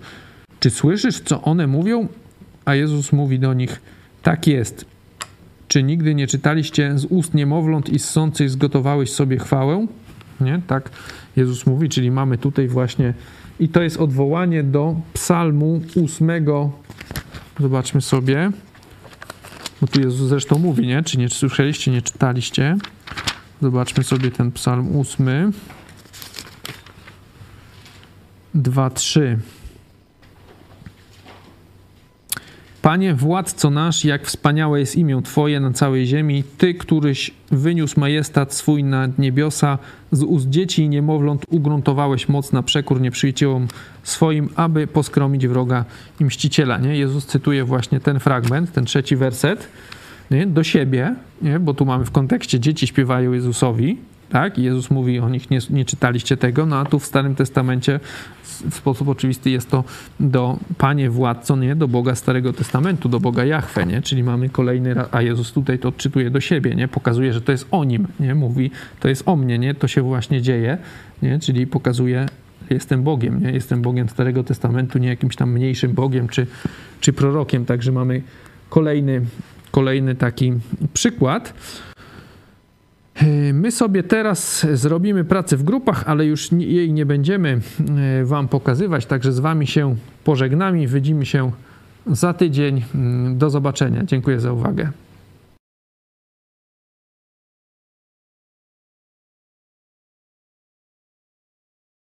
czy 0.61 0.71
słyszysz, 0.71 1.21
co 1.21 1.43
one 1.43 1.67
mówią? 1.67 2.09
A 2.65 2.75
Jezus 2.75 3.13
mówi 3.13 3.39
do 3.39 3.55
nich, 3.55 3.81
tak 4.23 4.47
jest. 4.47 4.85
Czy 5.69 5.83
nigdy 5.83 6.15
nie 6.15 6.27
czytaliście 6.27 6.99
z 6.99 7.05
ust 7.05 7.35
niemowląt 7.35 7.89
i 7.89 7.99
ssących 7.99 8.51
zgotowałeś 8.51 9.11
sobie 9.11 9.39
chwałę? 9.39 9.87
Nie? 10.41 10.61
Tak 10.67 10.91
Jezus 11.37 11.67
mówi, 11.67 11.89
czyli 11.89 12.11
mamy 12.11 12.39
tutaj 12.39 12.69
właśnie 12.69 13.15
i 13.61 13.69
to 13.69 13.83
jest 13.83 13.97
odwołanie 13.97 14.63
do 14.63 14.97
psalmu 15.13 15.81
ósmego. 15.95 16.71
Zobaczmy 17.61 18.01
sobie. 18.01 18.51
Bo 19.81 19.87
tu 19.87 20.01
Jezus 20.01 20.29
zresztą 20.29 20.59
mówi, 20.59 20.87
nie? 20.87 21.03
Czy 21.03 21.19
nie 21.19 21.29
słyszeliście, 21.29 21.91
nie 21.91 22.03
czytaliście? 22.03 22.77
Zobaczmy 23.63 24.05
sobie 24.05 24.31
ten 24.31 24.53
psalm 24.53 24.97
ósmy. 24.97 25.51
2, 28.55 28.91
3. 28.91 29.39
Panie, 32.89 33.15
władco 33.15 33.71
nasz, 33.71 34.05
jak 34.05 34.27
wspaniałe 34.27 34.81
jest 34.81 34.97
imię 34.97 35.21
Twoje 35.25 35.61
na 35.61 35.73
całej 35.73 36.07
ziemi, 36.07 36.45
Ty, 36.59 36.75
któryś 36.75 37.31
wyniósł 37.51 38.01
majestat 38.01 38.55
swój 38.55 38.85
nad 38.85 39.19
niebiosa, 39.19 39.79
z 40.13 40.23
ust 40.23 40.49
dzieci 40.49 40.83
i 40.83 40.89
niemowląt 40.89 41.45
ugruntowałeś 41.51 42.29
moc 42.29 42.53
na 42.53 42.63
przekór 42.63 43.01
nieprzyjaciołom 43.01 43.69
swoim, 44.03 44.49
aby 44.57 44.87
poskromić 44.87 45.49
wroga 45.49 45.85
i 46.21 46.25
mściciela. 46.25 46.79
Nie? 46.79 46.99
Jezus 46.99 47.27
cytuje 47.27 47.65
właśnie 47.65 48.01
ten 48.01 48.21
fragment, 48.21 48.73
ten 48.73 48.85
trzeci 48.85 49.17
werset, 49.17 49.69
nie? 50.31 50.47
do 50.47 50.65
siebie, 50.65 51.15
nie? 51.43 51.61
bo 51.61 51.75
tu 51.75 51.87
mamy 51.87 52.05
w 52.05 52.11
kontekście 52.11 52.61
dzieci 52.61 52.87
śpiewają 52.87 53.33
Jezusowi, 53.33 53.99
tak? 54.31 54.59
Jezus 54.59 54.91
mówi 54.91 55.19
o 55.19 55.29
nich, 55.29 55.51
nie, 55.51 55.59
nie 55.71 55.85
czytaliście 55.85 56.37
tego, 56.37 56.67
no 56.67 56.79
a 56.79 56.85
tu 56.85 56.99
w 56.99 57.07
Starym 57.07 57.35
Testamencie 57.35 58.01
w 58.71 58.75
sposób 58.75 59.09
oczywisty 59.09 59.51
jest 59.51 59.71
to 59.71 59.85
do 60.21 60.59
Panie 60.79 61.11
władco, 61.11 61.57
nie? 61.57 61.77
Do 61.77 61.89
Boga 61.89 62.15
Starego 62.15 62.53
Testamentu, 62.53 63.09
do 63.09 63.21
Boga 63.21 63.45
Jahwe, 63.45 63.87
nie? 63.87 64.03
Czyli 64.03 64.23
mamy 64.23 64.49
kolejny 64.49 64.95
raz, 64.95 65.09
a 65.13 65.23
Jezus 65.23 65.53
tutaj 65.53 65.79
to 65.79 65.89
odczytuje 65.89 66.31
do 66.31 66.41
siebie, 66.41 66.75
nie? 66.75 66.89
Pokazuje, 66.89 67.33
że 67.33 67.41
to 67.41 67.53
jest 67.53 67.67
o 67.71 67.85
Nim, 67.85 68.07
nie? 68.21 68.35
Mówi, 68.35 68.71
to 69.01 69.09
jest 69.09 69.23
o 69.27 69.37
mnie, 69.37 69.59
nie? 69.59 69.75
To 69.75 69.89
się 69.89 70.03
właśnie 70.03 70.43
dzieje, 70.43 70.79
nie? 71.23 71.39
Czyli 71.39 71.67
pokazuje, 71.67 72.27
jestem 72.71 73.03
Bogiem, 73.03 73.43
nie? 73.43 73.53
Jestem 73.53 73.83
Bogiem 73.83 74.09
Starego 74.09 74.45
Testamentu, 74.45 74.99
nie 74.99 75.09
jakimś 75.09 75.37
tam 75.37 75.53
mniejszym 75.53 75.93
Bogiem 75.93 76.29
czy, 76.29 76.47
czy 77.01 77.13
prorokiem, 77.13 77.65
także 77.65 77.93
mamy 77.93 78.23
kolejny, 78.69 79.21
kolejny 79.71 80.15
taki 80.15 80.53
przykład. 80.95 81.55
My 83.53 83.71
sobie 83.71 84.03
teraz 84.03 84.67
zrobimy 84.73 85.25
pracę 85.25 85.57
w 85.57 85.63
grupach, 85.63 86.05
ale 86.07 86.27
już 86.27 86.53
jej 86.53 86.93
nie 86.93 87.07
będziemy 87.07 87.61
e, 88.21 88.25
Wam 88.25 88.49
pokazywać, 88.49 89.07
także 89.07 89.33
z 89.33 89.39
Wami 89.39 89.67
się 89.67 89.97
pożegnamy. 90.25 90.87
Widzimy 90.87 91.27
się 91.27 91.51
za 92.07 92.33
tydzień. 92.33 92.85
Do 93.35 93.51
zobaczenia. 93.51 94.05
Dziękuję 94.05 94.41
za 94.41 94.53
uwagę. 94.53 94.91